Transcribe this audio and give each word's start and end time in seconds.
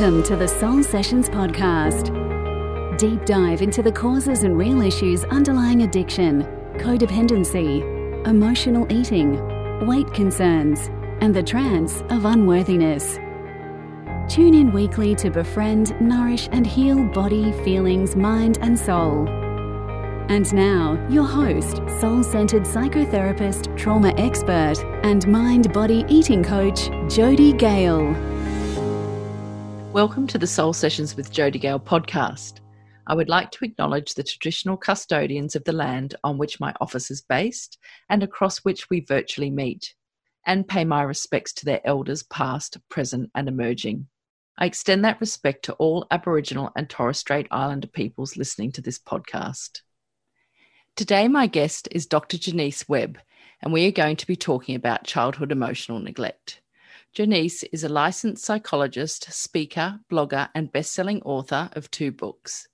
Welcome 0.00 0.22
to 0.22 0.36
the 0.36 0.48
Soul 0.48 0.82
Sessions 0.82 1.28
podcast. 1.28 2.06
Deep 2.96 3.22
dive 3.26 3.60
into 3.60 3.82
the 3.82 3.92
causes 3.92 4.44
and 4.44 4.56
real 4.56 4.80
issues 4.80 5.24
underlying 5.24 5.82
addiction, 5.82 6.44
codependency, 6.78 7.82
emotional 8.26 8.90
eating, 8.90 9.86
weight 9.86 10.10
concerns, 10.14 10.88
and 11.20 11.36
the 11.36 11.42
trance 11.42 12.00
of 12.08 12.24
unworthiness. 12.24 13.16
Tune 14.26 14.54
in 14.54 14.72
weekly 14.72 15.14
to 15.16 15.28
befriend, 15.28 16.00
nourish, 16.00 16.48
and 16.50 16.66
heal 16.66 17.04
body, 17.04 17.52
feelings, 17.62 18.16
mind, 18.16 18.56
and 18.62 18.78
soul. 18.78 19.28
And 20.30 20.50
now, 20.54 20.94
your 21.10 21.26
host, 21.26 21.76
soul 22.00 22.22
centered 22.22 22.62
psychotherapist, 22.62 23.76
trauma 23.76 24.14
expert, 24.16 24.82
and 25.02 25.28
mind 25.28 25.70
body 25.74 26.06
eating 26.08 26.42
coach, 26.42 26.88
Jodi 27.14 27.52
Gale. 27.52 28.29
Welcome 29.92 30.28
to 30.28 30.38
the 30.38 30.46
Soul 30.46 30.72
Sessions 30.72 31.16
with 31.16 31.32
Jodi 31.32 31.58
Gale 31.58 31.80
podcast. 31.80 32.60
I 33.08 33.14
would 33.14 33.28
like 33.28 33.50
to 33.50 33.64
acknowledge 33.64 34.14
the 34.14 34.22
traditional 34.22 34.76
custodians 34.76 35.56
of 35.56 35.64
the 35.64 35.72
land 35.72 36.14
on 36.22 36.38
which 36.38 36.60
my 36.60 36.72
office 36.80 37.10
is 37.10 37.22
based 37.22 37.76
and 38.08 38.22
across 38.22 38.58
which 38.58 38.88
we 38.88 39.00
virtually 39.00 39.50
meet, 39.50 39.92
and 40.46 40.68
pay 40.68 40.84
my 40.84 41.02
respects 41.02 41.52
to 41.54 41.64
their 41.64 41.84
elders 41.84 42.22
past, 42.22 42.78
present, 42.88 43.32
and 43.34 43.48
emerging. 43.48 44.06
I 44.56 44.66
extend 44.66 45.04
that 45.04 45.20
respect 45.20 45.64
to 45.64 45.72
all 45.72 46.06
Aboriginal 46.12 46.70
and 46.76 46.88
Torres 46.88 47.18
Strait 47.18 47.48
Islander 47.50 47.88
peoples 47.88 48.36
listening 48.36 48.70
to 48.72 48.80
this 48.80 49.00
podcast. 49.00 49.80
Today, 50.94 51.26
my 51.26 51.48
guest 51.48 51.88
is 51.90 52.06
Dr. 52.06 52.38
Jonice 52.38 52.88
Webb, 52.88 53.18
and 53.60 53.72
we 53.72 53.88
are 53.88 53.90
going 53.90 54.16
to 54.18 54.26
be 54.28 54.36
talking 54.36 54.76
about 54.76 55.02
childhood 55.02 55.50
emotional 55.50 55.98
neglect. 55.98 56.60
Jonice 57.12 57.64
is 57.72 57.82
a 57.82 57.88
licensed 57.88 58.44
psychologist, 58.44 59.32
speaker, 59.32 59.98
blogger, 60.08 60.48
and 60.54 60.70
best-selling 60.70 61.20
author 61.22 61.68
of 61.72 61.90
two 61.90 62.12
books. 62.12 62.68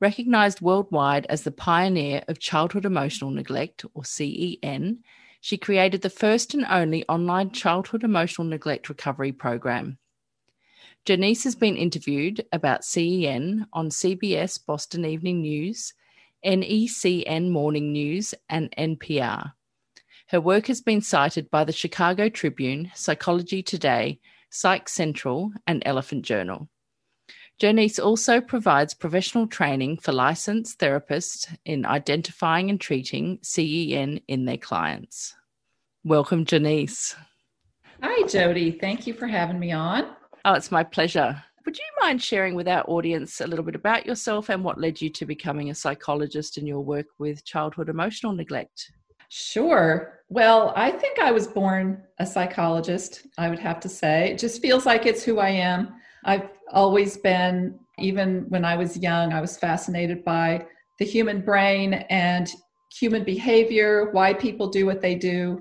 Recognized 0.00 0.60
worldwide 0.60 1.24
as 1.26 1.42
the 1.42 1.52
pioneer 1.52 2.24
of 2.26 2.40
childhood 2.40 2.84
emotional 2.84 3.30
neglect, 3.30 3.84
or 3.94 4.04
CEN, 4.04 5.04
she 5.40 5.56
created 5.56 6.02
the 6.02 6.10
first 6.10 6.52
and 6.52 6.66
only 6.68 7.04
online 7.08 7.52
childhood 7.52 8.02
emotional 8.02 8.48
neglect 8.48 8.88
recovery 8.88 9.30
program. 9.30 9.98
Jonice 11.04 11.44
has 11.44 11.54
been 11.54 11.76
interviewed 11.76 12.44
about 12.50 12.84
CEN 12.84 13.68
on 13.72 13.90
CBS 13.90 14.58
Boston 14.66 15.04
Evening 15.04 15.42
News, 15.42 15.94
NECN 16.44 17.50
Morning 17.50 17.92
News, 17.92 18.34
and 18.48 18.74
NPR. 18.76 19.52
Her 20.30 20.40
work 20.40 20.66
has 20.66 20.80
been 20.80 21.02
cited 21.02 21.52
by 21.52 21.62
the 21.62 21.72
Chicago 21.72 22.28
Tribune, 22.28 22.90
Psychology 22.96 23.62
Today, 23.62 24.18
Psych 24.50 24.88
Central, 24.88 25.52
and 25.68 25.84
Elephant 25.86 26.24
Journal. 26.24 26.68
Jonice 27.60 28.00
also 28.00 28.40
provides 28.40 28.92
professional 28.92 29.46
training 29.46 29.98
for 29.98 30.10
licensed 30.10 30.80
therapists 30.80 31.56
in 31.64 31.86
identifying 31.86 32.70
and 32.70 32.80
treating 32.80 33.38
CEN 33.42 34.20
in 34.26 34.46
their 34.46 34.56
clients. 34.56 35.36
Welcome, 36.02 36.44
Jonice. 36.44 37.14
Hi, 38.02 38.26
Jodi. 38.26 38.72
Thank 38.72 39.06
you 39.06 39.14
for 39.14 39.28
having 39.28 39.60
me 39.60 39.70
on. 39.70 40.08
Oh, 40.44 40.54
it's 40.54 40.72
my 40.72 40.82
pleasure. 40.82 41.40
Would 41.64 41.78
you 41.78 41.84
mind 42.00 42.20
sharing 42.20 42.56
with 42.56 42.66
our 42.66 42.82
audience 42.88 43.40
a 43.40 43.46
little 43.46 43.64
bit 43.64 43.76
about 43.76 44.06
yourself 44.06 44.48
and 44.48 44.64
what 44.64 44.80
led 44.80 45.00
you 45.00 45.08
to 45.10 45.24
becoming 45.24 45.70
a 45.70 45.74
psychologist 45.74 46.58
in 46.58 46.66
your 46.66 46.80
work 46.80 47.06
with 47.20 47.44
childhood 47.44 47.88
emotional 47.88 48.32
neglect? 48.32 48.90
Sure. 49.38 50.14
Well, 50.30 50.72
I 50.76 50.90
think 50.90 51.18
I 51.18 51.30
was 51.30 51.46
born 51.46 52.02
a 52.18 52.24
psychologist, 52.24 53.26
I 53.36 53.50
would 53.50 53.58
have 53.58 53.80
to 53.80 53.88
say. 53.88 54.30
It 54.30 54.38
just 54.38 54.62
feels 54.62 54.86
like 54.86 55.04
it's 55.04 55.22
who 55.22 55.40
I 55.40 55.50
am. 55.50 55.92
I've 56.24 56.48
always 56.72 57.18
been, 57.18 57.78
even 57.98 58.46
when 58.48 58.64
I 58.64 58.76
was 58.76 58.96
young, 58.96 59.34
I 59.34 59.42
was 59.42 59.58
fascinated 59.58 60.24
by 60.24 60.64
the 60.98 61.04
human 61.04 61.42
brain 61.42 61.92
and 62.08 62.50
human 62.98 63.24
behavior, 63.24 64.08
why 64.12 64.32
people 64.32 64.68
do 64.68 64.86
what 64.86 65.02
they 65.02 65.14
do. 65.14 65.60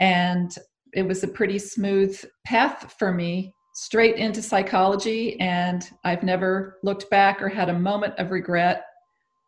And 0.00 0.54
it 0.92 1.08
was 1.08 1.24
a 1.24 1.28
pretty 1.28 1.58
smooth 1.58 2.22
path 2.44 2.94
for 2.98 3.10
me 3.10 3.54
straight 3.72 4.16
into 4.16 4.42
psychology. 4.42 5.40
And 5.40 5.88
I've 6.04 6.24
never 6.24 6.76
looked 6.82 7.08
back 7.08 7.40
or 7.40 7.48
had 7.48 7.70
a 7.70 7.78
moment 7.78 8.18
of 8.18 8.32
regret. 8.32 8.84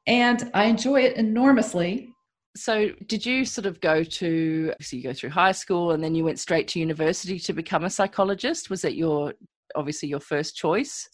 And 0.07 0.51
I 0.55 0.65
enjoy 0.65 1.03
it 1.03 1.19
enormously 1.19 2.16
so 2.57 2.91
did 3.07 3.25
you 3.25 3.45
sort 3.45 3.67
of 3.67 3.81
go 3.81 4.03
to 4.03 4.73
so 4.81 4.97
you 4.97 5.03
go 5.03 5.13
through 5.13 5.31
high 5.31 5.53
school 5.53 5.93
and 5.93 6.03
then 6.03 6.15
you 6.15 6.25
went 6.25 6.39
straight 6.39 6.69
to 6.69 6.81
university 6.81 7.39
to 7.41 7.53
become 7.53 7.85
a 7.85 7.91
psychologist? 7.91 8.71
Was 8.71 8.83
that 8.83 8.95
your 8.95 9.35
obviously 9.75 10.09
your 10.09 10.21
first 10.21 10.57
choice? 10.57 11.09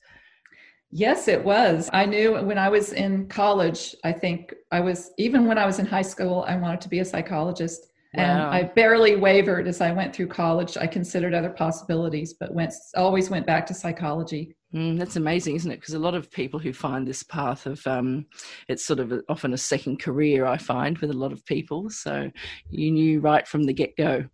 Yes 0.91 1.29
it 1.29 1.43
was. 1.43 1.89
I 1.93 2.05
knew 2.05 2.35
when 2.43 2.59
i 2.59 2.69
was 2.69 2.93
in 2.93 3.29
college 3.29 3.95
i 4.05 4.13
think 4.13 4.55
i 4.71 4.81
was 4.81 5.11
even 5.19 5.47
when 5.47 5.59
i 5.59 5.67
was 5.67 5.79
in 5.79 5.87
high 5.87 6.03
school 6.03 6.45
i 6.47 6.57
wanted 6.57 6.81
to 6.83 6.89
be 6.89 6.99
a 7.01 7.05
psychologist 7.05 7.92
wow. 8.15 8.23
and 8.23 8.43
i 8.43 8.63
barely 8.63 9.17
wavered 9.17 9.67
as 9.67 9.81
i 9.81 9.91
went 9.91 10.15
through 10.15 10.27
college 10.27 10.77
i 10.77 10.87
considered 10.87 11.35
other 11.35 11.51
possibilities 11.51 12.35
but 12.35 12.53
went 12.55 12.75
always 12.97 13.31
went 13.31 13.47
back 13.47 13.67
to 13.67 13.75
psychology 13.75 14.55
Mm, 14.75 14.99
that's 14.99 15.17
amazing, 15.17 15.57
isn't 15.57 15.71
it? 15.71 15.81
Because 15.81 15.95
a 15.95 15.99
lot 15.99 16.15
of 16.15 16.31
people 16.31 16.59
who 16.59 16.73
find 16.73 17.07
this 17.07 17.23
path 17.23 17.67
of 17.67 17.87
um, 17.87 18.25
it's 18.69 18.85
sort 18.85 19.01
of 19.01 19.13
a, 19.13 19.23
often 19.29 19.53
a 19.53 19.59
second 19.59 20.01
career. 20.01 20.47
I 20.47 20.57
find 20.57 20.97
with 20.99 21.11
a 21.11 21.15
lot 21.15 21.33
of 21.33 21.45
people. 21.45 21.91
So 21.91 22.31
you 22.71 22.91
knew 22.91 23.21
right 23.21 23.47
from 23.47 23.65
the 23.65 23.75
get 23.75 23.97
go. 23.97 24.25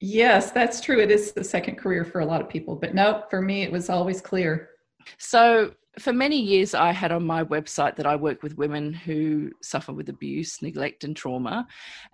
Yes, 0.00 0.50
that's 0.50 0.80
true. 0.80 0.98
It 0.98 1.10
is 1.10 1.32
the 1.32 1.44
second 1.44 1.76
career 1.76 2.04
for 2.04 2.20
a 2.20 2.26
lot 2.26 2.40
of 2.40 2.48
people, 2.48 2.74
but 2.74 2.94
no, 2.94 3.24
for 3.30 3.42
me, 3.42 3.62
it 3.62 3.70
was 3.70 3.90
always 3.90 4.20
clear. 4.20 4.70
So 5.18 5.72
for 5.98 6.12
many 6.12 6.40
years, 6.40 6.72
I 6.72 6.92
had 6.92 7.10
on 7.10 7.26
my 7.26 7.42
website 7.42 7.96
that 7.96 8.06
I 8.06 8.14
work 8.14 8.42
with 8.42 8.56
women 8.56 8.92
who 8.92 9.50
suffer 9.60 9.92
with 9.92 10.08
abuse, 10.08 10.62
neglect, 10.62 11.02
and 11.02 11.16
trauma, 11.16 11.66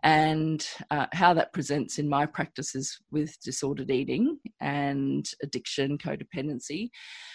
and 0.03 0.67
uh, 0.91 1.07
how 1.13 1.35
that 1.35 1.53
presents 1.53 1.99
in 1.99 2.09
my 2.09 2.25
practices 2.25 2.99
with 3.11 3.39
disordered 3.43 3.91
eating 3.91 4.39
and 4.61 5.29
addiction, 5.43 5.99
codependency. 5.99 6.89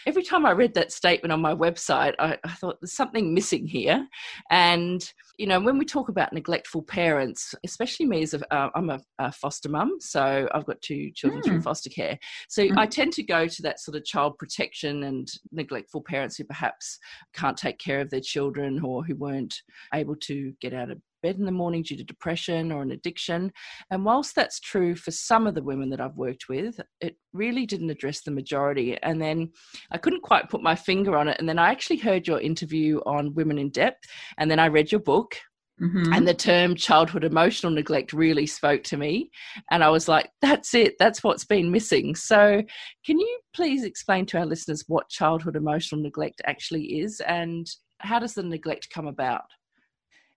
Every 0.08 0.24
time 0.24 0.46
I 0.46 0.52
read 0.52 0.74
that 0.74 0.92
statement 0.92 1.32
on 1.32 1.42
my 1.42 1.54
website, 1.54 2.16
I, 2.18 2.38
I 2.44 2.50
thought 2.54 2.82
there's 2.82 2.94
something 2.94 3.36
missing 3.36 3.68
here. 3.68 4.08
And, 4.50 5.08
you 5.38 5.46
know, 5.46 5.60
when 5.60 5.78
we 5.78 5.86
talk 5.86 6.10
about 6.10 6.34
neglectful 6.34 6.82
parents, 6.84 7.54
especially 7.64 8.08
me 8.08 8.24
as 8.24 8.34
a, 8.34 8.54
uh, 8.54 8.70
I'm 8.74 8.90
a, 8.90 9.00
a, 9.20 9.32
foster 9.32 9.70
mum, 9.70 9.98
so 10.00 10.50
I've 10.54 10.66
got 10.66 10.82
two 10.82 11.12
children 11.12 11.42
mm. 11.42 11.46
through 11.46 11.62
foster 11.62 11.90
care. 11.90 12.18
So 12.50 12.64
mm. 12.64 12.78
I 12.78 12.88
tend 12.88 13.14
to 13.14 13.24
go 13.24 13.48
to 13.48 13.62
that 13.62 13.80
sort 13.80 13.96
of 13.96 14.06
child 14.06 14.40
protection 14.40 15.04
and 15.04 15.32
neglectful 15.52 16.02
parents 16.02 16.31
parents 16.32 16.38
who 16.38 16.44
perhaps 16.44 17.00
can't 17.34 17.58
take 17.58 17.80
care 17.80 18.02
of 18.02 18.10
their 18.10 18.22
children 18.22 18.82
or 18.84 19.04
who 19.04 19.16
weren't 19.16 19.56
able 19.94 20.16
to 20.16 20.54
get 20.62 20.74
out 20.74 20.92
of 20.92 21.00
bed 21.24 21.36
in 21.36 21.46
the 21.46 21.52
morning 21.52 21.84
due 21.84 21.96
to 21.96 22.04
depression 22.04 22.72
or 22.72 22.82
an 22.82 22.92
addiction. 22.92 23.52
And 23.92 24.04
whilst 24.04 24.34
that's 24.36 24.60
true 24.60 24.96
for 24.96 25.12
some 25.12 25.46
of 25.46 25.54
the 25.54 25.62
women 25.62 25.90
that 25.92 26.02
I've 26.02 26.16
worked 26.16 26.50
with, 26.50 26.80
it 27.00 27.16
really 27.32 27.68
didn't 27.68 27.92
address 27.92 28.22
the 28.22 28.32
majority. 28.32 28.98
And 29.04 29.22
then 29.22 29.52
I 29.92 30.00
couldn't 30.00 30.24
quite 30.24 30.50
put 30.50 30.64
my 30.64 30.76
finger 30.76 31.16
on 31.16 31.28
it. 31.28 31.38
And 31.40 31.48
then 31.48 31.60
I 31.60 31.70
actually 31.70 31.98
heard 31.98 32.28
your 32.28 32.42
interview 32.42 33.02
on 33.06 33.36
Women 33.36 33.60
in 33.60 33.70
Depth, 33.70 34.04
and 34.38 34.50
then 34.50 34.60
I 34.60 34.68
read 34.68 34.92
your 34.92 35.02
book. 35.02 35.36
Mm-hmm. 35.82 36.14
And 36.14 36.28
the 36.28 36.34
term 36.34 36.76
childhood 36.76 37.24
emotional 37.24 37.72
neglect 37.72 38.14
really 38.14 38.46
spoke 38.46 38.84
to 38.86 38.98
me. 38.98 39.32
And 39.72 39.84
I 39.84 39.90
was 39.90 40.08
like, 40.08 40.30
that's 40.42 40.76
it. 40.76 40.96
That's 41.00 41.24
what's 41.24 41.44
been 41.44 41.72
missing. 41.72 42.16
So, 42.16 42.62
can 43.06 43.20
you 43.20 43.40
please 43.54 43.84
explain 43.84 44.26
to 44.28 44.38
our 44.38 44.46
listeners 44.46 44.84
what 44.88 45.10
childhood 45.10 45.56
emotional 45.56 46.02
neglect 46.02 46.42
actually 46.46 47.00
is 47.00 47.20
and 47.22 47.68
how 48.00 48.20
does 48.20 48.36
the 48.36 48.44
neglect 48.44 48.90
come 48.94 49.08
about? 49.08 49.46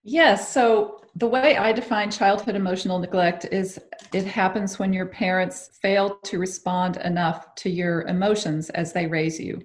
Yes. 0.03 0.51
So, 0.51 1.03
the 1.17 1.27
way 1.29 1.57
I 1.57 1.73
define 1.73 2.11
childhood 2.11 2.57
emotional 2.57 2.99
neglect 2.99 3.47
is 3.53 3.79
it 4.13 4.25
happens 4.25 4.79
when 4.79 4.93
your 4.93 5.07
parents 5.07 5.79
fail 5.81 6.19
to 6.25 6.39
respond 6.39 6.97
enough 6.99 7.55
to 7.57 7.71
your 7.71 8.03
emotions 8.03 8.71
as 8.71 8.93
they 8.93 9.07
raise 9.07 9.39
you. 9.39 9.63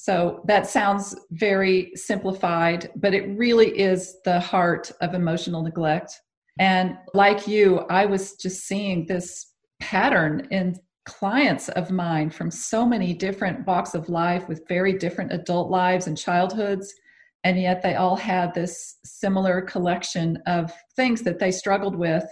So 0.00 0.42
that 0.44 0.68
sounds 0.68 1.16
very 1.32 1.90
simplified, 1.96 2.88
but 2.94 3.14
it 3.14 3.36
really 3.36 3.76
is 3.76 4.14
the 4.24 4.38
heart 4.38 4.92
of 5.00 5.12
emotional 5.12 5.60
neglect. 5.60 6.20
And 6.60 6.96
like 7.14 7.48
you, 7.48 7.80
I 7.90 8.06
was 8.06 8.34
just 8.34 8.68
seeing 8.68 9.06
this 9.06 9.54
pattern 9.80 10.46
in 10.52 10.76
clients 11.04 11.68
of 11.70 11.90
mine 11.90 12.30
from 12.30 12.48
so 12.48 12.86
many 12.86 13.12
different 13.12 13.66
walks 13.66 13.96
of 13.96 14.08
life 14.08 14.46
with 14.46 14.68
very 14.68 14.92
different 14.92 15.32
adult 15.32 15.68
lives 15.68 16.06
and 16.06 16.16
childhoods. 16.16 16.94
And 17.42 17.60
yet 17.60 17.82
they 17.82 17.96
all 17.96 18.16
had 18.16 18.54
this 18.54 18.98
similar 19.04 19.62
collection 19.62 20.38
of 20.46 20.72
things 20.94 21.22
that 21.22 21.40
they 21.40 21.50
struggled 21.50 21.96
with. 21.96 22.24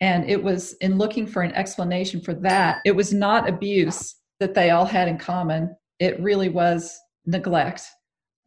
And 0.00 0.28
it 0.28 0.42
was 0.42 0.72
in 0.80 0.98
looking 0.98 1.28
for 1.28 1.42
an 1.42 1.52
explanation 1.52 2.20
for 2.20 2.34
that, 2.34 2.80
it 2.84 2.96
was 2.96 3.14
not 3.14 3.48
abuse 3.48 4.16
that 4.40 4.54
they 4.54 4.70
all 4.70 4.84
had 4.84 5.06
in 5.06 5.16
common. 5.16 5.76
It 6.00 6.20
really 6.20 6.48
was 6.48 6.98
neglect. 7.26 7.82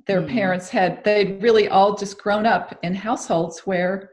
Their 0.06 0.22
mm-hmm. 0.22 0.34
parents 0.36 0.70
had, 0.70 1.04
they'd 1.04 1.42
really 1.42 1.68
all 1.68 1.96
just 1.96 2.22
grown 2.22 2.46
up 2.46 2.78
in 2.84 2.96
households 2.96 3.60
where 3.62 4.12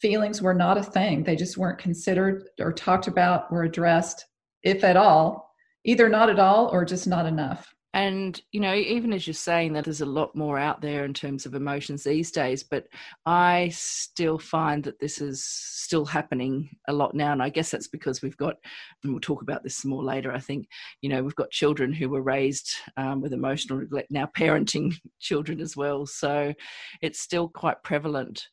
feelings 0.00 0.40
were 0.40 0.54
not 0.54 0.78
a 0.78 0.82
thing. 0.82 1.22
They 1.22 1.36
just 1.36 1.58
weren't 1.58 1.78
considered 1.78 2.48
or 2.58 2.72
talked 2.72 3.06
about 3.06 3.46
or 3.50 3.64
addressed, 3.64 4.24
if 4.62 4.82
at 4.82 4.96
all, 4.96 5.54
either 5.84 6.08
not 6.08 6.30
at 6.30 6.38
all 6.38 6.68
or 6.68 6.84
just 6.84 7.06
not 7.06 7.26
enough. 7.26 7.72
And, 7.92 8.40
you 8.52 8.60
know, 8.60 8.74
even 8.74 9.12
as 9.12 9.26
you're 9.26 9.34
saying 9.34 9.72
that 9.72 9.84
there's 9.84 10.00
a 10.00 10.06
lot 10.06 10.36
more 10.36 10.58
out 10.58 10.80
there 10.80 11.04
in 11.04 11.12
terms 11.12 11.44
of 11.44 11.54
emotions 11.54 12.04
these 12.04 12.30
days, 12.30 12.62
but 12.62 12.86
I 13.26 13.70
still 13.72 14.38
find 14.38 14.84
that 14.84 15.00
this 15.00 15.20
is 15.20 15.44
still 15.44 16.04
happening 16.04 16.70
a 16.86 16.92
lot 16.92 17.14
now. 17.14 17.32
And 17.32 17.42
I 17.42 17.48
guess 17.48 17.70
that's 17.70 17.88
because 17.88 18.22
we've 18.22 18.36
got, 18.36 18.54
and 19.02 19.12
we'll 19.12 19.20
talk 19.20 19.42
about 19.42 19.64
this 19.64 19.84
more 19.84 20.04
later, 20.04 20.32
I 20.32 20.38
think, 20.38 20.68
you 21.02 21.08
know, 21.08 21.22
we've 21.22 21.34
got 21.34 21.50
children 21.50 21.92
who 21.92 22.08
were 22.08 22.22
raised 22.22 22.70
um, 22.96 23.20
with 23.20 23.32
emotional 23.32 23.80
neglect, 23.80 24.12
now 24.12 24.28
parenting 24.36 24.94
children 25.20 25.60
as 25.60 25.76
well. 25.76 26.06
So 26.06 26.54
it's 27.02 27.20
still 27.20 27.48
quite 27.48 27.82
prevalent. 27.82 28.46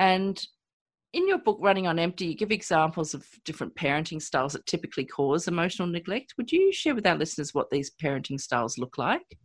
And 0.00 0.44
in 1.12 1.26
your 1.26 1.38
book 1.38 1.58
running 1.60 1.86
on 1.86 1.98
empty 1.98 2.26
you 2.26 2.34
give 2.34 2.50
examples 2.50 3.14
of 3.14 3.26
different 3.44 3.74
parenting 3.74 4.20
styles 4.20 4.52
that 4.52 4.66
typically 4.66 5.04
cause 5.04 5.48
emotional 5.48 5.88
neglect 5.88 6.34
would 6.36 6.50
you 6.50 6.72
share 6.72 6.94
with 6.94 7.06
our 7.06 7.16
listeners 7.16 7.54
what 7.54 7.70
these 7.70 7.90
parenting 7.90 8.40
styles 8.40 8.78
look 8.78 8.98
like 8.98 9.36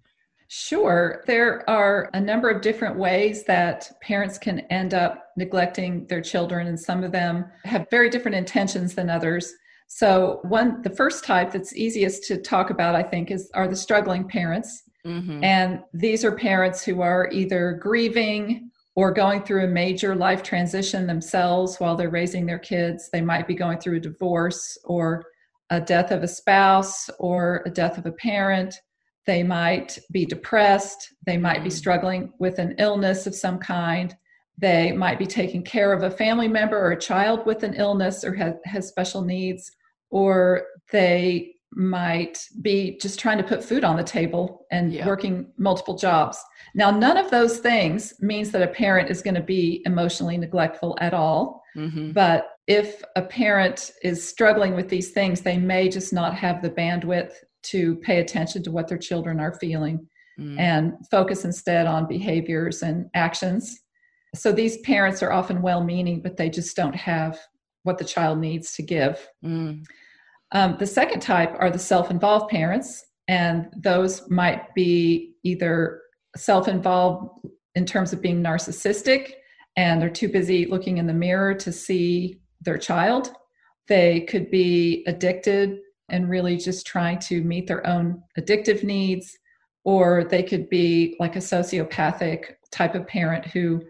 Sure. 0.48 1.24
There 1.26 1.68
are 1.70 2.10
a 2.14 2.20
number 2.20 2.50
of 2.50 2.62
different 2.62 2.98
ways 2.98 3.44
that 3.46 3.92
parents 4.02 4.38
can 4.38 4.60
end 4.70 4.94
up 4.94 5.32
neglecting 5.38 6.06
their 6.08 6.22
children, 6.22 6.68
and 6.68 6.80
some 6.80 7.04
of 7.04 7.12
them 7.12 7.46
have 7.64 7.88
very 7.90 8.10
different 8.10 8.36
intentions 8.36 8.94
than 8.94 9.10
others. 9.10 9.52
So, 9.88 10.40
one, 10.44 10.82
the 10.82 10.90
first 10.90 11.24
type 11.24 11.52
that's 11.52 11.76
easiest 11.76 12.26
to 12.26 12.38
talk 12.38 12.70
about, 12.70 12.96
I 12.96 13.04
think, 13.04 13.32
is 13.32 13.50
are 13.54 13.68
the 13.68 13.76
struggling 13.76 14.28
parents. 14.28 14.84
Mm-hmm. 15.06 15.44
And 15.44 15.82
these 15.94 16.24
are 16.24 16.32
parents 16.32 16.84
who 16.84 17.02
are 17.02 17.30
either 17.32 17.80
grieving 17.82 18.72
or 18.96 19.12
going 19.12 19.44
through 19.44 19.66
a 19.66 19.68
major 19.68 20.16
life 20.16 20.42
transition 20.42 21.06
themselves 21.06 21.78
while 21.78 21.96
they're 21.96 22.10
raising 22.10 22.46
their 22.46 22.60
kids. 22.60 23.10
They 23.12 23.22
might 23.22 23.48
be 23.48 23.54
going 23.54 23.80
through 23.80 23.98
a 23.98 24.02
divorce 24.02 24.78
or 24.86 25.26
a 25.70 25.82
death 25.82 26.12
of 26.12 26.24
a 26.24 26.28
spouse 26.28 27.10
or 27.20 27.62
a 27.66 27.70
death 27.70 27.98
of 27.98 28.06
a 28.06 28.12
parent. 28.14 28.74
They 29.26 29.44
might 29.44 30.00
be 30.12 30.26
depressed. 30.26 31.14
They 31.26 31.38
might 31.38 31.64
be 31.64 31.70
mm. 31.70 31.74
struggling 31.74 32.34
with 32.40 32.60
an 32.60 32.76
illness 32.78 33.28
of 33.28 33.36
some 33.36 33.58
kind. 33.58 34.16
They 34.58 34.94
might 34.94 35.20
be 35.20 35.26
taking 35.26 35.64
care 35.64 35.92
of 35.92 36.04
a 36.04 36.12
family 36.12 36.48
member 36.48 36.78
or 36.78 36.92
a 36.92 37.00
child 37.00 37.46
with 37.46 37.64
an 37.64 37.74
illness 37.74 38.24
or 38.24 38.34
has, 38.36 38.54
has 38.64 38.88
special 38.88 39.24
needs. 39.24 39.70
Or 40.10 40.68
they 40.92 41.55
might 41.76 42.48
be 42.62 42.98
just 43.02 43.20
trying 43.20 43.38
to 43.38 43.44
put 43.44 43.64
food 43.64 43.84
on 43.84 43.98
the 43.98 44.04
table 44.04 44.66
and 44.72 44.94
yeah. 44.94 45.06
working 45.06 45.52
multiple 45.58 45.96
jobs. 45.96 46.38
Now, 46.74 46.90
none 46.90 47.18
of 47.18 47.30
those 47.30 47.60
things 47.60 48.14
means 48.20 48.52
that 48.52 48.62
a 48.62 48.68
parent 48.68 49.10
is 49.10 49.22
going 49.22 49.36
to 49.36 49.44
be 49.44 49.84
emotionally 49.86 50.38
neglectful 50.38 50.98
at 51.02 51.14
all. 51.14 51.62
Mm-hmm. 51.76 52.14
But 52.14 52.48
if 52.68 53.04
a 53.16 53.22
parent 53.22 53.92
is 54.04 54.28
struggling 54.28 54.76
with 54.76 54.90
these 54.90 55.12
things, 55.12 55.42
they 55.42 55.58
may 55.58 55.90
just 55.90 56.14
not 56.14 56.34
have 56.36 56.62
the 56.62 56.70
bandwidth 56.70 57.34
to 57.64 57.96
pay 57.98 58.20
attention 58.20 58.64
to 58.64 58.72
what 58.72 58.88
their 58.88 58.98
children 58.98 59.40
are 59.40 59.54
feeling 59.54 60.08
mm. 60.40 60.60
and 60.60 60.94
focus 61.12 61.46
instead 61.46 61.88
on 61.88 62.08
behaviors 62.08 62.84
and 62.84 63.10
actions. 63.14 63.82
So 64.34 64.52
these 64.52 64.78
parents 64.80 65.22
are 65.24 65.32
often 65.32 65.62
well 65.62 65.84
meaning, 65.84 66.22
but 66.22 66.38
they 66.38 66.50
just 66.50 66.76
don't 66.76 66.96
have 66.96 67.40
what 67.84 67.98
the 67.98 68.06
child 68.06 68.40
needs 68.40 68.74
to 68.74 68.84
give. 68.84 69.28
Mm. 69.44 69.84
Um, 70.56 70.78
the 70.80 70.88
second 70.88 71.20
type 71.20 71.54
are 71.60 71.70
the 71.70 71.78
self 71.78 72.10
involved 72.10 72.50
parents, 72.50 73.06
and 73.28 73.68
those 73.76 74.28
might 74.30 74.74
be 74.74 75.36
either 75.44 76.02
self 76.38 76.70
involved 76.70 77.30
in 77.76 77.86
terms 77.86 78.14
of 78.14 78.22
being 78.22 78.42
narcissistic 78.42 79.34
and 79.76 80.02
they're 80.02 80.10
too 80.10 80.30
busy 80.30 80.66
looking 80.66 80.98
in 80.98 81.08
the 81.08 81.14
mirror 81.14 81.54
to 81.54 81.72
see 81.72 82.40
their 82.62 82.78
child. 82.78 83.34
They 83.90 84.22
could 84.22 84.50
be 84.50 85.04
addicted 85.08 85.80
and 86.10 86.30
really 86.30 86.56
just 86.56 86.88
trying 86.88 87.20
to 87.20 87.44
meet 87.44 87.68
their 87.68 87.86
own 87.86 88.24
addictive 88.40 88.84
needs, 88.84 89.38
or 89.84 90.24
they 90.24 90.42
could 90.42 90.70
be 90.70 91.18
like 91.20 91.36
a 91.36 91.40
sociopathic 91.40 92.54
type 92.72 92.96
of 92.96 93.08
parent 93.08 93.46
who 93.46 93.82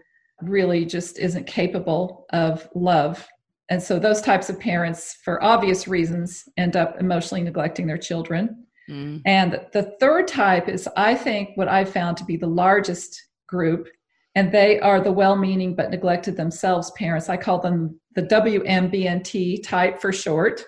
really 0.42 0.84
just 0.84 1.18
isn't 1.18 1.46
capable 1.46 2.26
of 2.32 2.68
love 2.74 3.26
and 3.68 3.82
so 3.82 3.98
those 3.98 4.20
types 4.20 4.48
of 4.48 4.60
parents, 4.60 5.16
for 5.24 5.42
obvious 5.42 5.88
reasons, 5.88 6.44
end 6.56 6.76
up 6.76 6.96
emotionally 7.00 7.42
neglecting 7.42 7.86
their 7.86 7.98
children. 7.98 8.64
Mm. 8.88 9.22
And 9.26 9.60
the 9.72 9.94
third 9.98 10.28
type 10.28 10.68
is, 10.68 10.88
I 10.96 11.14
think, 11.14 11.50
what 11.56 11.68
I 11.68 11.84
found 11.84 12.16
to 12.18 12.24
be 12.24 12.36
the 12.36 12.46
largest 12.46 13.20
group, 13.48 13.88
and 14.36 14.52
they 14.52 14.78
are 14.80 15.00
the 15.00 15.10
well 15.10 15.34
meaning 15.34 15.74
but 15.74 15.90
neglected 15.90 16.36
themselves 16.36 16.92
parents. 16.92 17.28
I 17.28 17.36
call 17.36 17.58
them 17.58 17.98
the 18.14 18.22
WMBNT 18.22 19.62
type 19.64 20.00
for 20.00 20.12
short. 20.12 20.64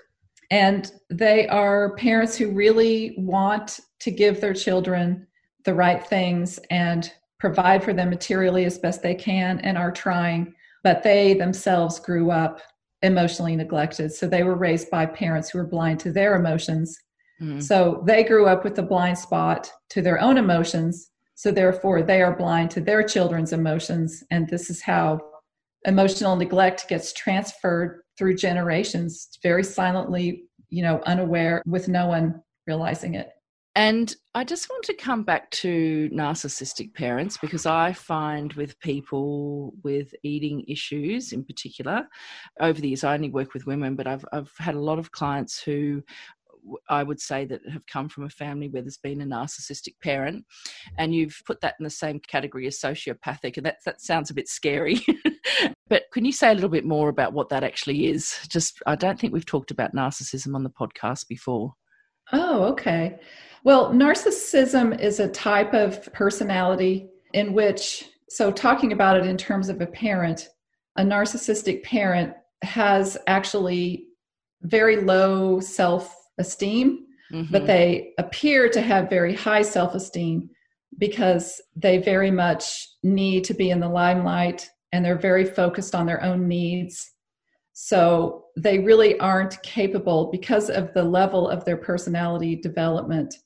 And 0.51 0.91
they 1.11 1.47
are 1.49 1.95
parents 1.97 2.37
who 2.37 2.51
really 2.51 3.15
want 3.19 3.81
to 4.01 4.11
give 4.11 4.41
their 4.41 4.55
children 4.55 5.27
the 5.65 5.75
right 5.75 6.05
things 6.05 6.59
and 6.71 7.13
provide 7.39 7.85
for 7.85 7.93
them 7.93 8.11
materially 8.11 8.65
as 8.65 8.79
best 8.79 9.03
they 9.03 9.15
can 9.15 9.61
and 9.61 9.77
are 9.77 9.93
trying, 9.93 10.55
but 10.83 11.03
they 11.03 11.35
themselves 11.35 11.99
grew 12.01 12.31
up 12.31 12.61
emotionally 13.03 13.57
neglected. 13.57 14.13
So 14.13 14.27
they 14.27 14.43
were 14.43 14.57
raised 14.57 14.91
by 14.91 15.07
parents 15.07 15.51
who 15.51 15.59
were 15.59 15.67
blind 15.67 16.01
to 16.01 16.13
their 16.13 16.37
emotions. 16.37 16.97
Mm-hmm. 17.41 17.61
So 17.61 18.03
they 18.07 18.25
grew 18.25 18.47
up 18.47 18.65
with 18.65 18.79
a 18.79 18.83
blind 18.83 19.19
spot 19.19 19.71
to 19.91 20.03
their 20.03 20.21
own 20.21 20.39
emotions. 20.39 21.11
So 21.35 21.53
therefore, 21.53 22.03
they 22.03 22.21
are 22.23 22.37
blind 22.37 22.71
to 22.73 22.81
their 22.81 23.03
children's 23.03 23.53
emotions. 23.53 24.25
And 24.31 24.49
this 24.49 24.71
is 24.71 24.83
how 24.83 25.21
emotional 25.85 26.35
neglect 26.35 26.89
gets 26.89 27.13
transferred 27.13 28.03
through 28.19 28.35
generations, 28.35 29.29
very 29.43 29.63
silently, 29.63 30.45
you 30.69 30.83
know, 30.83 31.01
unaware 31.07 31.63
with 31.65 31.87
no 31.87 32.09
one 32.09 32.43
realizing 32.67 33.15
it. 33.15 33.31
And 33.79 34.13
I 34.35 34.43
just 34.43 34.69
want 34.69 34.83
to 34.87 34.95
come 34.95 35.23
back 35.23 35.49
to 35.53 36.11
narcissistic 36.13 36.95
parents 36.95 37.39
because 37.39 37.65
I 37.65 37.93
find 37.93 38.53
with 38.55 38.77
people 38.81 39.73
with 39.85 40.13
eating 40.25 40.65
issues 40.67 41.31
in 41.33 41.45
particular, 41.45 42.09
over 42.59 42.81
the 42.81 42.89
years, 42.89 43.05
I 43.05 43.15
only 43.15 43.31
work 43.31 43.55
with 43.55 43.69
women, 43.69 43.95
but 43.95 44.09
I've, 44.09 44.25
I've 44.33 44.53
had 44.59 44.75
a 44.75 44.81
lot 44.81 44.99
of 44.99 45.13
clients 45.13 45.63
who 45.63 46.03
I 46.89 47.05
would 47.05 47.21
say 47.21 47.45
that 47.45 47.61
have 47.73 47.87
come 47.87 48.09
from 48.09 48.25
a 48.25 48.31
family 48.31 48.69
where 48.69 48.83
there's 48.83 48.99
been 48.99 49.21
a 49.21 49.25
narcissistic 49.25 49.95
parent, 50.03 50.45
and 50.99 51.15
you've 51.15 51.41
put 51.47 51.61
that 51.61 51.77
in 51.79 51.85
the 51.85 51.91
same 51.91 52.19
category 52.19 52.67
as 52.67 52.81
sociopathic, 52.81 53.59
and 53.59 53.67
that 53.67 53.77
that 53.87 54.01
sounds 54.01 54.29
a 54.29 54.35
bit 54.35 54.49
scary. 54.49 55.07
but 55.89 56.03
can 56.13 56.25
you 56.25 56.33
say 56.33 56.51
a 56.51 56.55
little 56.55 56.69
bit 56.69 56.85
more 56.85 57.11
about 57.11 57.33
what 57.33 57.49
that 57.51 57.63
actually 57.63 58.09
is? 58.09 58.41
Just 58.49 58.83
I 58.87 58.97
don't 58.97 59.21
think 59.21 59.33
we've 59.33 59.47
talked 59.47 59.71
about 59.71 59.95
narcissism 59.95 60.57
on 60.57 60.65
the 60.65 60.71
podcast 60.71 61.29
before. 61.29 61.75
Oh, 62.33 62.65
okay. 62.65 63.19
Well, 63.65 63.93
narcissism 63.93 64.99
is 65.01 65.21
a 65.21 65.29
type 65.29 65.75
of 65.75 66.13
personality 66.13 67.09
in 67.33 67.53
which, 67.53 68.09
so 68.29 68.51
talking 68.51 68.93
about 68.93 69.17
it 69.17 69.27
in 69.27 69.37
terms 69.37 69.69
of 69.69 69.81
a 69.81 69.87
parent, 69.87 70.49
a 70.97 71.03
narcissistic 71.03 71.83
parent 71.83 72.35
has 72.63 73.17
actually 73.27 74.07
very 74.63 74.97
low 74.97 75.61
self 75.61 76.15
esteem, 76.39 77.07
mm-hmm. 77.33 77.53
but 77.53 77.67
they 77.67 78.13
appear 78.19 78.69
to 78.69 78.81
have 78.81 79.11
very 79.11 79.35
high 79.35 79.63
self 79.63 79.95
esteem 79.95 80.49
because 80.99 81.61
they 81.77 81.99
very 81.99 82.31
much 82.31 82.89
need 83.03 83.45
to 83.45 83.55
be 83.55 83.71
in 83.71 83.81
the 83.81 83.89
limelight 83.89 84.69
and 84.93 85.05
they're 85.05 85.19
very 85.19 85.45
focused 85.45 85.95
on 85.95 86.07
their 86.07 86.23
own 86.25 86.49
needs. 86.49 87.13
So 87.75 88.47
they 88.57 88.81
really 88.81 89.19
aren't 89.21 89.63
capable 89.63 90.31
because 90.33 90.71
of 90.71 90.93
the 90.95 91.05
level 91.05 91.49
of 91.49 91.65
their 91.65 91.77
personality 91.77 92.57
development 92.57 93.37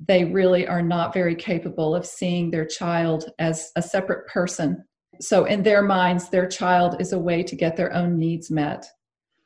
they 0.00 0.24
really 0.24 0.66
are 0.66 0.82
not 0.82 1.14
very 1.14 1.34
capable 1.34 1.94
of 1.94 2.06
seeing 2.06 2.50
their 2.50 2.66
child 2.66 3.26
as 3.38 3.70
a 3.76 3.82
separate 3.82 4.26
person. 4.26 4.84
So, 5.20 5.44
in 5.44 5.62
their 5.62 5.82
minds, 5.82 6.28
their 6.28 6.48
child 6.48 7.00
is 7.00 7.12
a 7.12 7.18
way 7.18 7.42
to 7.42 7.56
get 7.56 7.76
their 7.76 7.92
own 7.92 8.18
needs 8.18 8.50
met. 8.50 8.84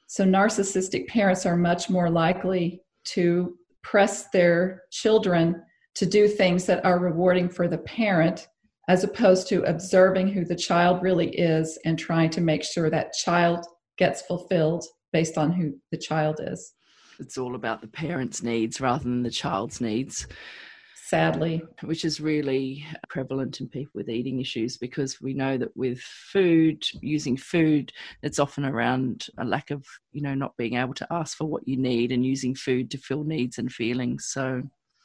So, 0.07 0.25
narcissistic 0.25 1.09
parents 1.09 1.45
are 1.45 1.57
much 1.57 1.91
more 1.91 2.09
likely 2.09 2.83
to 3.07 3.57
press 3.83 4.29
their 4.31 4.83
children 4.91 5.63
to 5.97 6.07
do 6.07 6.29
things 6.29 6.67
that 6.67 6.85
are 6.85 6.99
rewarding 6.99 7.49
for 7.49 7.69
the 7.69 7.79
parent 7.79 8.49
as 8.89 9.03
opposed 9.03 9.49
to 9.49 9.65
observing 9.65 10.29
who 10.29 10.45
the 10.45 10.55
child 10.55 11.03
really 11.03 11.29
is 11.31 11.79
and 11.85 11.99
trying 11.99 12.31
to 12.31 12.41
make 12.41 12.63
sure 12.63 12.89
that 12.89 13.13
child 13.13 13.67
gets 13.99 14.23
fulfilled 14.23 14.85
based 15.13 15.37
on 15.37 15.51
who 15.53 15.73
the 15.91 15.99
child 15.99 16.39
is 16.41 16.75
it's 17.21 17.39
all 17.39 17.55
about 17.55 17.81
the 17.81 17.89
parents' 17.89 18.43
needs 18.43 18.81
rather 18.81 19.05
than 19.05 19.23
the 19.23 19.31
child's 19.31 19.81
needs. 19.81 20.27
Sadly, 20.95 21.63
which 21.85 22.05
is 22.05 22.21
really 22.21 22.85
prevalent 23.09 23.61
in 23.61 23.69
people 23.69 23.93
with 23.95 24.09
eating 24.09 24.41
issues 24.41 24.77
because 24.77 25.21
we 25.21 25.35
know 25.35 25.57
that 25.57 25.77
with 25.77 26.01
food, 26.01 26.83
using 27.01 27.37
food, 27.37 27.93
it's 28.25 28.41
often 28.41 28.65
around 28.65 29.29
a 29.39 29.45
lack 29.45 29.71
of, 29.71 29.87
you 30.11 30.21
know, 30.21 30.35
not 30.35 30.57
being 30.57 30.75
able 30.75 30.95
to 30.95 31.07
ask 31.13 31.37
for 31.37 31.45
what 31.45 31.69
you 31.69 31.77
need 31.77 32.11
and 32.11 32.27
using 32.27 32.57
food 32.57 32.91
to 32.91 32.99
fill 32.99 33.23
needs 33.23 33.59
and 33.59 33.71
feelings. 33.71 34.27
So, 34.31 34.65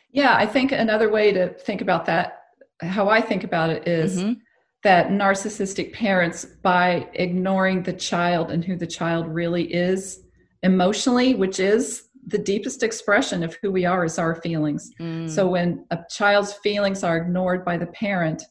yeah, 0.09 0.35
I 0.35 0.47
think 0.47 0.71
another 0.71 1.11
way 1.11 1.31
to 1.33 1.49
think 1.49 1.81
about 1.81 2.05
that, 2.07 2.45
how 2.81 3.07
I 3.07 3.21
think 3.21 3.43
about 3.43 3.69
it 3.69 3.87
is 3.87 4.17
mm-hmm. 4.17 4.33
that 4.81 5.09
narcissistic 5.09 5.93
parents, 5.93 6.45
by 6.45 7.09
ignoring 7.13 7.83
the 7.83 7.93
child 7.93 8.49
and 8.49 8.65
who 8.65 8.75
the 8.75 8.87
child 8.87 9.27
really 9.27 9.71
is, 9.71 10.21
emotionally, 10.63 11.35
which 11.35 11.59
is 11.59 12.09
the 12.27 12.37
deepest 12.37 12.83
expression 12.83 13.43
of 13.43 13.57
who 13.61 13.71
we 13.71 13.85
are 13.85 14.05
is 14.05 14.19
our 14.19 14.35
feelings. 14.35 14.91
Mm. 14.99 15.29
So 15.29 15.47
when 15.47 15.85
a 15.91 15.99
child's 16.09 16.53
feelings 16.53 17.03
are 17.03 17.17
ignored 17.17 17.65
by 17.65 17.77
the 17.77 17.87
parent, 17.87 18.43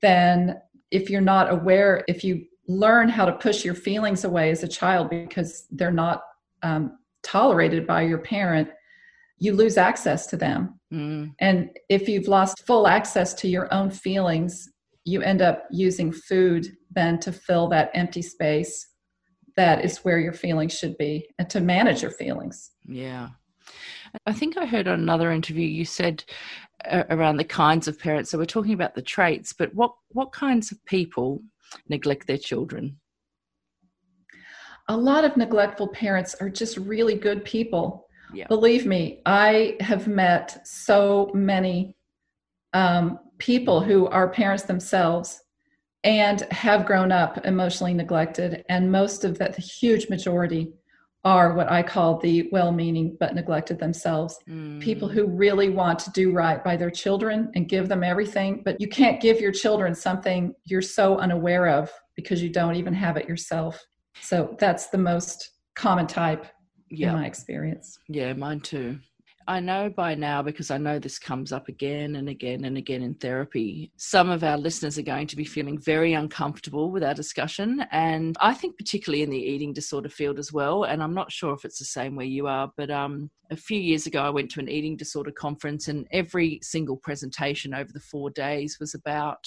then 0.00 0.56
if 0.90 1.10
you're 1.10 1.20
not 1.20 1.50
aware, 1.50 2.04
if 2.06 2.22
you 2.22 2.44
learn 2.68 3.08
how 3.08 3.24
to 3.24 3.32
push 3.32 3.64
your 3.64 3.74
feelings 3.74 4.24
away 4.24 4.50
as 4.50 4.62
a 4.62 4.68
child 4.68 5.10
because 5.10 5.66
they're 5.70 5.90
not 5.90 6.22
um, 6.62 6.98
tolerated 7.22 7.86
by 7.86 8.02
your 8.02 8.18
parent, 8.18 8.68
you 9.38 9.52
lose 9.52 9.76
access 9.76 10.26
to 10.28 10.36
them. 10.36 10.78
Mm. 10.92 11.34
And 11.40 11.70
if 11.88 12.08
you've 12.08 12.28
lost 12.28 12.64
full 12.64 12.86
access 12.86 13.34
to 13.34 13.48
your 13.48 13.72
own 13.74 13.90
feelings, 13.90 14.68
you 15.04 15.20
end 15.22 15.42
up 15.42 15.64
using 15.72 16.12
food 16.12 16.68
then 16.92 17.18
to 17.18 17.32
fill 17.32 17.68
that 17.68 17.90
empty 17.94 18.22
space 18.22 18.86
that 19.56 19.84
is 19.84 19.98
where 19.98 20.18
your 20.18 20.32
feelings 20.32 20.76
should 20.76 20.96
be 20.98 21.28
and 21.38 21.48
to 21.50 21.60
manage 21.60 22.02
your 22.02 22.10
feelings. 22.10 22.70
Yeah. 22.86 23.30
I 24.26 24.32
think 24.32 24.56
I 24.56 24.66
heard 24.66 24.88
on 24.88 25.00
another 25.00 25.30
interview 25.30 25.66
you 25.66 25.84
said 25.84 26.24
uh, 26.90 27.04
around 27.10 27.36
the 27.36 27.44
kinds 27.44 27.88
of 27.88 27.98
parents. 27.98 28.30
So 28.30 28.38
we're 28.38 28.44
talking 28.44 28.74
about 28.74 28.94
the 28.94 29.02
traits, 29.02 29.52
but 29.52 29.74
what 29.74 29.94
what 30.08 30.32
kinds 30.32 30.72
of 30.72 30.84
people 30.84 31.42
neglect 31.88 32.26
their 32.26 32.38
children? 32.38 32.98
A 34.88 34.96
lot 34.96 35.24
of 35.24 35.36
neglectful 35.36 35.88
parents 35.88 36.34
are 36.40 36.50
just 36.50 36.76
really 36.76 37.14
good 37.14 37.44
people. 37.44 38.06
Yeah. 38.34 38.46
Believe 38.48 38.84
me, 38.84 39.22
I 39.24 39.76
have 39.80 40.08
met 40.08 40.66
so 40.66 41.30
many 41.34 41.96
um, 42.72 43.18
people 43.38 43.80
who 43.80 44.06
are 44.08 44.28
parents 44.28 44.64
themselves 44.64 45.40
and 46.04 46.40
have 46.50 46.86
grown 46.86 47.12
up 47.12 47.44
emotionally 47.44 47.94
neglected, 47.94 48.64
and 48.68 48.90
most 48.90 49.24
of 49.24 49.38
that, 49.38 49.54
the 49.54 49.62
huge 49.62 50.08
majority, 50.08 50.72
are 51.24 51.54
what 51.54 51.70
I 51.70 51.82
call 51.82 52.18
the 52.18 52.48
well 52.50 52.72
meaning 52.72 53.16
but 53.20 53.34
neglected 53.34 53.78
themselves. 53.78 54.36
Mm. 54.48 54.80
People 54.80 55.08
who 55.08 55.26
really 55.26 55.68
want 55.68 55.98
to 56.00 56.10
do 56.10 56.32
right 56.32 56.62
by 56.62 56.76
their 56.76 56.90
children 56.90 57.52
and 57.54 57.68
give 57.68 57.88
them 57.88 58.02
everything, 58.02 58.62
but 58.64 58.80
you 58.80 58.88
can't 58.88 59.20
give 59.20 59.40
your 59.40 59.52
children 59.52 59.94
something 59.94 60.52
you're 60.64 60.82
so 60.82 61.18
unaware 61.18 61.68
of 61.68 61.92
because 62.16 62.42
you 62.42 62.50
don't 62.50 62.74
even 62.74 62.92
have 62.94 63.16
it 63.16 63.28
yourself. 63.28 63.80
So 64.20 64.56
that's 64.58 64.88
the 64.88 64.98
most 64.98 65.50
common 65.76 66.06
type 66.06 66.46
yep. 66.90 67.10
in 67.10 67.20
my 67.20 67.26
experience. 67.26 67.98
Yeah, 68.08 68.32
mine 68.32 68.60
too. 68.60 68.98
I 69.46 69.60
know 69.60 69.90
by 69.90 70.14
now 70.14 70.42
because 70.42 70.70
I 70.70 70.78
know 70.78 70.98
this 70.98 71.18
comes 71.18 71.52
up 71.52 71.68
again 71.68 72.16
and 72.16 72.28
again 72.28 72.64
and 72.64 72.76
again 72.76 73.02
in 73.02 73.14
therapy. 73.14 73.90
Some 73.96 74.30
of 74.30 74.44
our 74.44 74.56
listeners 74.56 74.98
are 74.98 75.02
going 75.02 75.26
to 75.28 75.36
be 75.36 75.44
feeling 75.44 75.78
very 75.78 76.12
uncomfortable 76.12 76.90
with 76.90 77.02
our 77.02 77.14
discussion. 77.14 77.84
And 77.90 78.36
I 78.40 78.54
think, 78.54 78.76
particularly 78.76 79.22
in 79.22 79.30
the 79.30 79.38
eating 79.38 79.72
disorder 79.72 80.08
field 80.08 80.38
as 80.38 80.52
well. 80.52 80.84
And 80.84 81.02
I'm 81.02 81.14
not 81.14 81.32
sure 81.32 81.54
if 81.54 81.64
it's 81.64 81.78
the 81.78 81.84
same 81.84 82.16
where 82.16 82.26
you 82.26 82.46
are, 82.46 82.72
but 82.76 82.90
um, 82.90 83.30
a 83.50 83.56
few 83.56 83.78
years 83.78 84.06
ago, 84.06 84.22
I 84.22 84.30
went 84.30 84.50
to 84.52 84.60
an 84.60 84.68
eating 84.68 84.96
disorder 84.96 85.32
conference, 85.32 85.88
and 85.88 86.06
every 86.10 86.60
single 86.62 86.96
presentation 86.96 87.74
over 87.74 87.92
the 87.92 88.00
four 88.00 88.30
days 88.30 88.78
was 88.80 88.94
about 88.94 89.46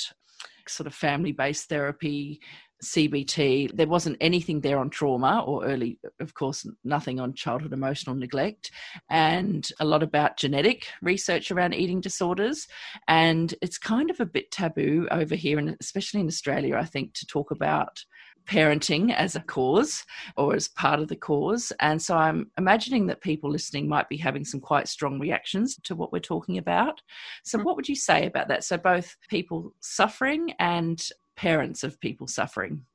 sort 0.67 0.87
of 0.87 0.93
family 0.93 1.31
based 1.31 1.69
therapy, 1.69 2.39
CBT. 2.83 3.75
There 3.75 3.87
wasn't 3.87 4.17
anything 4.21 4.61
there 4.61 4.77
on 4.77 4.89
trauma 4.89 5.43
or 5.45 5.65
early, 5.65 5.99
of 6.19 6.33
course, 6.33 6.67
nothing 6.83 7.19
on 7.19 7.33
childhood 7.33 7.73
emotional 7.73 8.15
neglect, 8.15 8.71
and 9.09 9.67
a 9.79 9.85
lot 9.85 10.03
about 10.03 10.37
genetic 10.37 10.87
research 11.01 11.51
around 11.51 11.73
eating 11.73 12.01
disorders. 12.01 12.67
And 13.07 13.53
it's 13.61 13.77
kind 13.77 14.09
of 14.09 14.19
a 14.19 14.25
bit 14.25 14.51
taboo 14.51 15.07
over 15.11 15.35
here, 15.35 15.57
and 15.57 15.75
especially 15.79 16.21
in 16.21 16.27
Australia, 16.27 16.77
I 16.77 16.85
think, 16.85 17.13
to 17.13 17.25
talk 17.25 17.51
about 17.51 18.03
parenting 18.45 19.13
as 19.13 19.35
a 19.35 19.41
cause 19.41 20.03
or 20.37 20.55
as 20.55 20.67
part 20.67 20.99
of 20.99 21.07
the 21.07 21.15
cause. 21.15 21.71
And 21.79 22.01
so 22.01 22.15
I'm 22.15 22.51
imagining 22.57 23.07
that 23.07 23.21
people 23.21 23.49
listening 23.49 23.87
might 23.87 24.09
be 24.09 24.17
having 24.17 24.45
some 24.45 24.59
quite 24.59 24.87
strong 24.87 25.19
reactions 25.19 25.77
to 25.83 25.95
what 25.95 26.11
we're 26.11 26.19
talking 26.19 26.57
about. 26.57 27.01
So, 27.43 27.57
mm. 27.57 27.63
what 27.63 27.75
would 27.75 27.89
you 27.89 27.95
say 27.95 28.25
about 28.25 28.47
that? 28.49 28.63
So, 28.63 28.77
both 28.77 29.17
people 29.29 29.73
suffering 29.79 30.53
and 30.59 31.03
parents 31.35 31.83
of 31.83 31.99
people 31.99 32.27
suffering? 32.27 32.85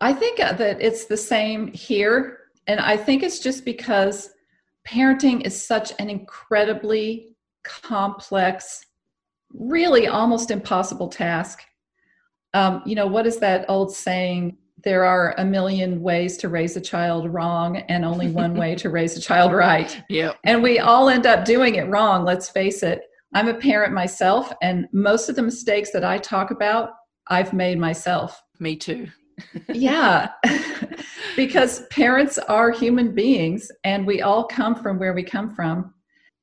I 0.00 0.12
think 0.12 0.38
that 0.38 0.60
it's 0.60 1.06
the 1.06 1.16
same 1.16 1.68
here. 1.72 2.38
And 2.66 2.80
I 2.80 2.96
think 2.96 3.22
it's 3.22 3.38
just 3.38 3.64
because 3.64 4.30
parenting 4.86 5.46
is 5.46 5.60
such 5.60 5.92
an 5.98 6.10
incredibly 6.10 7.36
complex, 7.64 8.84
really 9.52 10.06
almost 10.06 10.50
impossible 10.50 11.08
task. 11.08 11.62
Um, 12.54 12.82
you 12.86 12.94
know, 12.94 13.06
what 13.06 13.26
is 13.26 13.38
that 13.38 13.64
old 13.68 13.94
saying? 13.94 14.58
There 14.84 15.04
are 15.04 15.34
a 15.38 15.44
million 15.44 16.00
ways 16.02 16.36
to 16.38 16.48
raise 16.48 16.76
a 16.76 16.80
child 16.80 17.32
wrong 17.32 17.78
and 17.78 18.04
only 18.04 18.30
one 18.30 18.54
way 18.54 18.74
to 18.76 18.90
raise 18.90 19.16
a 19.16 19.20
child 19.20 19.52
right. 19.52 20.00
Yeah. 20.08 20.32
And 20.44 20.62
we 20.62 20.78
all 20.78 21.08
end 21.08 21.26
up 21.26 21.44
doing 21.44 21.76
it 21.76 21.88
wrong, 21.88 22.24
let's 22.24 22.48
face 22.48 22.82
it. 22.82 23.00
I'm 23.34 23.48
a 23.48 23.54
parent 23.54 23.92
myself, 23.92 24.52
and 24.62 24.86
most 24.92 25.28
of 25.28 25.36
the 25.36 25.42
mistakes 25.42 25.90
that 25.90 26.04
I 26.04 26.18
talk 26.18 26.52
about 26.52 26.90
I've 27.28 27.52
made 27.52 27.78
myself. 27.78 28.42
Me 28.58 28.76
too. 28.76 29.08
yeah. 29.68 30.30
because 31.36 31.86
parents 31.88 32.38
are 32.38 32.70
human 32.70 33.14
beings 33.14 33.70
and 33.84 34.06
we 34.06 34.22
all 34.22 34.44
come 34.44 34.74
from 34.74 34.98
where 34.98 35.12
we 35.12 35.22
come 35.22 35.54
from. 35.54 35.92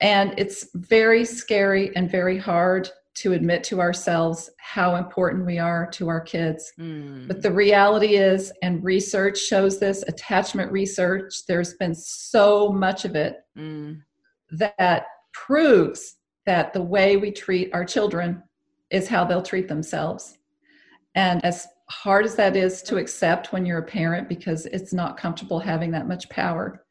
And 0.01 0.33
it's 0.37 0.67
very 0.75 1.23
scary 1.25 1.95
and 1.95 2.11
very 2.11 2.37
hard 2.37 2.89
to 3.15 3.33
admit 3.33 3.63
to 3.63 3.79
ourselves 3.79 4.49
how 4.57 4.95
important 4.95 5.45
we 5.45 5.59
are 5.59 5.87
to 5.91 6.09
our 6.09 6.19
kids. 6.19 6.73
Mm. 6.79 7.27
But 7.27 7.41
the 7.41 7.51
reality 7.51 8.15
is, 8.15 8.51
and 8.63 8.83
research 8.83 9.37
shows 9.37 9.79
this, 9.79 10.03
attachment 10.07 10.71
research, 10.71 11.45
there's 11.47 11.75
been 11.75 11.93
so 11.93 12.71
much 12.71 13.05
of 13.05 13.15
it 13.15 13.37
mm. 13.57 14.01
that 14.51 15.05
proves 15.31 16.17
that 16.45 16.73
the 16.73 16.81
way 16.81 17.17
we 17.17 17.31
treat 17.31 17.73
our 17.73 17.85
children 17.85 18.41
is 18.89 19.07
how 19.07 19.23
they'll 19.23 19.43
treat 19.43 19.67
themselves. 19.67 20.37
And 21.15 21.43
as 21.45 21.67
hard 21.89 22.25
as 22.25 22.35
that 22.35 22.55
is 22.55 22.81
to 22.83 22.97
accept 22.97 23.53
when 23.53 23.65
you're 23.65 23.79
a 23.79 23.83
parent, 23.83 24.29
because 24.29 24.65
it's 24.67 24.93
not 24.93 25.17
comfortable 25.17 25.59
having 25.59 25.91
that 25.91 26.07
much 26.07 26.29
power. 26.29 26.85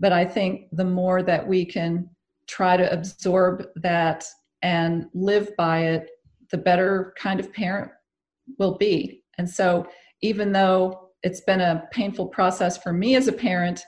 But 0.00 0.12
I 0.12 0.24
think 0.24 0.68
the 0.72 0.84
more 0.84 1.22
that 1.22 1.46
we 1.46 1.64
can 1.64 2.08
try 2.46 2.76
to 2.76 2.92
absorb 2.92 3.66
that 3.76 4.24
and 4.62 5.06
live 5.14 5.54
by 5.56 5.80
it, 5.86 6.10
the 6.50 6.58
better 6.58 7.14
kind 7.18 7.40
of 7.40 7.52
parent 7.52 7.90
will 8.58 8.76
be. 8.76 9.22
And 9.38 9.48
so, 9.48 9.86
even 10.20 10.52
though 10.52 11.10
it's 11.22 11.40
been 11.40 11.60
a 11.60 11.84
painful 11.90 12.28
process 12.28 12.76
for 12.78 12.92
me 12.92 13.16
as 13.16 13.28
a 13.28 13.32
parent 13.32 13.82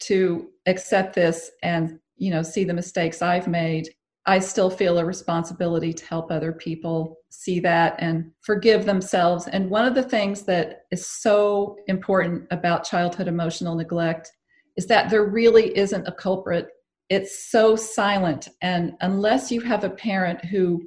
to 0.00 0.48
accept 0.66 1.14
this 1.14 1.50
and 1.62 1.98
you 2.16 2.30
know 2.30 2.42
see 2.42 2.64
the 2.64 2.74
mistakes 2.74 3.22
I've 3.22 3.48
made, 3.48 3.88
I 4.30 4.38
still 4.38 4.70
feel 4.70 4.96
a 4.98 5.04
responsibility 5.04 5.92
to 5.92 6.06
help 6.06 6.30
other 6.30 6.52
people 6.52 7.18
see 7.30 7.58
that 7.60 7.96
and 7.98 8.30
forgive 8.42 8.86
themselves. 8.86 9.48
And 9.48 9.68
one 9.68 9.84
of 9.84 9.96
the 9.96 10.04
things 10.04 10.42
that 10.42 10.82
is 10.92 11.04
so 11.04 11.76
important 11.88 12.46
about 12.52 12.84
childhood 12.84 13.26
emotional 13.26 13.74
neglect 13.74 14.30
is 14.76 14.86
that 14.86 15.10
there 15.10 15.24
really 15.24 15.76
isn't 15.76 16.06
a 16.06 16.12
culprit. 16.12 16.68
It's 17.08 17.50
so 17.50 17.74
silent. 17.74 18.46
And 18.62 18.92
unless 19.00 19.50
you 19.50 19.62
have 19.62 19.82
a 19.82 19.90
parent 19.90 20.44
who 20.44 20.80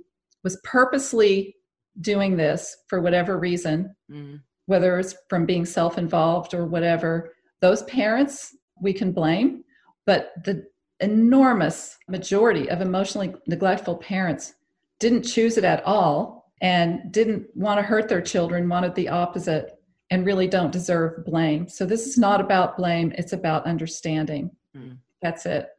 was 0.46 0.62
purposely 0.64 1.58
doing 2.00 2.38
this 2.38 2.78
for 2.88 3.02
whatever 3.02 3.38
reason, 3.38 3.94
mm. 4.10 4.40
whether 4.68 4.98
it's 5.00 5.16
from 5.28 5.46
being 5.46 5.66
self 5.66 5.98
involved 5.98 6.54
or 6.54 6.66
whatever, 6.66 7.34
those 7.60 7.84
parents 7.84 8.56
we 8.82 8.94
can 8.94 9.12
blame. 9.12 9.66
But 10.06 10.32
the 10.46 10.66
enormous 11.00 11.98
majority 12.08 12.70
of 12.70 12.82
emotionally 12.82 13.34
neglectful 13.48 13.98
parents 13.98 14.54
didn't 15.00 15.24
choose 15.24 15.58
it 15.58 15.64
at 15.64 15.84
all 15.86 16.52
and 16.62 17.12
didn't 17.12 17.46
want 17.56 17.78
to 17.78 17.84
hurt 17.84 18.08
their 18.08 18.22
children, 18.22 18.70
wanted 18.70 18.96
the 18.96 19.10
opposite, 19.10 19.80
and 20.10 20.26
really 20.26 20.48
don't 20.48 20.72
deserve 20.72 21.26
blame. 21.26 21.68
So 21.68 21.86
this 21.86 22.08
is 22.08 22.18
not 22.18 22.40
about 22.40 22.78
blame, 22.78 23.12
it's 23.18 23.34
about 23.34 23.66
understanding. 23.66 24.52
Mm. 24.76 24.98
That's 25.22 25.46
it. 25.46 25.70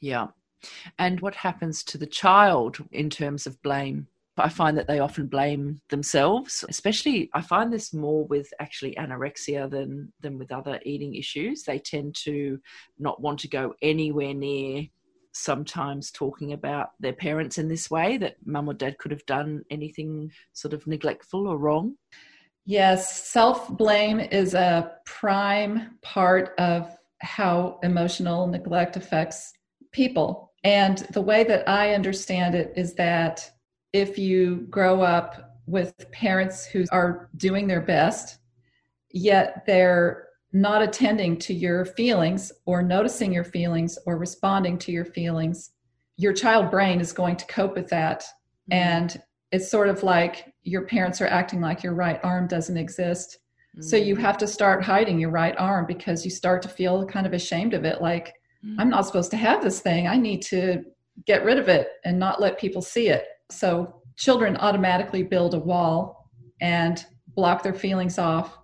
Yeah. 0.00 0.26
And 0.98 1.20
what 1.20 1.34
happens 1.34 1.82
to 1.84 1.98
the 1.98 2.06
child 2.06 2.78
in 2.92 3.10
terms 3.10 3.46
of 3.46 3.60
blame? 3.62 4.08
I 4.38 4.48
find 4.48 4.76
that 4.76 4.86
they 4.86 4.98
often 4.98 5.26
blame 5.26 5.80
themselves, 5.88 6.64
especially 6.68 7.30
I 7.32 7.40
find 7.40 7.72
this 7.72 7.94
more 7.94 8.26
with 8.26 8.52
actually 8.60 8.94
anorexia 8.94 9.70
than 9.70 10.12
than 10.20 10.38
with 10.38 10.52
other 10.52 10.80
eating 10.84 11.14
issues. 11.14 11.62
They 11.62 11.78
tend 11.78 12.14
to 12.24 12.58
not 12.98 13.20
want 13.20 13.40
to 13.40 13.48
go 13.48 13.74
anywhere 13.82 14.34
near 14.34 14.86
sometimes 15.32 16.10
talking 16.10 16.52
about 16.54 16.90
their 16.98 17.12
parents 17.12 17.58
in 17.58 17.68
this 17.68 17.90
way 17.90 18.16
that 18.16 18.36
mum 18.46 18.68
or 18.68 18.74
dad 18.74 18.96
could 18.98 19.10
have 19.10 19.26
done 19.26 19.62
anything 19.70 20.30
sort 20.54 20.72
of 20.72 20.86
neglectful 20.86 21.46
or 21.46 21.58
wrong. 21.58 21.94
Yes, 22.64 23.26
self 23.28 23.68
blame 23.76 24.18
is 24.18 24.54
a 24.54 24.92
prime 25.04 25.98
part 26.02 26.54
of 26.58 26.96
how 27.20 27.78
emotional 27.82 28.46
neglect 28.46 28.96
affects 28.96 29.52
people. 29.92 30.52
And 30.64 30.98
the 31.12 31.20
way 31.20 31.44
that 31.44 31.68
I 31.68 31.94
understand 31.94 32.54
it 32.54 32.72
is 32.76 32.94
that 32.94 33.48
if 33.96 34.18
you 34.18 34.66
grow 34.68 35.00
up 35.00 35.56
with 35.66 35.94
parents 36.12 36.66
who 36.66 36.84
are 36.92 37.30
doing 37.36 37.66
their 37.66 37.80
best, 37.80 38.38
yet 39.10 39.64
they're 39.66 40.28
not 40.52 40.82
attending 40.82 41.38
to 41.38 41.54
your 41.54 41.84
feelings 41.84 42.52
or 42.66 42.82
noticing 42.82 43.32
your 43.32 43.44
feelings 43.44 43.98
or 44.06 44.18
responding 44.18 44.78
to 44.78 44.92
your 44.92 45.04
feelings, 45.04 45.70
your 46.16 46.32
child 46.32 46.70
brain 46.70 47.00
is 47.00 47.12
going 47.12 47.36
to 47.36 47.46
cope 47.46 47.74
with 47.74 47.88
that. 47.88 48.20
Mm-hmm. 48.20 48.72
And 48.72 49.22
it's 49.50 49.70
sort 49.70 49.88
of 49.88 50.02
like 50.02 50.52
your 50.62 50.82
parents 50.82 51.20
are 51.22 51.26
acting 51.26 51.60
like 51.60 51.82
your 51.82 51.94
right 51.94 52.20
arm 52.22 52.46
doesn't 52.48 52.76
exist. 52.76 53.38
Mm-hmm. 53.76 53.82
So 53.82 53.96
you 53.96 54.14
mm. 54.16 54.20
have 54.20 54.36
to 54.38 54.46
start 54.46 54.84
hiding 54.84 55.18
your 55.18 55.30
right 55.30 55.56
arm 55.58 55.86
because 55.86 56.24
you 56.24 56.30
start 56.30 56.60
to 56.62 56.68
feel 56.68 57.06
kind 57.06 57.26
of 57.26 57.32
ashamed 57.32 57.72
of 57.72 57.84
it. 57.84 58.02
Like, 58.02 58.34
mm-hmm. 58.64 58.78
I'm 58.80 58.90
not 58.90 59.06
supposed 59.06 59.30
to 59.30 59.36
have 59.36 59.62
this 59.62 59.80
thing. 59.80 60.06
I 60.06 60.16
need 60.16 60.42
to 60.42 60.82
get 61.26 61.44
rid 61.44 61.58
of 61.58 61.68
it 61.68 61.88
and 62.04 62.18
not 62.18 62.40
let 62.40 62.58
people 62.58 62.82
see 62.82 63.08
it. 63.08 63.24
So 63.50 64.02
children 64.16 64.56
automatically 64.56 65.22
build 65.22 65.54
a 65.54 65.58
wall 65.58 66.30
and 66.60 67.04
block 67.34 67.62
their 67.62 67.74
feelings 67.74 68.18
off. 68.18 68.58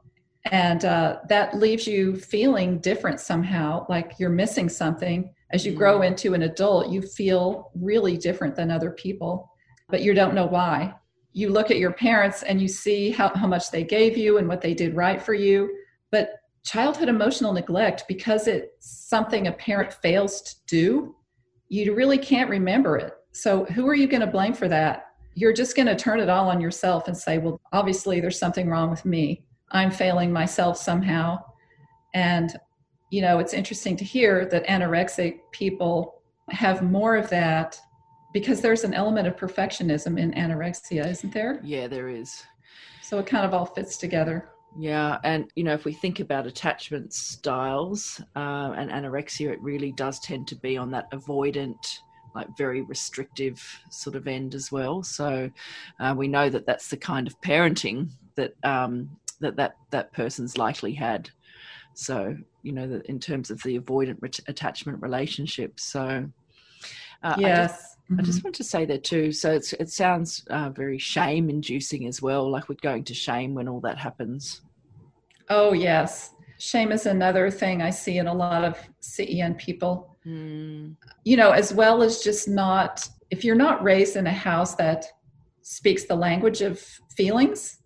And 0.51 0.85
uh, 0.85 1.19
that 1.29 1.57
leaves 1.57 1.87
you 1.87 2.17
feeling 2.17 2.79
different 2.79 3.21
somehow, 3.21 3.87
like 3.89 4.15
you're 4.19 4.31
missing 4.31 4.69
something. 4.69 5.33
As 5.51 5.65
you 5.65 5.73
grow 5.73 6.01
mm. 6.01 6.07
into 6.09 6.35
an 6.35 6.43
adult, 6.43 6.91
you 6.91 7.03
feel 7.03 7.71
really 7.75 8.17
different 8.17 8.57
than 8.57 8.71
other 8.71 8.91
people, 8.91 9.53
but 9.89 10.03
you 10.03 10.15
don't 10.15 10.35
know 10.35 10.47
why. 10.47 10.95
You 11.33 11.51
look 11.51 11.71
at 11.71 11.79
your 11.79 11.93
parents 11.93 12.43
and 12.43 12.61
you 12.61 12.69
see 12.69 13.11
how, 13.11 13.29
how 13.29 13.47
much 13.47 13.71
they 13.71 13.85
gave 13.85 14.17
you 14.17 14.39
and 14.39 14.49
what 14.49 14.61
they 14.61 14.75
did 14.75 14.97
right 14.97 15.23
for 15.23 15.35
you. 15.35 15.73
But 16.11 16.31
childhood 16.65 17.09
emotional 17.09 17.53
neglect, 17.53 18.05
because 18.09 18.49
it's 18.49 18.69
something 18.81 19.47
a 19.47 19.53
parent 19.53 19.93
fails 19.93 20.43
to 20.43 20.55
do, 20.67 21.17
you 21.69 21.95
really 21.95 22.19
can't 22.19 22.51
remember 22.51 22.97
it. 22.97 23.13
So, 23.33 23.65
who 23.65 23.89
are 23.89 23.95
you 23.95 24.07
going 24.07 24.21
to 24.21 24.27
blame 24.27 24.53
for 24.53 24.69
that? 24.69 25.07
You're 25.35 25.53
just 25.53 25.75
going 25.75 25.87
to 25.87 25.97
turn 25.97 26.21
it 26.21 26.29
all 26.29 26.49
on 26.49 26.61
yourself 26.61 27.09
and 27.09 27.17
say, 27.17 27.39
well, 27.39 27.61
obviously 27.73 28.21
there's 28.21 28.39
something 28.39 28.69
wrong 28.69 28.91
with 28.91 29.05
me. 29.05 29.45
I'm 29.71 29.91
failing 29.91 30.31
myself 30.31 30.77
somehow. 30.77 31.39
And, 32.13 32.55
you 33.11 33.23
know, 33.23 33.39
it's 33.39 33.55
interesting 33.55 33.97
to 33.97 34.05
hear 34.05 34.45
that 34.47 34.67
anorexic 34.67 35.39
people 35.51 36.23
have 36.51 36.83
more 36.83 37.17
of 37.17 37.31
that 37.31 37.81
because 38.33 38.61
there's 38.61 38.85
an 38.85 38.95
element 38.95 39.27
of 39.27 39.37
perfectionism 39.37 40.19
in 40.19 40.33
anorexia, 40.33 41.07
isn't 41.07 41.33
there? 41.33 41.61
Yeah, 41.63 41.87
there 41.89 42.09
is. 42.09 42.43
So 43.03 43.19
it 43.19 43.27
kind 43.27 43.45
of 43.45 43.53
all 43.55 43.67
fits 43.67 43.97
together. 43.97 44.49
Yeah, 44.79 45.19
and 45.23 45.51
you 45.55 45.65
know, 45.65 45.75
if 45.75 45.85
we 45.85 45.93
think 45.93 46.21
about 46.21 46.47
attachment 46.47 47.13
styles 47.13 48.23
uh, 48.35 48.73
and 48.77 48.91
anorexia, 48.91 49.53
it 49.53 49.61
really 49.61 49.93
does 49.93 50.19
tend 50.21 50.49
to 50.49 50.57
be 50.57 50.79
on 50.79 50.91
that 50.93 51.11
avoidant, 51.13 51.99
like 52.35 52.49
very 52.57 52.83
restrictive 52.83 53.63
sort 53.91 54.17
of 54.17 54.27
end 54.27 54.55
as 54.55 54.73
well. 54.73 55.03
So 55.03 55.51
uh, 56.01 56.15
we 56.17 56.29
know 56.29 56.49
that 56.49 56.67
that's 56.67 56.89
the 56.89 56.97
kind 56.97 57.27
of 57.27 57.41
parenting 57.41 58.11
that 58.37 58.55
um, 58.65 59.11
that 59.41 59.57
that 59.57 59.77
that 59.91 60.13
person's 60.13 60.57
likely 60.57 60.95
had. 60.95 61.31
So 61.95 62.37
you 62.63 62.73
know, 62.73 62.87
that 62.89 63.07
in 63.07 63.19
terms 63.19 63.51
of 63.51 63.63
the 63.63 63.79
avoidant 63.79 64.19
re- 64.21 64.31
attachment 64.47 65.03
relationship. 65.03 65.79
So 65.79 66.29
uh, 67.23 67.37
yes. 67.39 67.43
I 67.43 67.67
just, 67.67 67.99
mm-hmm. 68.11 68.21
I 68.21 68.23
just 68.23 68.45
want 68.45 68.57
to 68.57 68.65
say 68.65 68.85
that 68.87 69.05
too. 69.05 69.33
So 69.33 69.53
it 69.53 69.91
sounds 69.91 70.45
uh, 70.51 70.71
very 70.71 70.99
shame 70.99 71.51
inducing 71.51 72.07
as 72.07 72.21
well, 72.21 72.51
like 72.51 72.69
we're 72.69 72.77
going 72.83 73.05
to 73.05 73.15
shame 73.15 73.55
when 73.55 73.69
all 73.69 73.81
that 73.81 73.99
happens. 73.99 74.63
Oh, 75.49 75.73
yes. 75.73 76.31
Shame 76.63 76.93
is 76.93 77.07
another 77.07 77.51
thing 77.51 77.83
I 77.83 77.91
see 77.91 78.19
in 78.19 78.29
a 78.29 78.33
lot 78.33 78.63
of 78.63 78.79
CEN 79.01 79.57
people. 79.57 80.17
Mm. 80.25 80.95
You 81.25 81.37
know, 81.37 81.51
as 81.51 81.75
well 81.75 82.05
as 82.05 82.21
just 82.21 82.47
not, 82.47 83.09
if 83.33 83.43
you're 83.43 83.57
not 83.57 83.83
raised 83.83 84.15
in 84.15 84.29
a 84.29 84.33
house 84.33 84.77
that 84.77 85.07
speaks 85.63 86.05
the 86.05 86.15
language 86.15 86.61
of 86.61 86.79
feelings 87.17 87.79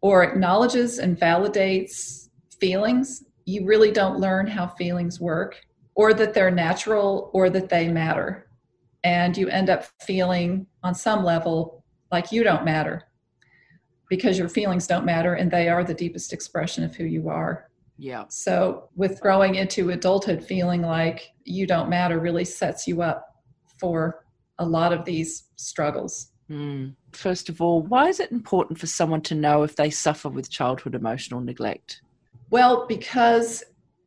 or 0.00 0.24
acknowledges 0.24 0.98
and 0.98 1.16
validates 1.16 2.28
feelings, 2.58 3.22
you 3.44 3.64
really 3.64 3.92
don't 3.92 4.18
learn 4.18 4.48
how 4.48 4.66
feelings 4.66 5.20
work 5.20 5.64
or 5.94 6.12
that 6.12 6.34
they're 6.34 6.50
natural 6.50 7.30
or 7.34 7.48
that 7.50 7.68
they 7.68 7.86
matter 7.86 8.48
and 9.04 9.36
you 9.36 9.46
end 9.46 9.70
up 9.70 9.84
feeling 10.02 10.66
on 10.82 10.92
some 10.92 11.22
level 11.22 11.84
like 12.10 12.32
you 12.32 12.42
don't 12.42 12.64
matter 12.64 13.04
because 14.10 14.36
your 14.36 14.48
feelings 14.48 14.88
don't 14.88 15.04
matter 15.04 15.34
and 15.34 15.52
they 15.52 15.68
are 15.68 15.84
the 15.84 15.94
deepest 15.94 16.32
expression 16.32 16.82
of 16.82 16.96
who 16.96 17.04
you 17.04 17.28
are. 17.28 17.70
Yeah. 17.96 18.24
So, 18.28 18.88
with 18.96 19.20
growing 19.20 19.54
into 19.54 19.90
adulthood, 19.90 20.44
feeling 20.44 20.82
like 20.82 21.32
you 21.44 21.66
don't 21.66 21.88
matter 21.88 22.18
really 22.18 22.44
sets 22.44 22.88
you 22.88 23.02
up 23.02 23.36
for 23.78 24.24
a 24.58 24.66
lot 24.66 24.92
of 24.92 25.04
these 25.04 25.44
struggles. 25.56 26.32
Mm. 26.50 26.94
First 27.12 27.48
of 27.48 27.60
all, 27.62 27.82
why 27.82 28.08
is 28.08 28.20
it 28.20 28.32
important 28.32 28.78
for 28.78 28.86
someone 28.86 29.22
to 29.22 29.34
know 29.34 29.62
if 29.62 29.76
they 29.76 29.90
suffer 29.90 30.28
with 30.28 30.50
childhood 30.50 30.94
emotional 30.94 31.40
neglect? 31.40 32.02
Well, 32.50 32.86
because 32.86 33.62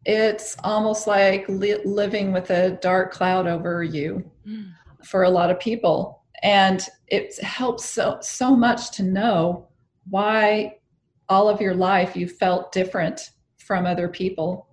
it's 0.05 0.55
almost 0.63 1.07
like 1.07 1.47
li- 1.49 1.83
living 1.83 2.31
with 2.31 2.49
a 2.49 2.71
dark 2.81 3.11
cloud 3.11 3.47
over 3.47 3.83
you. 3.83 4.29
Mm 4.45 4.73
for 5.03 5.23
a 5.23 5.29
lot 5.29 5.49
of 5.49 5.59
people. 5.59 6.23
And 6.43 6.83
it 7.07 7.39
helps 7.41 7.85
so, 7.85 8.17
so 8.21 8.55
much 8.55 8.91
to 8.91 9.03
know 9.03 9.67
why 10.09 10.77
all 11.29 11.49
of 11.49 11.61
your 11.61 11.73
life 11.73 12.15
you 12.15 12.27
felt 12.27 12.71
different 12.71 13.31
from 13.67 13.85
other 13.85 14.07
people. 14.07 14.69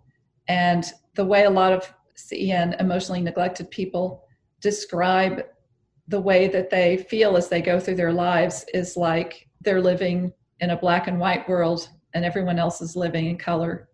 And 0.47 0.85
the 1.17 1.25
way 1.25 1.45
a 1.45 1.51
lot 1.51 1.73
of 1.73 1.93
CEN 2.15 2.77
emotionally 2.79 3.21
neglected 3.21 3.69
people 3.71 4.25
describe 4.61 5.43
the 6.07 6.21
way 6.21 6.47
that 6.49 6.71
they 6.71 6.97
feel 6.97 7.37
as 7.37 7.49
they 7.49 7.61
go 7.61 7.81
through 7.81 7.97
their 7.97 8.13
lives 8.13 8.65
is 8.73 8.97
like 8.97 9.49
they're 9.63 9.81
living 9.81 10.33
in 10.61 10.71
a 10.71 10.77
black 10.77 11.09
and 11.09 11.19
white 11.19 11.49
world 11.49 11.89
and 12.15 12.25
everyone 12.25 12.59
else 12.59 12.81
is 12.81 12.95
living 12.95 13.27
in 13.27 13.37
color. 13.37 13.89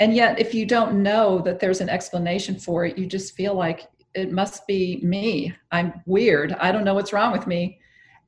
And 0.00 0.16
yet, 0.16 0.40
if 0.40 0.52
you 0.52 0.66
don't 0.66 1.02
know 1.02 1.38
that 1.42 1.60
there's 1.60 1.80
an 1.80 1.88
explanation 1.88 2.58
for 2.58 2.84
it, 2.84 2.98
you 2.98 3.06
just 3.06 3.36
feel 3.36 3.54
like 3.54 3.88
it 4.14 4.32
must 4.32 4.66
be 4.66 4.98
me. 5.04 5.54
I'm 5.70 6.02
weird. 6.06 6.54
I 6.54 6.72
don't 6.72 6.84
know 6.84 6.94
what's 6.94 7.12
wrong 7.12 7.30
with 7.30 7.46
me. 7.46 7.78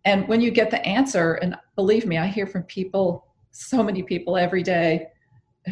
And 0.04 0.28
when 0.28 0.40
you 0.40 0.52
get 0.52 0.70
the 0.70 0.84
answer, 0.86 1.34
and 1.34 1.56
believe 1.74 2.06
me, 2.06 2.18
I 2.18 2.26
hear 2.26 2.46
from 2.46 2.62
people, 2.64 3.26
so 3.50 3.82
many 3.82 4.02
people 4.02 4.36
every 4.36 4.62
day 4.62 5.08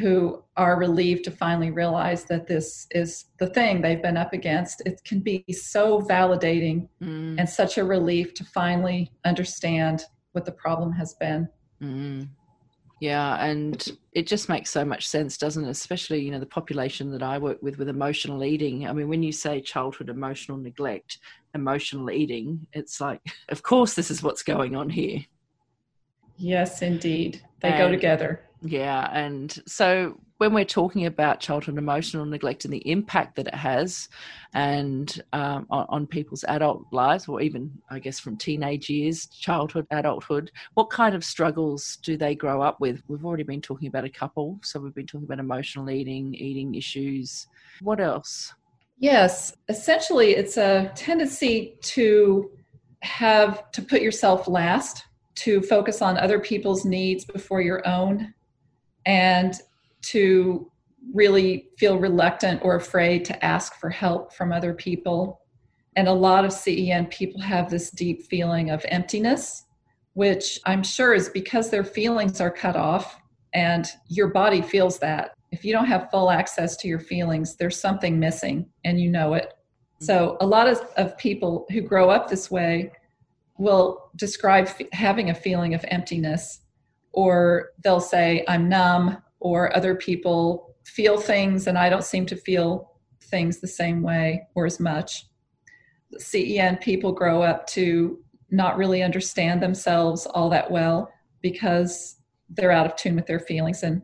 who 0.00 0.42
are 0.56 0.78
relieved 0.78 1.24
to 1.24 1.30
finally 1.30 1.70
realize 1.70 2.24
that 2.24 2.46
this 2.46 2.86
is 2.90 3.26
the 3.38 3.46
thing 3.46 3.80
they've 3.80 4.02
been 4.02 4.16
up 4.16 4.32
against. 4.32 4.82
It 4.86 5.00
can 5.04 5.20
be 5.20 5.44
so 5.52 6.00
validating 6.00 6.88
mm. 7.00 7.36
and 7.38 7.48
such 7.48 7.78
a 7.78 7.84
relief 7.84 8.34
to 8.34 8.44
finally 8.44 9.12
understand 9.24 10.04
what 10.32 10.44
the 10.44 10.52
problem 10.52 10.92
has 10.92 11.14
been. 11.14 11.48
Mm. 11.80 12.28
Yeah, 13.00 13.44
and 13.44 13.86
it 14.12 14.26
just 14.26 14.48
makes 14.48 14.70
so 14.70 14.84
much 14.84 15.06
sense, 15.06 15.36
doesn't 15.36 15.64
it? 15.64 15.70
Especially, 15.70 16.20
you 16.20 16.30
know, 16.30 16.38
the 16.38 16.46
population 16.46 17.10
that 17.10 17.22
I 17.22 17.38
work 17.38 17.62
with 17.62 17.76
with 17.76 17.88
emotional 17.88 18.44
eating. 18.44 18.88
I 18.88 18.92
mean, 18.92 19.08
when 19.08 19.22
you 19.22 19.32
say 19.32 19.60
childhood 19.60 20.08
emotional 20.08 20.58
neglect, 20.58 21.18
emotional 21.54 22.10
eating, 22.10 22.66
it's 22.72 23.00
like, 23.00 23.20
of 23.48 23.62
course, 23.62 23.94
this 23.94 24.10
is 24.10 24.22
what's 24.22 24.42
going 24.42 24.74
on 24.74 24.90
here. 24.90 25.20
Yes, 26.36 26.82
indeed. 26.82 27.42
They 27.60 27.68
and, 27.68 27.78
go 27.78 27.90
together. 27.90 28.43
Yeah. 28.64 29.10
And 29.12 29.56
so 29.66 30.18
when 30.38 30.54
we're 30.54 30.64
talking 30.64 31.06
about 31.06 31.40
childhood 31.40 31.78
emotional 31.78 32.24
neglect 32.24 32.64
and 32.64 32.72
the 32.72 32.90
impact 32.90 33.36
that 33.36 33.46
it 33.46 33.54
has 33.54 34.08
and 34.54 35.22
um, 35.32 35.66
on, 35.70 35.86
on, 35.88 36.06
people's 36.06 36.44
adult 36.48 36.84
lives 36.92 37.28
or 37.28 37.40
even 37.40 37.70
i 37.90 37.98
guess 37.98 38.20
from 38.20 38.36
teenage 38.36 38.90
years 38.90 39.26
childhood 39.26 39.86
adulthood 39.90 40.50
what 40.74 40.90
kind 40.90 41.14
of 41.14 41.24
struggles 41.24 41.96
do 42.02 42.16
they 42.16 42.34
grow 42.34 42.62
up 42.62 42.80
with? 42.80 43.02
We've 43.08 43.24
already 43.24 43.42
been 43.42 43.60
talking 43.60 43.88
about 43.88 44.04
a 44.04 44.10
couple 44.10 44.58
so 44.62 44.80
we've 44.80 44.94
been 44.94 45.06
talking 45.06 45.24
about 45.24 45.38
emotional 45.38 45.88
eating 45.90 46.34
eating 46.34 46.74
issues. 46.74 47.46
What 47.80 48.00
else? 48.00 48.52
Yes 48.98 49.54
essentially 49.68 50.32
it's 50.36 50.56
a 50.56 50.90
tendency 50.94 51.76
to 51.82 52.50
have 53.02 53.70
to 53.72 53.82
put 53.82 54.02
yourself 54.02 54.48
last 54.48 55.04
to 55.36 55.60
focus 55.62 56.00
on 56.00 56.16
other 56.16 56.38
people's 56.38 56.84
needs 56.84 57.24
before 57.24 57.60
your 57.60 57.86
own 57.86 58.32
and 59.06 59.54
to 60.02 60.70
really 61.12 61.68
feel 61.78 61.98
reluctant 61.98 62.60
or 62.64 62.76
afraid 62.76 63.24
to 63.26 63.44
ask 63.44 63.78
for 63.78 63.90
help 63.90 64.32
from 64.32 64.52
other 64.52 64.74
people. 64.74 65.40
And 65.96 66.08
a 66.08 66.12
lot 66.12 66.44
of 66.44 66.52
CEN 66.52 67.06
people 67.06 67.40
have 67.40 67.70
this 67.70 67.90
deep 67.90 68.24
feeling 68.24 68.70
of 68.70 68.84
emptiness, 68.88 69.64
which 70.14 70.58
I'm 70.64 70.82
sure 70.82 71.14
is 71.14 71.28
because 71.28 71.70
their 71.70 71.84
feelings 71.84 72.40
are 72.40 72.50
cut 72.50 72.76
off 72.76 73.20
and 73.52 73.86
your 74.08 74.28
body 74.28 74.60
feels 74.60 74.98
that. 74.98 75.34
If 75.52 75.64
you 75.64 75.72
don't 75.72 75.86
have 75.86 76.10
full 76.10 76.30
access 76.30 76.76
to 76.78 76.88
your 76.88 76.98
feelings, 76.98 77.56
there's 77.56 77.78
something 77.78 78.18
missing 78.18 78.66
and 78.84 79.00
you 79.00 79.10
know 79.10 79.34
it. 79.34 79.54
So, 80.00 80.36
a 80.40 80.46
lot 80.46 80.66
of, 80.66 80.80
of 80.96 81.16
people 81.16 81.66
who 81.70 81.80
grow 81.80 82.10
up 82.10 82.28
this 82.28 82.50
way 82.50 82.90
will 83.56 84.10
describe 84.16 84.66
f- 84.66 84.82
having 84.92 85.30
a 85.30 85.34
feeling 85.34 85.72
of 85.74 85.84
emptiness, 85.88 86.60
or 87.14 87.70
they'll 87.82 88.00
say, 88.00 88.44
I'm 88.48 88.68
numb, 88.68 89.18
or 89.40 89.74
other 89.76 89.94
people 89.94 90.74
feel 90.84 91.18
things 91.18 91.66
and 91.66 91.78
I 91.78 91.88
don't 91.88 92.04
seem 92.04 92.26
to 92.26 92.36
feel 92.36 92.92
things 93.22 93.60
the 93.60 93.68
same 93.68 94.02
way 94.02 94.46
or 94.54 94.66
as 94.66 94.80
much. 94.80 95.26
CEN 96.18 96.76
people 96.78 97.12
grow 97.12 97.42
up 97.42 97.66
to 97.68 98.18
not 98.50 98.76
really 98.76 99.02
understand 99.02 99.62
themselves 99.62 100.26
all 100.26 100.48
that 100.50 100.70
well 100.70 101.10
because 101.42 102.16
they're 102.48 102.70
out 102.70 102.86
of 102.86 102.96
tune 102.96 103.16
with 103.16 103.26
their 103.26 103.40
feelings 103.40 103.82
and 103.82 104.02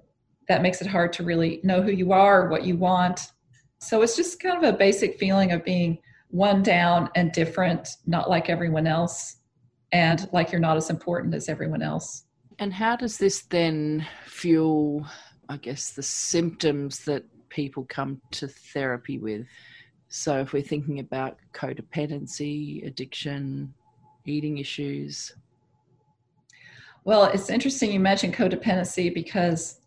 that 0.49 0.63
makes 0.63 0.81
it 0.81 0.87
hard 0.87 1.13
to 1.13 1.23
really 1.23 1.61
know 1.63 1.81
who 1.81 1.93
you 1.93 2.13
are, 2.13 2.49
what 2.49 2.65
you 2.65 2.77
want. 2.77 3.31
So 3.79 4.03
it's 4.03 4.17
just 4.17 4.41
kind 4.41 4.63
of 4.63 4.75
a 4.75 4.77
basic 4.77 5.19
feeling 5.19 5.53
of 5.53 5.65
being 5.65 5.99
one 6.29 6.63
down 6.63 7.09
and 7.15 7.33
different, 7.33 7.97
not 8.07 8.29
like 8.29 8.51
everyone 8.51 8.87
else, 8.87 9.37
and 9.93 10.29
like 10.33 10.53
you're 10.53 10.61
not 10.61 10.77
as 10.77 10.91
important 10.91 11.35
as 11.35 11.49
everyone 11.49 11.83
else. 11.83 12.25
And 12.61 12.75
how 12.75 12.95
does 12.95 13.17
this 13.17 13.41
then 13.41 14.07
fuel, 14.27 15.07
I 15.49 15.57
guess, 15.57 15.93
the 15.93 16.03
symptoms 16.03 17.07
that 17.07 17.25
people 17.49 17.87
come 17.89 18.21
to 18.33 18.49
therapy 18.49 19.19
with? 19.19 19.47
So 20.09 20.41
if 20.41 20.53
we're 20.53 20.61
thinking 20.61 20.99
about 20.99 21.39
codependency, 21.55 22.87
addiction, 22.87 23.73
eating 24.27 24.59
issues. 24.59 25.33
Well, 27.05 27.25
it's 27.25 27.49
interesting 27.49 27.93
you 27.93 28.01
mentioned 28.01 28.35
codependency 28.35 29.13
because 29.13 29.81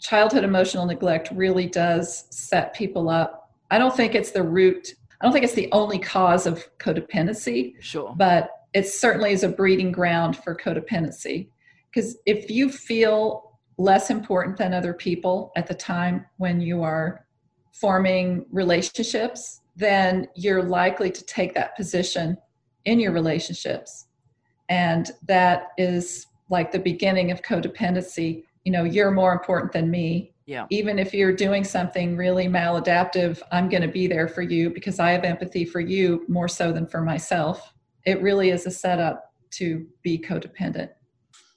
childhood 0.00 0.42
emotional 0.42 0.86
neglect 0.86 1.30
really 1.30 1.66
does 1.66 2.24
set 2.30 2.74
people 2.74 3.08
up. 3.08 3.52
I 3.70 3.78
don't 3.78 3.94
think 3.94 4.16
it's 4.16 4.32
the 4.32 4.42
root, 4.42 4.94
I 5.20 5.26
don't 5.26 5.32
think 5.32 5.44
it's 5.44 5.54
the 5.54 5.70
only 5.70 6.00
cause 6.00 6.46
of 6.46 6.66
codependency. 6.78 7.74
Sure. 7.80 8.12
But 8.16 8.50
it 8.72 8.88
certainly 8.88 9.30
is 9.30 9.44
a 9.44 9.48
breeding 9.48 9.92
ground 9.92 10.38
for 10.38 10.56
codependency. 10.56 11.50
Because 11.92 12.16
if 12.26 12.50
you 12.50 12.70
feel 12.70 13.58
less 13.78 14.10
important 14.10 14.56
than 14.56 14.74
other 14.74 14.92
people 14.92 15.52
at 15.56 15.66
the 15.66 15.74
time 15.74 16.26
when 16.36 16.60
you 16.60 16.82
are 16.82 17.26
forming 17.72 18.46
relationships, 18.52 19.62
then 19.76 20.28
you're 20.34 20.62
likely 20.62 21.10
to 21.10 21.24
take 21.24 21.54
that 21.54 21.76
position 21.76 22.36
in 22.84 23.00
your 23.00 23.12
relationships. 23.12 24.06
And 24.68 25.10
that 25.26 25.68
is 25.78 26.26
like 26.50 26.70
the 26.72 26.78
beginning 26.78 27.30
of 27.30 27.42
codependency. 27.42 28.44
You 28.64 28.72
know, 28.72 28.84
you're 28.84 29.10
more 29.10 29.32
important 29.32 29.72
than 29.72 29.90
me. 29.90 30.34
Yeah. 30.46 30.66
Even 30.70 30.98
if 30.98 31.14
you're 31.14 31.32
doing 31.32 31.64
something 31.64 32.16
really 32.16 32.46
maladaptive, 32.46 33.40
I'm 33.52 33.68
going 33.68 33.82
to 33.82 33.88
be 33.88 34.06
there 34.06 34.28
for 34.28 34.42
you 34.42 34.70
because 34.70 34.98
I 34.98 35.12
have 35.12 35.24
empathy 35.24 35.64
for 35.64 35.80
you 35.80 36.24
more 36.28 36.48
so 36.48 36.72
than 36.72 36.86
for 36.86 37.00
myself. 37.00 37.72
It 38.04 38.20
really 38.20 38.50
is 38.50 38.66
a 38.66 38.70
setup 38.70 39.32
to 39.52 39.86
be 40.02 40.18
codependent. 40.18 40.90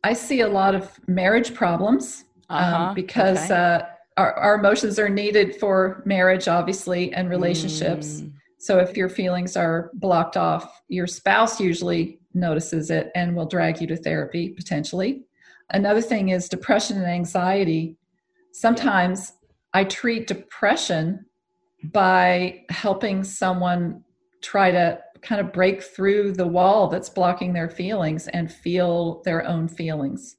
I 0.03 0.13
see 0.13 0.41
a 0.41 0.47
lot 0.47 0.75
of 0.75 0.99
marriage 1.07 1.53
problems 1.53 2.25
um, 2.49 2.63
uh-huh. 2.63 2.83
um, 2.89 2.95
because 2.95 3.45
okay. 3.45 3.53
uh, 3.53 3.81
our, 4.17 4.33
our, 4.33 4.55
emotions 4.55 4.99
are 4.99 5.09
needed 5.09 5.55
for 5.55 6.03
marriage, 6.05 6.47
obviously, 6.47 7.13
and 7.13 7.29
relationships. 7.29 8.21
Mm. 8.21 8.33
So 8.59 8.79
if 8.79 8.95
your 8.95 9.09
feelings 9.09 9.57
are 9.57 9.91
blocked 9.95 10.37
off, 10.37 10.81
your 10.87 11.07
spouse 11.07 11.59
usually 11.59 12.19
notices 12.33 12.89
it 12.91 13.11
and 13.15 13.35
will 13.35 13.45
drag 13.45 13.81
you 13.81 13.87
to 13.87 13.97
therapy 13.97 14.49
potentially. 14.49 15.23
Another 15.71 16.01
thing 16.01 16.29
is 16.29 16.47
depression 16.49 16.97
and 16.97 17.05
anxiety. 17.05 17.97
Sometimes 18.51 19.33
I 19.73 19.83
treat 19.85 20.27
depression 20.27 21.25
by 21.83 22.63
helping 22.69 23.23
someone 23.23 24.03
try 24.41 24.71
to 24.71 24.99
kind 25.23 25.41
of 25.41 25.53
break 25.53 25.81
through 25.81 26.33
the 26.33 26.47
wall 26.47 26.87
that's 26.87 27.09
blocking 27.09 27.53
their 27.53 27.69
feelings 27.69 28.27
and 28.29 28.51
feel 28.51 29.21
their 29.23 29.45
own 29.47 29.67
feelings. 29.67 30.37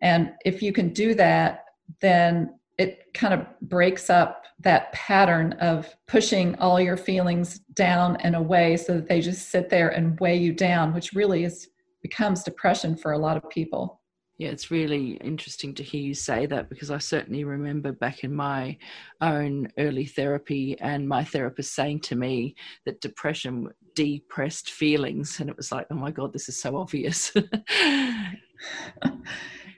And 0.00 0.32
if 0.44 0.62
you 0.62 0.72
can 0.72 0.92
do 0.92 1.14
that, 1.14 1.64
then 2.00 2.54
it 2.78 3.12
kind 3.14 3.34
of 3.34 3.46
breaks 3.62 4.10
up 4.10 4.44
that 4.60 4.92
pattern 4.92 5.52
of 5.54 5.94
pushing 6.06 6.54
all 6.56 6.80
your 6.80 6.96
feelings 6.96 7.58
down 7.74 8.16
and 8.16 8.34
away 8.34 8.76
so 8.76 8.94
that 8.94 9.08
they 9.08 9.20
just 9.20 9.50
sit 9.50 9.68
there 9.68 9.88
and 9.88 10.18
weigh 10.20 10.36
you 10.36 10.52
down 10.52 10.94
which 10.94 11.12
really 11.12 11.44
is 11.44 11.68
becomes 12.02 12.42
depression 12.42 12.96
for 12.96 13.12
a 13.12 13.18
lot 13.18 13.36
of 13.36 13.48
people 13.50 14.01
yeah 14.38 14.48
it's 14.48 14.70
really 14.70 15.12
interesting 15.22 15.74
to 15.74 15.82
hear 15.82 16.00
you 16.00 16.14
say 16.14 16.46
that 16.46 16.68
because 16.68 16.90
i 16.90 16.98
certainly 16.98 17.44
remember 17.44 17.92
back 17.92 18.24
in 18.24 18.34
my 18.34 18.76
own 19.20 19.68
early 19.78 20.06
therapy 20.06 20.76
and 20.80 21.08
my 21.08 21.22
therapist 21.24 21.74
saying 21.74 22.00
to 22.00 22.16
me 22.16 22.54
that 22.84 23.00
depression 23.00 23.68
depressed 23.94 24.70
feelings 24.70 25.40
and 25.40 25.50
it 25.50 25.56
was 25.56 25.70
like 25.70 25.86
oh 25.90 25.94
my 25.94 26.10
god 26.10 26.32
this 26.32 26.48
is 26.48 26.60
so 26.60 26.76
obvious. 26.76 27.32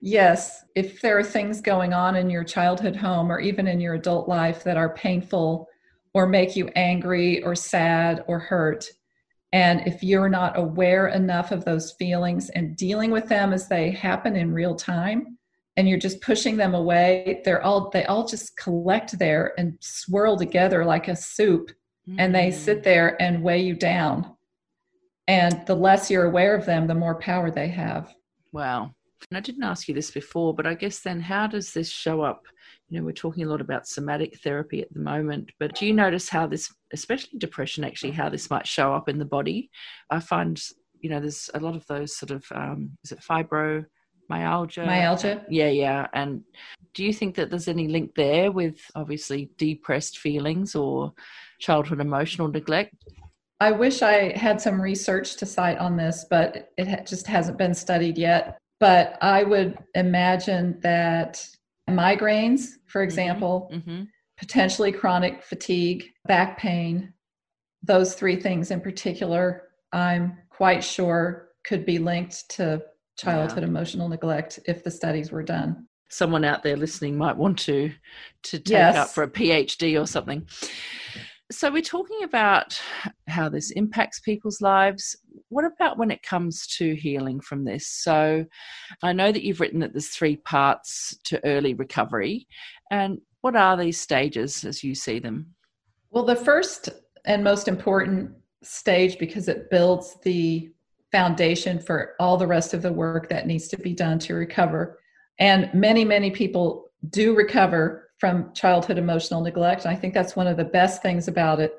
Yes, 0.07 0.67
if 0.75 1.01
there 1.01 1.19
are 1.19 1.25
things 1.25 1.63
going 1.63 1.95
on 1.95 2.15
in 2.15 2.29
your 2.29 2.45
childhood 2.45 2.95
home 2.95 3.33
or 3.33 3.41
even 3.41 3.67
in 3.67 3.81
your 3.81 3.95
adult 3.95 4.29
life 4.29 4.63
that 4.65 4.77
are 4.77 4.95
painful 4.95 5.67
or 6.13 6.27
make 6.27 6.55
you 6.55 6.69
angry 6.77 7.43
or 7.43 7.55
sad 7.55 8.23
or 8.27 8.39
hurt, 8.39 8.85
and 9.55 9.87
if 9.87 10.03
you're 10.03 10.29
not 10.29 10.59
aware 10.59 11.07
enough 11.07 11.53
of 11.53 11.65
those 11.65 11.93
feelings 11.93 12.51
and 12.51 12.77
dealing 12.77 13.13
with 13.13 13.29
them 13.29 13.53
as 13.53 13.69
they 13.69 13.93
happen 13.93 14.35
in 14.35 14.53
real 14.53 14.75
time, 14.75 15.39
and 15.77 15.89
you're 15.89 15.97
just 15.97 16.21
pushing 16.21 16.57
them 16.57 16.75
away, 16.75 17.41
they're 17.45 17.63
all 17.63 17.89
they 17.91 18.05
all 18.07 18.27
just 18.27 18.57
collect 18.57 19.17
there 19.17 19.55
and 19.57 19.79
swirl 19.81 20.37
together 20.37 20.85
like 20.85 21.07
a 21.07 21.15
soup, 21.15 21.71
mm. 22.09 22.17
and 22.19 22.35
they 22.35 22.51
sit 22.51 22.81
mm. 22.81 22.83
there 22.83 23.23
and 23.23 23.45
weigh 23.45 23.63
you 23.63 23.77
down. 23.77 24.35
And 25.29 25.65
the 25.67 25.77
less 25.77 26.11
you're 26.11 26.27
aware 26.27 26.57
of 26.57 26.67
them, 26.67 26.89
the 26.89 26.95
more 26.97 27.21
power 27.21 27.53
they 27.53 27.69
have. 27.69 28.13
Wow. 28.51 28.91
And 29.31 29.39
I 29.39 29.41
didn't 29.41 29.63
ask 29.63 29.87
you 29.87 29.95
this 29.95 30.11
before, 30.11 30.53
but 30.53 30.67
I 30.67 30.75
guess 30.75 30.99
then 30.99 31.21
how 31.21 31.47
does 31.47 31.73
this 31.73 31.89
show 31.89 32.23
up? 32.23 32.43
You 32.89 32.99
know, 32.99 33.05
we're 33.05 33.13
talking 33.13 33.45
a 33.45 33.49
lot 33.49 33.61
about 33.61 33.89
somatic 33.89 34.39
therapy 34.41 34.83
at 34.83 34.93
the 34.93 35.01
moment, 35.01 35.51
but 35.59 35.75
do 35.75 35.87
you 35.87 35.93
notice 35.93 36.29
how 36.29 36.47
this, 36.47 36.73
especially 36.93 37.39
depression, 37.39 37.85
actually, 37.85 38.13
how 38.13 38.29
this 38.29 38.51
might 38.51 38.67
show 38.67 38.95
up 38.95 39.09
in 39.09 39.19
the 39.19 39.25
body? 39.25 39.71
I 40.11 40.21
find, 40.21 40.61
you 41.01 41.11
know, 41.11 41.21
there's 41.21 41.51
a 41.55 41.61
lot 41.61 41.77
of 41.77 41.87
those 41.87 42.17
sort 42.17 42.31
of, 42.31 42.45
um, 42.55 42.97
is 43.05 43.13
it 43.13 43.21
fibro? 43.21 43.85
myalgia 44.31 44.87
myalgia 44.87 45.45
yeah 45.51 45.69
yeah 45.69 46.07
and 46.15 46.41
do 46.95 47.05
you 47.05 47.13
think 47.13 47.35
that 47.35 47.51
there's 47.51 47.69
any 47.69 47.89
link 47.89 48.11
there 48.17 48.51
with 48.51 48.79
obviously 48.95 49.51
depressed 49.59 50.17
feelings 50.17 50.75
or 50.75 51.13
childhood 51.61 52.01
emotional 52.01 52.49
neglect 52.49 52.95
i 53.61 53.71
wish 53.71 54.01
i 54.01 54.35
had 54.35 54.59
some 54.59 54.81
research 54.81 55.37
to 55.37 55.45
cite 55.45 55.77
on 55.77 55.95
this 55.95 56.25
but 56.31 56.71
it 56.79 57.07
just 57.07 57.27
hasn't 57.27 57.59
been 57.59 57.75
studied 57.75 58.17
yet 58.17 58.57
but 58.81 59.17
I 59.23 59.45
would 59.45 59.79
imagine 59.95 60.79
that 60.83 61.47
migraines, 61.89 62.71
for 62.87 63.01
mm-hmm. 63.01 63.05
example, 63.05 63.71
mm-hmm. 63.73 64.03
potentially 64.39 64.93
chronic 64.93 65.43
fatigue, 65.43 66.05
back 66.27 66.59
pain, 66.59 67.13
those 67.83 68.15
three 68.15 68.37
things 68.37 68.71
in 68.71 68.81
particular, 68.81 69.69
I'm 69.93 70.39
quite 70.51 70.83
sure 70.83 71.49
could 71.65 71.85
be 71.87 71.99
linked 71.99 72.49
to 72.51 72.83
childhood 73.17 73.63
yeah. 73.63 73.69
emotional 73.69 74.09
neglect 74.09 74.59
if 74.67 74.83
the 74.83 74.91
studies 74.91 75.31
were 75.31 75.43
done. 75.43 75.87
Someone 76.09 76.45
out 76.45 76.63
there 76.63 76.77
listening 76.77 77.17
might 77.17 77.37
want 77.37 77.59
to 77.61 77.93
to 78.45 78.59
take 78.59 78.69
yes. 78.69 78.97
up 78.97 79.09
for 79.11 79.25
a 79.25 79.31
PhD 79.31 80.01
or 80.01 80.07
something. 80.07 80.47
So 81.53 81.71
we're 81.71 81.83
talking 81.83 82.23
about 82.25 82.81
how 83.29 83.51
this 83.51 83.71
impacts 83.73 84.21
people's 84.21 84.63
lives. 84.63 85.15
What 85.51 85.67
about 85.67 85.99
when 85.99 86.11
it 86.11 86.23
comes 86.23 86.67
to 86.79 86.95
healing 86.95 87.39
from 87.41 87.65
this? 87.65 87.87
So 87.87 88.47
I 89.03 89.13
know 89.13 89.31
that 89.31 89.45
you've 89.45 89.61
written 89.61 89.81
that 89.81 89.93
there's 89.93 90.09
three 90.09 90.37
parts 90.37 91.17
to 91.25 91.45
early 91.45 91.75
recovery. 91.75 92.47
And 92.91 93.19
what 93.43 93.57
are 93.57 93.77
these 93.77 94.01
stages 94.01 94.65
as 94.65 94.83
you 94.83 94.95
see 94.95 95.19
them? 95.19 95.55
Well, 96.11 96.25
the 96.25 96.35
first 96.35 96.89
and 97.27 97.45
most 97.45 97.69
important 97.69 98.31
stage 98.63 99.19
because 99.19 99.49
it 99.49 99.71
builds 99.71 100.17
the 100.23 100.73
foundation 101.13 101.79
for 101.79 102.15
all 102.19 102.39
the 102.39 102.47
rest 102.47 102.73
of 102.73 102.81
the 102.81 102.93
work 102.93 103.29
that 103.29 103.47
needs 103.47 103.69
to 103.69 103.77
be 103.77 103.93
done 103.93 104.19
to 104.21 104.35
recover. 104.35 104.99
And 105.39 105.73
many, 105.75 106.05
many 106.05 106.31
people 106.31 106.91
do 107.11 107.37
recover 107.37 108.04
from 108.25 108.51
childhood 108.55 108.97
emotional 108.97 109.43
neglect. 109.43 109.85
I 109.85 109.95
think 109.95 110.15
that's 110.15 110.35
one 110.35 110.47
of 110.47 110.57
the 110.57 110.65
best 110.65 111.03
things 111.03 111.29
about 111.29 111.61
it. 111.61 111.75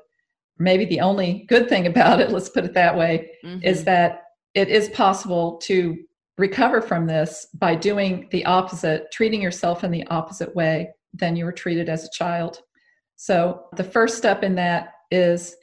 Maybe 0.60 0.84
the 0.84 1.00
only 1.00 1.44
good 1.48 1.68
thing 1.68 1.88
about 1.88 2.20
it, 2.20 2.30
let's 2.30 2.48
put 2.48 2.64
it 2.64 2.72
that 2.74 2.96
way, 2.96 3.32
mm-hmm. 3.44 3.64
is 3.64 3.82
that 3.82 4.22
it 4.54 4.68
is 4.68 4.88
possible 4.90 5.56
to 5.64 5.98
recover 6.38 6.80
from 6.80 7.08
this 7.08 7.48
by 7.54 7.74
doing 7.74 8.28
the 8.30 8.44
opposite, 8.44 9.10
treating 9.10 9.42
yourself 9.42 9.82
in 9.82 9.90
the 9.90 10.06
opposite 10.06 10.54
way 10.54 10.88
than 11.14 11.34
you 11.34 11.44
were 11.44 11.50
treated 11.50 11.88
as 11.88 12.04
a 12.04 12.10
child. 12.12 12.60
So, 13.16 13.64
the 13.74 13.82
first 13.82 14.16
step 14.16 14.44
in 14.44 14.54
that 14.54 14.92
is 15.10 15.56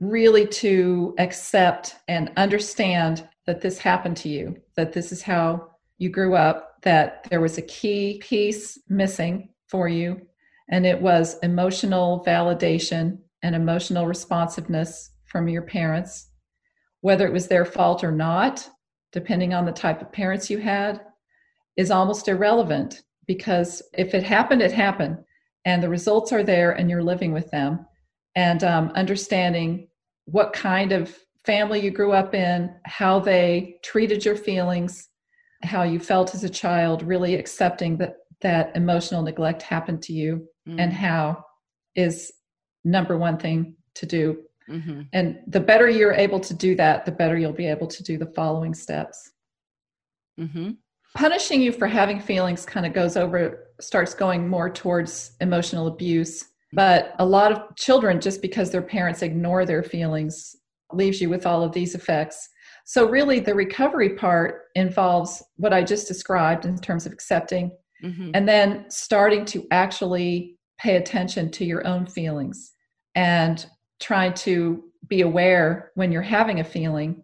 really 0.00 0.48
to 0.48 1.14
accept 1.18 1.94
and 2.08 2.32
understand 2.36 3.28
that 3.46 3.60
this 3.60 3.78
happened 3.78 4.16
to 4.16 4.28
you, 4.28 4.56
that 4.74 4.92
this 4.92 5.12
is 5.12 5.22
how 5.22 5.68
you 5.98 6.08
grew 6.08 6.34
up, 6.34 6.82
that 6.82 7.24
there 7.30 7.40
was 7.40 7.56
a 7.56 7.62
key 7.62 8.20
piece 8.20 8.80
missing 8.88 9.50
for 9.68 9.88
you, 9.88 10.20
and 10.70 10.86
it 10.86 11.00
was 11.00 11.38
emotional 11.42 12.24
validation 12.26 13.18
and 13.42 13.54
emotional 13.54 14.06
responsiveness 14.06 15.10
from 15.24 15.48
your 15.48 15.62
parents, 15.62 16.30
whether 17.00 17.26
it 17.26 17.32
was 17.32 17.48
their 17.48 17.64
fault 17.64 18.02
or 18.02 18.12
not, 18.12 18.68
depending 19.12 19.52
on 19.52 19.64
the 19.64 19.72
type 19.72 20.00
of 20.00 20.12
parents 20.12 20.48
you 20.48 20.58
had, 20.58 21.00
is 21.76 21.90
almost 21.90 22.28
irrelevant 22.28 23.02
because 23.26 23.82
if 23.94 24.14
it 24.14 24.22
happened, 24.22 24.62
it 24.62 24.72
happened, 24.72 25.18
and 25.64 25.82
the 25.82 25.88
results 25.88 26.32
are 26.32 26.42
there, 26.42 26.72
and 26.72 26.90
you're 26.90 27.02
living 27.02 27.32
with 27.32 27.50
them, 27.50 27.86
and 28.36 28.62
um, 28.64 28.90
understanding 28.94 29.88
what 30.26 30.52
kind 30.52 30.92
of 30.92 31.16
family 31.44 31.80
you 31.80 31.90
grew 31.90 32.12
up 32.12 32.34
in, 32.34 32.74
how 32.84 33.18
they 33.18 33.76
treated 33.82 34.24
your 34.24 34.36
feelings, 34.36 35.08
how 35.62 35.82
you 35.82 35.98
felt 35.98 36.34
as 36.34 36.44
a 36.44 36.48
child, 36.48 37.02
really 37.02 37.34
accepting 37.34 37.96
that 37.98 38.16
that 38.40 38.74
emotional 38.76 39.22
neglect 39.22 39.62
happened 39.62 40.02
to 40.02 40.12
you 40.12 40.46
mm. 40.68 40.80
and 40.80 40.92
how 40.92 41.44
is 41.94 42.32
number 42.84 43.16
one 43.16 43.38
thing 43.38 43.76
to 43.94 44.06
do. 44.06 44.38
Mm-hmm. 44.68 45.02
And 45.12 45.38
the 45.46 45.60
better 45.60 45.88
you're 45.88 46.14
able 46.14 46.40
to 46.40 46.54
do 46.54 46.74
that, 46.76 47.04
the 47.04 47.12
better 47.12 47.36
you'll 47.36 47.52
be 47.52 47.66
able 47.66 47.86
to 47.86 48.02
do 48.02 48.18
the 48.18 48.32
following 48.34 48.74
steps. 48.74 49.32
Mm-hmm. 50.40 50.72
Punishing 51.14 51.62
you 51.62 51.72
for 51.72 51.86
having 51.86 52.20
feelings 52.20 52.66
kind 52.66 52.86
of 52.86 52.92
goes 52.92 53.16
over, 53.16 53.68
starts 53.80 54.14
going 54.14 54.48
more 54.48 54.70
towards 54.70 55.32
emotional 55.40 55.86
abuse. 55.86 56.46
But 56.72 57.14
a 57.20 57.26
lot 57.26 57.52
of 57.52 57.76
children, 57.76 58.20
just 58.20 58.42
because 58.42 58.70
their 58.70 58.82
parents 58.82 59.22
ignore 59.22 59.64
their 59.64 59.84
feelings, 59.84 60.56
leaves 60.92 61.20
you 61.20 61.28
with 61.28 61.46
all 61.46 61.62
of 61.62 61.72
these 61.72 61.94
effects. 61.94 62.48
So, 62.84 63.08
really, 63.08 63.38
the 63.38 63.54
recovery 63.54 64.10
part 64.10 64.62
involves 64.74 65.42
what 65.56 65.72
I 65.72 65.84
just 65.84 66.08
described 66.08 66.66
in 66.66 66.76
terms 66.76 67.06
of 67.06 67.12
accepting 67.12 67.70
mm-hmm. 68.02 68.30
and 68.34 68.48
then 68.48 68.84
starting 68.88 69.44
to 69.46 69.66
actually 69.70 70.56
pay 70.78 70.96
attention 70.96 71.50
to 71.50 71.64
your 71.64 71.86
own 71.86 72.06
feelings 72.06 72.72
and 73.14 73.66
trying 74.00 74.34
to 74.34 74.84
be 75.08 75.20
aware 75.20 75.92
when 75.94 76.10
you're 76.10 76.22
having 76.22 76.60
a 76.60 76.64
feeling 76.64 77.22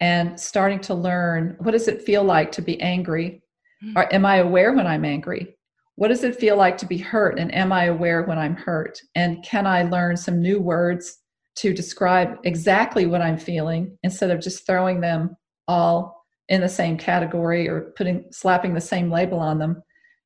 and 0.00 0.38
starting 0.38 0.80
to 0.80 0.94
learn 0.94 1.56
what 1.60 1.72
does 1.72 1.88
it 1.88 2.02
feel 2.02 2.24
like 2.24 2.52
to 2.52 2.62
be 2.62 2.80
angry? 2.80 3.42
Mm-hmm. 3.82 3.98
or 3.98 4.14
am 4.14 4.24
i 4.24 4.36
aware 4.36 4.72
when 4.72 4.86
i'm 4.86 5.04
angry? 5.04 5.56
What 5.96 6.08
does 6.08 6.24
it 6.24 6.36
feel 6.36 6.56
like 6.56 6.78
to 6.78 6.86
be 6.86 6.98
hurt? 6.98 7.38
And 7.38 7.54
am 7.54 7.72
i 7.72 7.84
aware 7.84 8.22
when 8.22 8.38
i'm 8.38 8.56
hurt? 8.56 9.00
And 9.14 9.42
can 9.42 9.66
i 9.66 9.82
learn 9.82 10.16
some 10.16 10.40
new 10.40 10.60
words 10.60 11.18
to 11.56 11.74
describe 11.74 12.38
exactly 12.44 13.06
what 13.06 13.20
i'm 13.20 13.38
feeling 13.38 13.98
instead 14.02 14.30
of 14.30 14.40
just 14.40 14.66
throwing 14.66 15.00
them 15.00 15.36
all 15.68 16.24
in 16.48 16.60
the 16.60 16.68
same 16.68 16.96
category 16.96 17.68
or 17.68 17.92
putting 17.96 18.24
slapping 18.30 18.74
the 18.74 18.80
same 18.80 19.10
label 19.10 19.38
on 19.38 19.58
them 19.58 19.82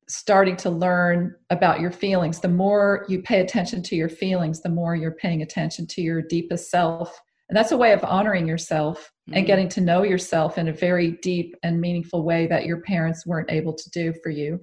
starting 0.09 0.55
to 0.57 0.69
learn 0.69 1.35
about 1.49 1.81
your 1.81 1.91
feelings. 1.91 2.39
The 2.39 2.47
more 2.47 3.05
you 3.09 3.21
pay 3.21 3.41
attention 3.41 3.83
to 3.83 3.95
your 3.95 4.09
feelings, 4.09 4.61
the 4.61 4.69
more 4.69 4.95
you're 4.95 5.11
paying 5.11 5.41
attention 5.41 5.85
to 5.87 6.01
your 6.01 6.21
deepest 6.21 6.69
self. 6.69 7.19
And 7.49 7.57
that's 7.57 7.71
a 7.71 7.77
way 7.77 7.93
of 7.93 8.03
honoring 8.03 8.47
yourself 8.47 9.11
mm-hmm. 9.29 9.37
and 9.37 9.47
getting 9.47 9.69
to 9.69 9.81
know 9.81 10.03
yourself 10.03 10.57
in 10.57 10.69
a 10.69 10.73
very 10.73 11.11
deep 11.21 11.55
and 11.63 11.81
meaningful 11.81 12.23
way 12.23 12.47
that 12.47 12.65
your 12.65 12.81
parents 12.81 13.25
weren't 13.25 13.51
able 13.51 13.73
to 13.73 13.89
do 13.91 14.13
for 14.23 14.29
you. 14.29 14.59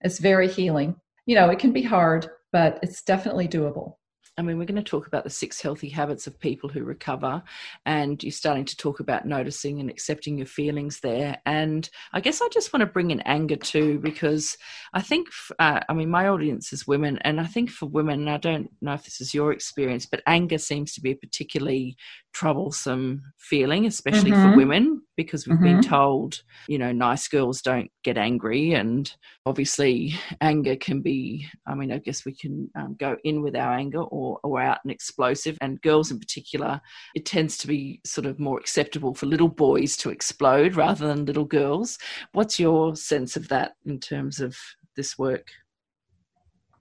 It's 0.00 0.18
very 0.18 0.48
healing. 0.48 0.96
You 1.26 1.36
know, 1.36 1.50
it 1.50 1.60
can 1.60 1.72
be 1.72 1.82
hard, 1.82 2.28
but 2.52 2.80
it's 2.82 3.02
definitely 3.02 3.46
doable. 3.46 3.94
I 4.38 4.42
mean, 4.42 4.56
we're 4.56 4.64
going 4.64 4.82
to 4.82 4.82
talk 4.82 5.06
about 5.06 5.24
the 5.24 5.30
six 5.30 5.60
healthy 5.60 5.90
habits 5.90 6.26
of 6.26 6.40
people 6.40 6.70
who 6.70 6.84
recover, 6.84 7.42
and 7.84 8.22
you're 8.22 8.32
starting 8.32 8.64
to 8.64 8.76
talk 8.76 8.98
about 9.00 9.26
noticing 9.26 9.78
and 9.78 9.90
accepting 9.90 10.38
your 10.38 10.46
feelings 10.46 11.00
there. 11.00 11.36
And 11.44 11.88
I 12.14 12.20
guess 12.20 12.40
I 12.40 12.48
just 12.48 12.72
want 12.72 12.80
to 12.80 12.86
bring 12.86 13.10
in 13.10 13.20
anger 13.22 13.56
too, 13.56 13.98
because 13.98 14.56
I 14.94 15.02
think, 15.02 15.28
uh, 15.58 15.80
I 15.86 15.92
mean, 15.92 16.08
my 16.08 16.28
audience 16.28 16.72
is 16.72 16.86
women, 16.86 17.18
and 17.18 17.40
I 17.40 17.44
think 17.44 17.70
for 17.70 17.86
women, 17.86 18.26
I 18.28 18.38
don't 18.38 18.70
know 18.80 18.94
if 18.94 19.04
this 19.04 19.20
is 19.20 19.34
your 19.34 19.52
experience, 19.52 20.06
but 20.06 20.22
anger 20.26 20.58
seems 20.58 20.94
to 20.94 21.02
be 21.02 21.10
a 21.10 21.16
particularly 21.16 21.96
troublesome 22.32 23.22
feeling, 23.36 23.84
especially 23.84 24.30
mm-hmm. 24.30 24.52
for 24.52 24.56
women, 24.56 25.02
because 25.16 25.46
we've 25.46 25.56
mm-hmm. 25.56 25.80
been 25.80 25.82
told, 25.82 26.42
you 26.68 26.78
know, 26.78 26.92
nice 26.92 27.28
girls 27.28 27.60
don't 27.62 27.90
get 28.02 28.16
angry. 28.16 28.72
And 28.72 29.12
obviously, 29.46 30.14
anger 30.40 30.76
can 30.76 31.00
be, 31.00 31.46
I 31.66 31.74
mean, 31.74 31.92
I 31.92 31.98
guess 31.98 32.24
we 32.24 32.34
can 32.34 32.70
um, 32.76 32.96
go 32.98 33.16
in 33.24 33.42
with 33.42 33.56
our 33.56 33.72
anger 33.72 34.02
or, 34.02 34.38
or 34.42 34.60
out 34.60 34.78
and 34.84 34.92
explosive. 34.92 35.58
And 35.60 35.80
girls 35.82 36.10
in 36.10 36.18
particular, 36.18 36.80
it 37.14 37.26
tends 37.26 37.56
to 37.58 37.66
be 37.66 38.00
sort 38.04 38.26
of 38.26 38.38
more 38.38 38.58
acceptable 38.58 39.14
for 39.14 39.26
little 39.26 39.48
boys 39.48 39.96
to 39.98 40.10
explode 40.10 40.76
rather 40.76 41.06
than 41.06 41.26
little 41.26 41.44
girls. 41.44 41.98
What's 42.32 42.58
your 42.58 42.96
sense 42.96 43.36
of 43.36 43.48
that 43.48 43.72
in 43.86 44.00
terms 44.00 44.40
of 44.40 44.56
this 44.96 45.18
work? 45.18 45.48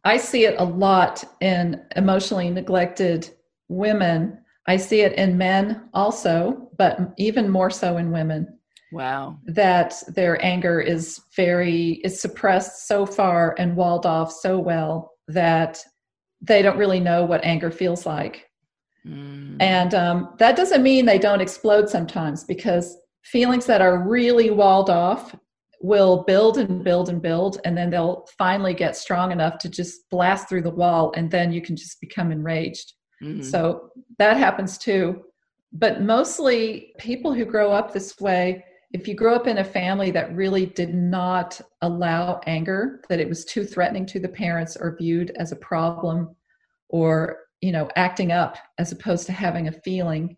I 0.04 0.17
see 0.17 0.46
it 0.46 0.56
a 0.58 0.63
lot 0.63 1.24
in 1.41 1.82
emotionally 1.96 2.50
neglected 2.50 3.30
women 3.67 4.39
I 4.67 4.78
see 4.78 5.02
it 5.02 5.13
in 5.13 5.38
men 5.38 5.89
also, 5.93 6.69
but 6.78 7.00
even 7.17 7.50
more 7.50 7.69
so 7.69 7.97
in 7.97 8.12
women. 8.12 8.60
Wow. 8.91 9.39
That 9.45 9.95
their 10.08 10.43
anger 10.43 10.82
is 10.82 11.21
very 11.36 12.02
is 12.04 12.21
suppressed 12.21 12.88
so 12.88 13.06
far 13.06 13.56
and 13.58 13.76
walled 13.76 14.06
off 14.06 14.32
so 14.32 14.60
well 14.60 15.13
that 15.28 15.84
they 16.41 16.62
don't 16.62 16.78
really 16.78 17.00
know 17.00 17.24
what 17.24 17.43
anger 17.43 17.71
feels 17.71 18.06
like. 18.06 18.50
Mm. 19.06 19.58
And 19.60 19.93
um, 19.93 20.36
that 20.39 20.56
doesn't 20.56 20.84
mean 20.84 21.06
they 21.06 21.19
don't 21.19 21.41
explode 21.41 21.89
sometimes 21.89 22.43
because 22.43 22.97
feelings 23.24 23.65
that 23.67 23.82
are 23.82 24.08
really 24.08 24.52
walled 24.52 24.89
off 24.89 25.36
will 25.80 26.24
build 26.24 26.58
and 26.58 26.84
build 26.84 27.10
and 27.10 27.21
build 27.21 27.60
and 27.65 27.76
then 27.76 27.89
they'll 27.89 28.28
finally 28.38 28.74
get 28.74 28.95
strong 28.95 29.32
enough 29.32 29.58
to 29.58 29.69
just 29.69 30.08
blast 30.12 30.47
through 30.47 30.62
the 30.62 30.69
wall 30.69 31.12
and 31.15 31.32
then 31.32 31.52
you 31.52 31.62
can 31.62 31.76
just 31.76 32.00
become 32.00 32.32
enraged 32.32 32.93
Mm-hmm. 33.21 33.41
So 33.41 33.91
that 34.17 34.38
happens 34.38 34.77
too. 34.77 35.23
But 35.73 36.01
mostly 36.01 36.93
people 36.97 37.34
who 37.34 37.45
grow 37.45 37.71
up 37.71 37.93
this 37.93 38.19
way, 38.19 38.65
if 38.91 39.07
you 39.07 39.15
grow 39.15 39.36
up 39.36 39.47
in 39.47 39.60
a 39.60 39.63
family 39.63 40.12
that 40.12 40.36
really 40.36 40.65
did 40.65 40.93
not 40.93 41.62
allow 41.81 42.41
anger, 42.45 43.01
that 43.07 43.21
it 43.21 43.29
was 43.29 43.45
too 43.45 43.63
threatening 43.63 44.05
to 44.07 44.19
the 44.19 44.27
parents 44.27 44.75
or 44.75 44.97
viewed 44.97 45.31
as 45.38 45.51
a 45.51 45.57
problem 45.57 46.36
or, 46.89 47.38
you 47.62 47.71
know, 47.71 47.89
acting 47.95 48.34
up 48.34 48.57
as 48.77 48.91
opposed 48.91 49.25
to 49.27 49.31
having 49.31 49.69
a 49.69 49.71
feeling, 49.71 50.36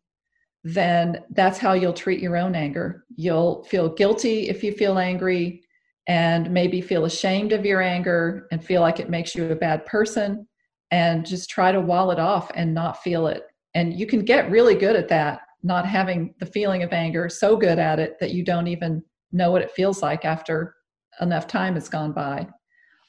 then 0.63 1.23
that's 1.31 1.57
how 1.57 1.73
you'll 1.73 1.93
treat 1.93 2.21
your 2.21 2.37
own 2.37 2.53
anger. 2.53 3.05
You'll 3.15 3.63
feel 3.63 3.89
guilty 3.89 4.49
if 4.49 4.63
you 4.63 4.71
feel 4.71 4.99
angry 4.99 5.63
and 6.07 6.51
maybe 6.51 6.79
feel 6.79 7.05
ashamed 7.05 7.53
of 7.53 7.65
your 7.65 7.81
anger 7.81 8.47
and 8.51 8.63
feel 8.63 8.81
like 8.81 8.99
it 8.99 9.09
makes 9.09 9.33
you 9.33 9.51
a 9.51 9.55
bad 9.55 9.85
person 9.85 10.47
and 10.93 11.25
just 11.25 11.49
try 11.49 11.71
to 11.71 11.81
wall 11.81 12.11
it 12.11 12.19
off 12.19 12.51
and 12.53 12.71
not 12.71 13.01
feel 13.01 13.25
it. 13.25 13.47
And 13.73 13.99
you 13.99 14.05
can 14.05 14.23
get 14.23 14.51
really 14.51 14.75
good 14.75 14.95
at 14.95 15.07
that, 15.07 15.41
not 15.63 15.87
having 15.87 16.35
the 16.39 16.45
feeling 16.45 16.83
of 16.83 16.93
anger, 16.93 17.29
so 17.29 17.57
good 17.57 17.79
at 17.79 17.99
it 17.99 18.19
that 18.19 18.29
you 18.29 18.45
don't 18.45 18.67
even 18.67 19.03
know 19.31 19.49
what 19.49 19.63
it 19.63 19.71
feels 19.71 20.03
like 20.03 20.23
after 20.23 20.75
enough 21.19 21.47
time 21.47 21.73
has 21.73 21.89
gone 21.89 22.11
by. 22.13 22.47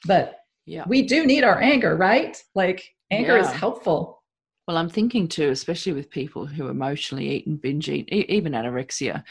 But 0.07 0.39
yeah. 0.65 0.83
we 0.87 1.03
do 1.03 1.27
need 1.27 1.43
our 1.43 1.61
anger, 1.61 1.95
right? 1.95 2.35
Like 2.55 2.83
anger 3.11 3.37
yeah. 3.37 3.43
is 3.43 3.51
helpful. 3.51 4.23
Well, 4.67 4.77
I'm 4.77 4.89
thinking 4.89 5.27
too, 5.27 5.51
especially 5.51 5.93
with 5.93 6.09
people 6.09 6.47
who 6.47 6.69
emotionally 6.69 7.29
eat 7.29 7.45
and 7.45 7.61
binge 7.61 7.87
eat, 7.87 8.09
even 8.09 8.53
anorexia. 8.53 9.23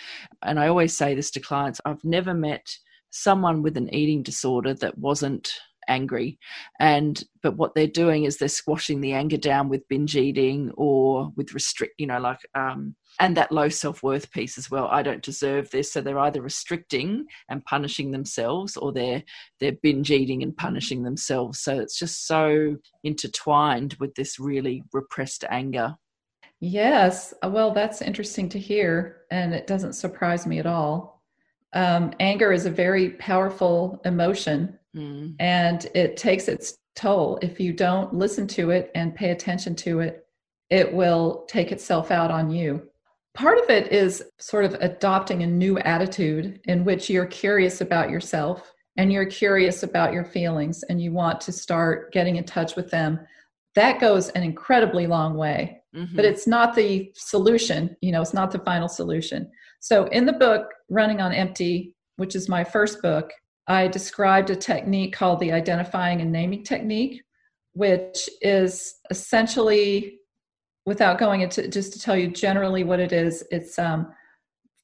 And 0.42 0.60
I 0.60 0.68
always 0.68 0.96
say 0.96 1.16
this 1.16 1.32
to 1.32 1.40
clients 1.40 1.80
I've 1.84 2.04
never 2.04 2.34
met 2.34 2.72
someone 3.10 3.62
with 3.62 3.76
an 3.76 3.92
eating 3.92 4.22
disorder 4.22 4.74
that 4.74 4.96
wasn't 4.96 5.52
angry. 5.88 6.38
And 6.80 7.22
but 7.42 7.56
what 7.56 7.74
they're 7.74 7.86
doing 7.86 8.24
is 8.24 8.36
they're 8.36 8.48
squashing 8.48 9.00
the 9.00 9.12
anger 9.12 9.36
down 9.36 9.68
with 9.68 9.88
binge 9.88 10.16
eating 10.16 10.72
or 10.76 11.30
with 11.36 11.54
restrict 11.54 11.94
you 11.98 12.06
know 12.06 12.18
like 12.18 12.40
um 12.54 12.94
and 13.20 13.36
that 13.36 13.52
low 13.52 13.68
self-worth 13.68 14.30
piece 14.32 14.58
as 14.58 14.70
well. 14.70 14.88
I 14.88 15.02
don't 15.02 15.22
deserve 15.22 15.70
this. 15.70 15.92
So 15.92 16.00
they're 16.00 16.18
either 16.18 16.42
restricting 16.42 17.26
and 17.48 17.64
punishing 17.64 18.10
themselves 18.10 18.76
or 18.76 18.92
they're 18.92 19.22
they're 19.60 19.72
binge 19.82 20.10
eating 20.10 20.42
and 20.42 20.56
punishing 20.56 21.02
themselves. 21.02 21.60
So 21.60 21.78
it's 21.78 21.98
just 21.98 22.26
so 22.26 22.76
intertwined 23.04 23.96
with 24.00 24.14
this 24.14 24.38
really 24.38 24.82
repressed 24.92 25.44
anger. 25.48 25.96
Yes. 26.60 27.34
Well 27.42 27.72
that's 27.72 28.02
interesting 28.02 28.48
to 28.50 28.58
hear 28.58 29.22
and 29.30 29.54
it 29.54 29.66
doesn't 29.66 29.94
surprise 29.94 30.46
me 30.46 30.58
at 30.58 30.66
all. 30.66 31.22
Um, 31.72 32.12
anger 32.20 32.52
is 32.52 32.66
a 32.66 32.70
very 32.70 33.10
powerful 33.10 34.00
emotion 34.04 34.78
mm. 34.94 35.34
and 35.38 35.86
it 35.94 36.16
takes 36.16 36.48
its 36.48 36.76
toll. 36.94 37.38
If 37.42 37.60
you 37.60 37.72
don't 37.72 38.14
listen 38.14 38.46
to 38.48 38.70
it 38.70 38.90
and 38.94 39.14
pay 39.14 39.30
attention 39.30 39.74
to 39.76 40.00
it, 40.00 40.26
it 40.70 40.92
will 40.92 41.44
take 41.48 41.72
itself 41.72 42.10
out 42.10 42.30
on 42.30 42.50
you. 42.50 42.82
Part 43.34 43.58
of 43.58 43.68
it 43.68 43.92
is 43.92 44.22
sort 44.38 44.64
of 44.64 44.74
adopting 44.74 45.42
a 45.42 45.46
new 45.46 45.78
attitude 45.80 46.60
in 46.64 46.84
which 46.84 47.10
you're 47.10 47.26
curious 47.26 47.80
about 47.80 48.10
yourself 48.10 48.72
and 48.96 49.12
you're 49.12 49.26
curious 49.26 49.82
about 49.82 50.12
your 50.12 50.24
feelings 50.24 50.84
and 50.84 51.02
you 51.02 51.12
want 51.12 51.40
to 51.42 51.52
start 51.52 52.12
getting 52.12 52.36
in 52.36 52.44
touch 52.44 52.76
with 52.76 52.90
them. 52.90 53.18
That 53.74 54.00
goes 54.00 54.28
an 54.30 54.44
incredibly 54.44 55.08
long 55.08 55.36
way, 55.36 55.82
mm-hmm. 55.94 56.14
but 56.14 56.24
it's 56.24 56.46
not 56.46 56.76
the 56.76 57.10
solution. 57.16 57.96
You 58.00 58.12
know, 58.12 58.22
it's 58.22 58.34
not 58.34 58.52
the 58.52 58.60
final 58.60 58.88
solution. 58.88 59.50
So, 59.80 60.04
in 60.06 60.26
the 60.26 60.32
book, 60.32 60.68
Running 60.88 61.20
on 61.20 61.32
Empty, 61.32 61.94
which 62.16 62.36
is 62.36 62.48
my 62.48 62.62
first 62.62 63.02
book, 63.02 63.32
I 63.66 63.88
described 63.88 64.50
a 64.50 64.56
technique 64.56 65.14
called 65.14 65.40
the 65.40 65.52
identifying 65.52 66.20
and 66.20 66.30
naming 66.30 66.64
technique, 66.64 67.22
which 67.72 68.28
is 68.42 68.96
essentially, 69.10 70.18
without 70.86 71.18
going 71.18 71.40
into 71.40 71.68
just 71.68 71.92
to 71.94 71.98
tell 71.98 72.16
you 72.16 72.28
generally 72.28 72.84
what 72.84 73.00
it 73.00 73.12
is, 73.12 73.44
it's 73.50 73.78
um, 73.78 74.12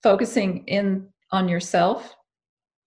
focusing 0.02 0.64
in 0.66 1.08
on 1.30 1.48
yourself 1.48 2.14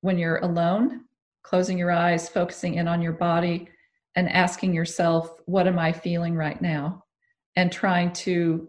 when 0.01 0.17
you're 0.17 0.39
alone, 0.39 1.05
closing 1.43 1.77
your 1.77 1.91
eyes, 1.91 2.27
focusing 2.27 2.75
in 2.75 2.87
on 2.87 3.01
your 3.01 3.13
body, 3.13 3.69
and 4.15 4.29
asking 4.29 4.73
yourself, 4.73 5.29
What 5.45 5.67
am 5.67 5.79
I 5.79 5.91
feeling 5.91 6.35
right 6.35 6.61
now? 6.61 7.03
And 7.55 7.71
trying 7.71 8.13
to 8.13 8.67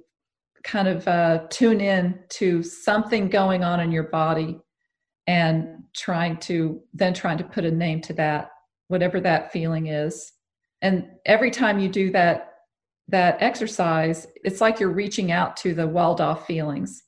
kind 0.62 0.88
of 0.88 1.06
uh, 1.08 1.46
tune 1.50 1.80
in 1.80 2.18
to 2.30 2.62
something 2.62 3.28
going 3.28 3.64
on 3.64 3.80
in 3.80 3.92
your 3.92 4.04
body 4.04 4.58
and 5.26 5.73
trying 5.94 6.36
to 6.38 6.80
then 6.92 7.14
trying 7.14 7.38
to 7.38 7.44
put 7.44 7.64
a 7.64 7.70
name 7.70 8.00
to 8.02 8.12
that 8.14 8.50
whatever 8.88 9.20
that 9.20 9.52
feeling 9.52 9.86
is. 9.86 10.32
And 10.82 11.06
every 11.24 11.50
time 11.50 11.78
you 11.78 11.88
do 11.88 12.10
that 12.12 12.50
that 13.08 13.36
exercise, 13.40 14.26
it's 14.44 14.60
like 14.60 14.80
you're 14.80 14.90
reaching 14.90 15.30
out 15.30 15.56
to 15.58 15.74
the 15.74 15.86
walled 15.86 16.20
off 16.20 16.46
feelings 16.46 17.02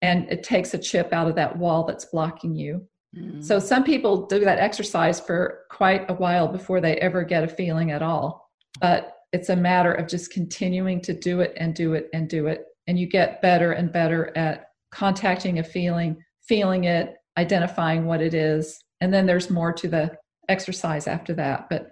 and 0.00 0.30
it 0.30 0.42
takes 0.42 0.74
a 0.74 0.78
chip 0.78 1.12
out 1.12 1.28
of 1.28 1.34
that 1.36 1.56
wall 1.56 1.84
that's 1.84 2.06
blocking 2.06 2.54
you. 2.54 2.86
Mm-hmm. 3.16 3.42
So 3.42 3.58
some 3.58 3.84
people 3.84 4.26
do 4.26 4.40
that 4.40 4.58
exercise 4.58 5.20
for 5.20 5.60
quite 5.70 6.10
a 6.10 6.14
while 6.14 6.48
before 6.48 6.80
they 6.80 6.96
ever 6.96 7.22
get 7.22 7.44
a 7.44 7.48
feeling 7.48 7.90
at 7.90 8.02
all. 8.02 8.50
But 8.80 9.14
it's 9.32 9.50
a 9.50 9.56
matter 9.56 9.92
of 9.92 10.08
just 10.08 10.32
continuing 10.32 11.00
to 11.02 11.12
do 11.12 11.40
it 11.40 11.52
and 11.56 11.74
do 11.74 11.94
it 11.94 12.08
and 12.12 12.28
do 12.28 12.46
it. 12.46 12.64
And 12.86 12.98
you 12.98 13.06
get 13.06 13.42
better 13.42 13.72
and 13.72 13.92
better 13.92 14.36
at 14.36 14.66
contacting 14.90 15.58
a 15.58 15.64
feeling, 15.64 16.16
feeling 16.42 16.84
it, 16.84 17.16
identifying 17.36 18.06
what 18.06 18.20
it 18.20 18.34
is. 18.34 18.78
And 19.00 19.12
then 19.12 19.26
there's 19.26 19.50
more 19.50 19.72
to 19.72 19.88
the 19.88 20.16
exercise 20.48 21.06
after 21.06 21.34
that. 21.34 21.68
But 21.68 21.90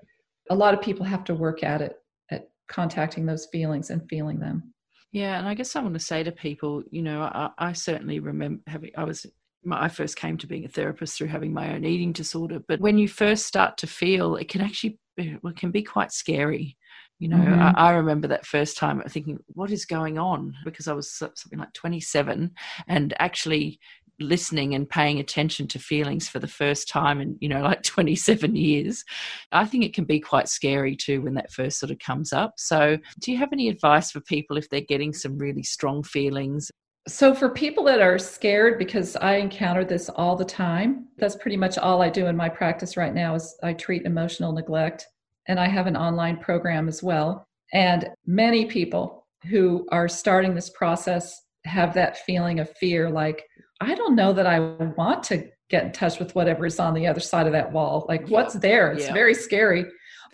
a 0.50 0.54
lot 0.54 0.74
of 0.74 0.82
people 0.82 1.04
have 1.06 1.24
to 1.24 1.34
work 1.34 1.62
at 1.62 1.80
it, 1.80 1.96
at 2.30 2.50
contacting 2.68 3.26
those 3.26 3.46
feelings 3.52 3.90
and 3.90 4.08
feeling 4.08 4.38
them. 4.38 4.72
Yeah, 5.12 5.38
and 5.38 5.48
I 5.48 5.54
guess 5.54 5.74
I 5.74 5.80
want 5.80 5.94
to 5.94 6.00
say 6.00 6.22
to 6.22 6.30
people, 6.30 6.84
you 6.90 7.02
know, 7.02 7.22
I, 7.22 7.50
I 7.58 7.72
certainly 7.72 8.20
remember 8.20 8.62
having, 8.68 8.90
I 8.96 9.04
was 9.04 9.26
I 9.70 9.88
first 9.88 10.16
came 10.16 10.38
to 10.38 10.46
being 10.46 10.64
a 10.64 10.68
therapist 10.68 11.18
through 11.18 11.28
having 11.28 11.52
my 11.52 11.74
own 11.74 11.84
eating 11.84 12.12
disorder. 12.12 12.60
But 12.66 12.80
when 12.80 12.96
you 12.96 13.08
first 13.08 13.46
start 13.46 13.76
to 13.78 13.86
feel, 13.86 14.36
it 14.36 14.48
can 14.48 14.60
actually 14.60 14.98
be, 15.16 15.36
it 15.42 15.56
can 15.56 15.70
be 15.70 15.82
quite 15.82 16.12
scary. 16.12 16.76
You 17.18 17.28
know, 17.28 17.36
mm-hmm. 17.36 17.60
I, 17.60 17.72
I, 17.76 17.90
remember 17.90 18.28
that 18.28 18.46
first 18.46 18.78
time 18.78 19.02
thinking, 19.06 19.38
what 19.48 19.70
is 19.70 19.84
going 19.84 20.18
on? 20.18 20.54
Because 20.64 20.88
I 20.88 20.94
was 20.94 21.12
something 21.12 21.58
like 21.58 21.74
27 21.74 22.50
and 22.88 23.14
actually 23.18 23.78
listening 24.20 24.74
and 24.74 24.88
paying 24.88 25.18
attention 25.18 25.66
to 25.68 25.78
feelings 25.78 26.28
for 26.28 26.38
the 26.38 26.46
first 26.46 26.88
time 26.88 27.20
in, 27.20 27.36
you 27.40 27.48
know, 27.48 27.62
like 27.62 27.82
27 27.84 28.54
years. 28.56 29.04
I 29.52 29.64
think 29.64 29.84
it 29.84 29.94
can 29.94 30.04
be 30.04 30.20
quite 30.20 30.48
scary 30.48 30.96
too 30.96 31.22
when 31.22 31.34
that 31.34 31.52
first 31.52 31.78
sort 31.78 31.90
of 31.90 31.98
comes 31.98 32.32
up. 32.32 32.54
So, 32.56 32.98
do 33.20 33.32
you 33.32 33.38
have 33.38 33.52
any 33.52 33.68
advice 33.68 34.10
for 34.10 34.20
people 34.20 34.56
if 34.56 34.68
they're 34.68 34.80
getting 34.80 35.12
some 35.12 35.38
really 35.38 35.62
strong 35.62 36.02
feelings 36.02 36.70
so, 37.08 37.34
for 37.34 37.48
people 37.48 37.82
that 37.84 38.02
are 38.02 38.18
scared, 38.18 38.78
because 38.78 39.16
I 39.16 39.36
encounter 39.36 39.84
this 39.84 40.10
all 40.10 40.36
the 40.36 40.44
time, 40.44 41.08
that's 41.16 41.34
pretty 41.34 41.56
much 41.56 41.78
all 41.78 42.02
I 42.02 42.10
do 42.10 42.26
in 42.26 42.36
my 42.36 42.48
practice 42.48 42.96
right 42.96 43.14
now 43.14 43.34
is 43.34 43.56
I 43.62 43.72
treat 43.72 44.02
emotional 44.02 44.52
neglect, 44.52 45.06
and 45.48 45.58
I 45.58 45.66
have 45.66 45.86
an 45.86 45.96
online 45.96 46.36
program 46.36 46.88
as 46.88 47.02
well. 47.02 47.48
And 47.72 48.10
many 48.26 48.66
people 48.66 49.26
who 49.48 49.86
are 49.90 50.08
starting 50.08 50.54
this 50.54 50.70
process 50.70 51.40
have 51.64 51.94
that 51.94 52.18
feeling 52.18 52.60
of 52.60 52.70
fear, 52.76 53.08
like 53.08 53.44
I 53.80 53.94
don't 53.94 54.14
know 54.14 54.32
that 54.32 54.46
I 54.46 54.60
want 54.60 55.22
to 55.24 55.48
get 55.70 55.84
in 55.84 55.92
touch 55.92 56.18
with 56.18 56.34
whatever 56.34 56.66
is 56.66 56.78
on 56.78 56.94
the 56.94 57.06
other 57.06 57.20
side 57.20 57.46
of 57.46 57.52
that 57.52 57.72
wall. 57.72 58.04
Like, 58.08 58.28
what's 58.28 58.54
there? 58.54 58.92
It's 58.92 59.06
yeah. 59.06 59.14
very 59.14 59.34
scary. 59.34 59.86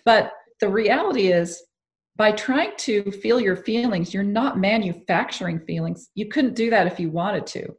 But 0.03 0.33
the 0.59 0.69
reality 0.69 1.31
is, 1.31 1.63
by 2.17 2.31
trying 2.31 2.71
to 2.77 3.11
feel 3.11 3.39
your 3.39 3.55
feelings, 3.55 4.13
you're 4.13 4.23
not 4.23 4.57
manufacturing 4.57 5.59
feelings. 5.59 6.09
You 6.15 6.27
couldn't 6.27 6.55
do 6.55 6.71
that 6.71 6.87
if 6.87 6.99
you 6.99 7.11
wanted 7.11 7.45
to. 7.47 7.75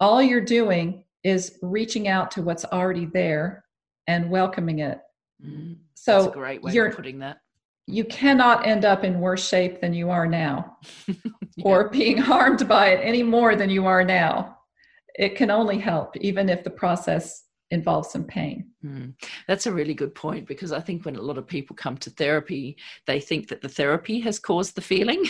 All 0.00 0.22
you're 0.22 0.40
doing 0.40 1.04
is 1.22 1.58
reaching 1.60 2.08
out 2.08 2.30
to 2.32 2.42
what's 2.42 2.64
already 2.64 3.04
there 3.04 3.64
and 4.06 4.30
welcoming 4.30 4.78
it. 4.78 4.98
Mm, 5.44 5.76
so 5.94 6.22
that's 6.22 6.34
a 6.34 6.38
great 6.38 6.62
way 6.62 6.74
of 6.76 6.96
putting 6.96 7.18
that. 7.18 7.38
You 7.86 8.04
cannot 8.04 8.66
end 8.66 8.86
up 8.86 9.04
in 9.04 9.20
worse 9.20 9.46
shape 9.46 9.80
than 9.80 9.92
you 9.92 10.08
are 10.10 10.26
now, 10.26 10.78
yeah. 11.06 11.14
or 11.64 11.90
being 11.90 12.16
harmed 12.16 12.66
by 12.66 12.88
it 12.88 13.00
any 13.04 13.22
more 13.22 13.56
than 13.56 13.68
you 13.68 13.86
are 13.86 14.04
now. 14.04 14.56
It 15.16 15.36
can 15.36 15.50
only 15.50 15.78
help, 15.78 16.16
even 16.16 16.48
if 16.48 16.64
the 16.64 16.70
process 16.70 17.44
involves 17.70 18.10
some 18.10 18.24
pain. 18.24 18.68
Mm. 18.84 19.14
That's 19.46 19.66
a 19.66 19.72
really 19.72 19.94
good 19.94 20.14
point 20.14 20.46
because 20.46 20.72
I 20.72 20.80
think 20.80 21.04
when 21.04 21.16
a 21.16 21.22
lot 21.22 21.38
of 21.38 21.46
people 21.46 21.76
come 21.76 21.96
to 21.98 22.10
therapy, 22.10 22.76
they 23.06 23.20
think 23.20 23.48
that 23.48 23.60
the 23.60 23.68
therapy 23.68 24.20
has 24.20 24.38
caused 24.38 24.74
the 24.74 24.80
feeling. 24.80 25.24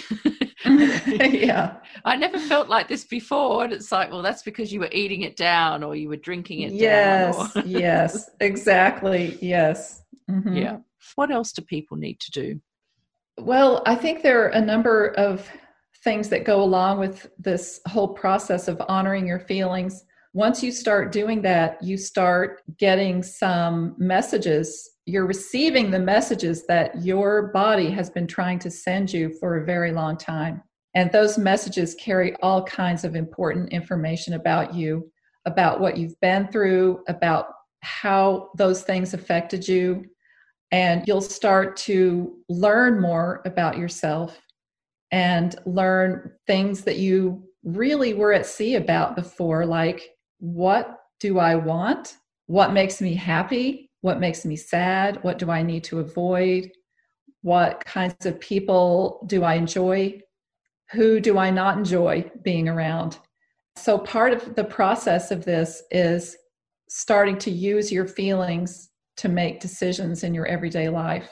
yeah. 0.64 1.76
I 2.04 2.16
never 2.16 2.38
felt 2.38 2.68
like 2.68 2.88
this 2.88 3.04
before. 3.04 3.64
And 3.64 3.72
it's 3.72 3.92
like, 3.92 4.10
well, 4.10 4.22
that's 4.22 4.42
because 4.42 4.72
you 4.72 4.80
were 4.80 4.88
eating 4.92 5.22
it 5.22 5.36
down 5.36 5.82
or 5.82 5.94
you 5.94 6.08
were 6.08 6.16
drinking 6.16 6.62
it 6.62 6.72
yes, 6.72 7.36
down. 7.36 7.64
Yes, 7.66 7.66
yes, 7.66 8.30
exactly. 8.40 9.38
Yes. 9.42 10.02
Mm-hmm. 10.30 10.56
Yeah. 10.56 10.78
What 11.16 11.30
else 11.30 11.52
do 11.52 11.62
people 11.62 11.96
need 11.96 12.20
to 12.20 12.30
do? 12.30 12.60
Well, 13.38 13.82
I 13.86 13.94
think 13.94 14.22
there 14.22 14.44
are 14.44 14.48
a 14.48 14.60
number 14.60 15.08
of 15.08 15.46
things 16.02 16.28
that 16.30 16.44
go 16.44 16.62
along 16.62 16.98
with 16.98 17.30
this 17.38 17.80
whole 17.86 18.08
process 18.08 18.68
of 18.68 18.80
honoring 18.88 19.26
your 19.26 19.40
feelings 19.40 20.04
once 20.32 20.62
you 20.62 20.70
start 20.70 21.10
doing 21.10 21.42
that, 21.42 21.82
you 21.82 21.96
start 21.96 22.62
getting 22.78 23.22
some 23.22 23.96
messages. 23.98 24.90
You're 25.04 25.26
receiving 25.26 25.90
the 25.90 25.98
messages 25.98 26.66
that 26.66 27.02
your 27.02 27.48
body 27.48 27.90
has 27.90 28.10
been 28.10 28.28
trying 28.28 28.60
to 28.60 28.70
send 28.70 29.12
you 29.12 29.34
for 29.40 29.56
a 29.56 29.64
very 29.64 29.90
long 29.90 30.16
time. 30.16 30.62
And 30.94 31.10
those 31.10 31.36
messages 31.36 31.96
carry 31.96 32.36
all 32.42 32.62
kinds 32.62 33.04
of 33.04 33.16
important 33.16 33.72
information 33.72 34.34
about 34.34 34.72
you, 34.72 35.10
about 35.46 35.80
what 35.80 35.96
you've 35.96 36.18
been 36.20 36.46
through, 36.48 37.02
about 37.08 37.46
how 37.82 38.50
those 38.56 38.82
things 38.82 39.14
affected 39.14 39.66
you. 39.66 40.04
And 40.70 41.02
you'll 41.08 41.20
start 41.20 41.76
to 41.78 42.36
learn 42.48 43.00
more 43.00 43.42
about 43.44 43.78
yourself 43.78 44.38
and 45.10 45.56
learn 45.66 46.32
things 46.46 46.82
that 46.82 46.96
you 46.96 47.42
really 47.64 48.14
were 48.14 48.32
at 48.32 48.46
sea 48.46 48.76
about 48.76 49.16
before, 49.16 49.66
like 49.66 50.10
what 50.38 50.98
do 51.18 51.38
I 51.38 51.54
want? 51.54 52.16
What 52.46 52.72
makes 52.72 53.00
me 53.00 53.14
happy? 53.14 53.90
What 54.00 54.20
makes 54.20 54.44
me 54.44 54.56
sad? 54.56 55.22
What 55.22 55.38
do 55.38 55.50
I 55.50 55.62
need 55.62 55.84
to 55.84 56.00
avoid? 56.00 56.70
What 57.42 57.84
kinds 57.84 58.26
of 58.26 58.40
people 58.40 59.24
do 59.26 59.44
I 59.44 59.54
enjoy? 59.54 60.20
Who 60.92 61.20
do 61.20 61.38
I 61.38 61.50
not 61.50 61.78
enjoy 61.78 62.30
being 62.42 62.68
around? 62.68 63.18
So, 63.76 63.98
part 63.98 64.32
of 64.32 64.56
the 64.56 64.64
process 64.64 65.30
of 65.30 65.44
this 65.44 65.82
is 65.90 66.36
starting 66.88 67.38
to 67.38 67.50
use 67.50 67.92
your 67.92 68.06
feelings 68.06 68.90
to 69.18 69.28
make 69.28 69.60
decisions 69.60 70.24
in 70.24 70.34
your 70.34 70.46
everyday 70.46 70.88
life 70.88 71.28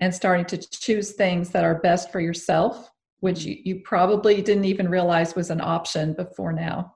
and 0.00 0.14
starting 0.14 0.44
to 0.46 0.58
choose 0.58 1.12
things 1.12 1.50
that 1.50 1.64
are 1.64 1.80
best 1.80 2.10
for 2.10 2.20
yourself, 2.20 2.90
which 3.20 3.44
you, 3.44 3.56
you 3.64 3.80
probably 3.84 4.42
didn't 4.42 4.64
even 4.64 4.88
realize 4.88 5.34
was 5.34 5.50
an 5.50 5.60
option 5.60 6.14
before 6.14 6.52
now. 6.52 6.94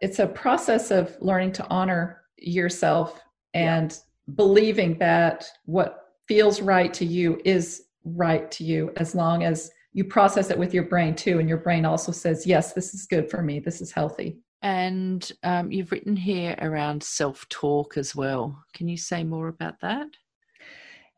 It's 0.00 0.18
a 0.18 0.26
process 0.26 0.90
of 0.90 1.16
learning 1.20 1.52
to 1.52 1.66
honor 1.68 2.22
yourself 2.36 3.20
and 3.54 3.92
yeah. 3.92 4.34
believing 4.34 4.98
that 4.98 5.46
what 5.64 6.08
feels 6.26 6.60
right 6.60 6.92
to 6.94 7.04
you 7.04 7.40
is 7.44 7.82
right 8.04 8.50
to 8.52 8.64
you 8.64 8.92
as 8.96 9.14
long 9.14 9.42
as 9.42 9.70
you 9.92 10.04
process 10.04 10.50
it 10.50 10.58
with 10.58 10.72
your 10.72 10.84
brain 10.84 11.14
too 11.14 11.38
and 11.40 11.48
your 11.48 11.58
brain 11.58 11.84
also 11.84 12.12
says 12.12 12.46
yes 12.46 12.72
this 12.72 12.94
is 12.94 13.06
good 13.06 13.30
for 13.30 13.42
me. 13.42 13.58
This 13.58 13.80
is 13.80 13.92
healthy. 13.92 14.38
And 14.62 15.30
um, 15.42 15.72
you've 15.72 15.90
written 15.90 16.16
here 16.16 16.54
around 16.60 17.02
self-talk 17.02 17.96
as 17.96 18.14
well. 18.14 18.62
Can 18.74 18.88
you 18.88 18.96
say 18.96 19.24
more 19.24 19.48
about 19.48 19.80
that? 19.80 20.06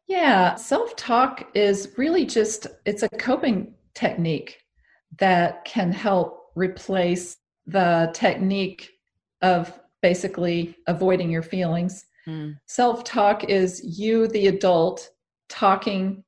Yeah 0.08 0.54
self-talk 0.56 1.50
is 1.54 1.92
really 1.96 2.24
just 2.24 2.66
it's 2.84 3.02
a 3.02 3.08
coping 3.10 3.74
technique 3.94 4.58
that 5.18 5.64
can 5.64 5.92
help 5.92 6.50
replace 6.54 7.36
the 7.66 8.10
technique 8.14 8.90
of 9.40 9.78
basically 10.00 10.76
avoiding 10.86 11.30
your 11.30 11.42
feelings. 11.42 12.04
Mm. 12.26 12.58
Self 12.66 13.04
talk 13.04 13.44
is 13.44 13.98
you, 13.98 14.28
the 14.28 14.48
adult, 14.48 15.10
talking 15.48 16.24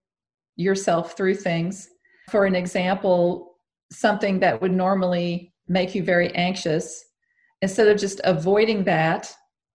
yourself 0.56 1.16
through 1.16 1.34
things. 1.34 1.88
For 2.30 2.46
an 2.46 2.54
example, 2.54 3.58
something 3.92 4.40
that 4.40 4.60
would 4.60 4.72
normally 4.72 5.52
make 5.68 5.94
you 5.94 6.02
very 6.02 6.30
anxious, 6.34 7.04
instead 7.62 7.88
of 7.88 7.98
just 7.98 8.20
avoiding 8.24 8.84
that, 8.84 9.34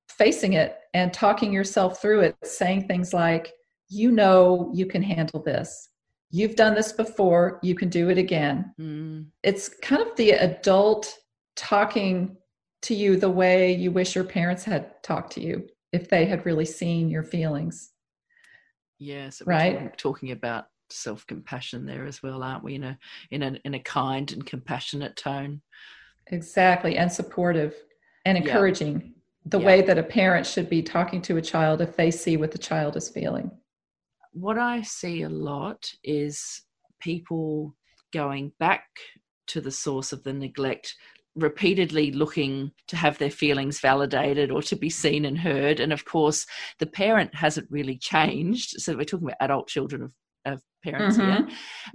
facing 0.10 0.54
it 0.54 0.78
and 0.94 1.14
talking 1.14 1.52
yourself 1.52 2.02
through 2.02 2.22
it, 2.22 2.36
saying 2.44 2.88
things 2.88 3.14
like, 3.14 3.52
You 3.88 4.12
know, 4.12 4.72
you 4.74 4.86
can 4.86 5.02
handle 5.02 5.42
this. 5.42 5.89
You've 6.32 6.56
done 6.56 6.76
this 6.76 6.92
before, 6.92 7.60
you 7.64 7.74
can 7.74 7.90
do 7.90 8.10
it 8.10 8.18
again. 8.18 8.74
Mm. 8.80 9.28
It's 9.44 9.70
kind 9.70 10.02
of 10.02 10.16
the 10.16 10.32
adult 10.32 11.12
talking 11.56 12.38
to 12.84 12.94
you 12.94 13.18
the 13.18 13.30
way 13.30 13.74
you 13.74 13.92
wish 13.92 14.16
your 14.16 14.24
parents 14.24 14.64
had 14.64 15.02
talked 15.04 15.34
to 15.34 15.42
you 15.42 15.68
if 15.92 16.08
they 16.08 16.26
had 16.26 16.46
really 16.46 16.66
seen 16.66 17.10
your 17.10 17.24
feelings. 17.24 17.92
Yes, 19.00 19.42
right. 19.46 19.98
Talking 19.98 20.32
about 20.32 20.66
self 20.92 21.26
compassion 21.26 21.86
there 21.86 22.06
as 22.06 22.22
well, 22.22 22.44
aren't 22.44 22.64
we? 22.64 22.76
In 22.76 22.84
a 22.84 23.00
in 23.32 23.44
a 23.44 23.60
in 23.66 23.74
a 23.74 23.80
kind 23.80 24.32
and 24.32 24.46
compassionate 24.46 25.16
tone. 25.16 25.62
Exactly, 26.28 26.98
and 26.98 27.12
supportive 27.12 27.76
and 28.26 28.38
encouraging. 28.38 29.02
Yeah. 29.02 29.08
The 29.46 29.60
yeah. 29.60 29.66
way 29.66 29.82
that 29.82 29.98
a 29.98 30.04
parent 30.04 30.46
should 30.46 30.70
be 30.70 30.84
talking 30.84 31.22
to 31.24 31.38
a 31.38 31.42
child 31.42 31.82
if 31.82 31.96
they 31.96 32.12
see 32.12 32.38
what 32.38 32.52
the 32.52 32.58
child 32.58 32.98
is 32.98 33.10
feeling. 33.10 33.50
What 34.40 34.58
I 34.58 34.84
see 34.84 35.24
a 35.24 35.30
lot 35.30 35.92
is 36.02 36.62
people 37.02 37.76
going 38.14 38.54
back 38.58 38.86
to 39.48 39.60
the 39.60 39.72
source 39.72 40.14
of 40.14 40.24
the 40.24 40.32
neglect 40.32 40.96
repeatedly 41.36 42.14
looking 42.14 42.72
to 42.88 42.96
have 42.96 43.18
their 43.18 43.32
feelings 43.32 43.82
validated 43.82 44.50
or 44.50 44.62
to 44.62 44.78
be 44.78 44.90
seen 44.90 45.26
and 45.26 45.38
heard. 45.38 45.82
And 45.82 45.92
of 45.92 46.06
course, 46.06 46.46
the 46.80 46.86
parent 46.86 47.36
hasn't 47.36 47.70
really 47.70 47.98
changed. 47.98 48.80
So 48.80 48.96
we're 48.96 49.04
talking 49.04 49.28
about 49.28 49.38
adult 49.42 49.68
children 49.68 50.04
of, 50.04 50.14
of 50.46 50.62
parents 50.86 51.18
mm-hmm. 51.18 51.32
here. 51.32 51.48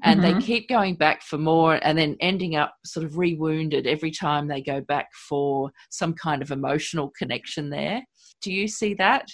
And 0.02 0.20
mm-hmm. 0.20 0.38
they 0.38 0.44
keep 0.44 0.68
going 0.68 0.96
back 0.96 1.22
for 1.22 1.38
more 1.38 1.80
and 1.82 1.96
then 1.96 2.18
ending 2.20 2.56
up 2.56 2.74
sort 2.84 3.06
of 3.06 3.16
re 3.16 3.36
wounded 3.36 3.86
every 3.86 4.10
time 4.10 4.48
they 4.48 4.60
go 4.60 4.82
back 4.82 5.08
for 5.28 5.70
some 5.88 6.12
kind 6.12 6.42
of 6.42 6.50
emotional 6.50 7.10
connection 7.18 7.70
there. 7.70 8.02
Do 8.42 8.52
you 8.52 8.68
see 8.68 8.92
that? 8.94 9.28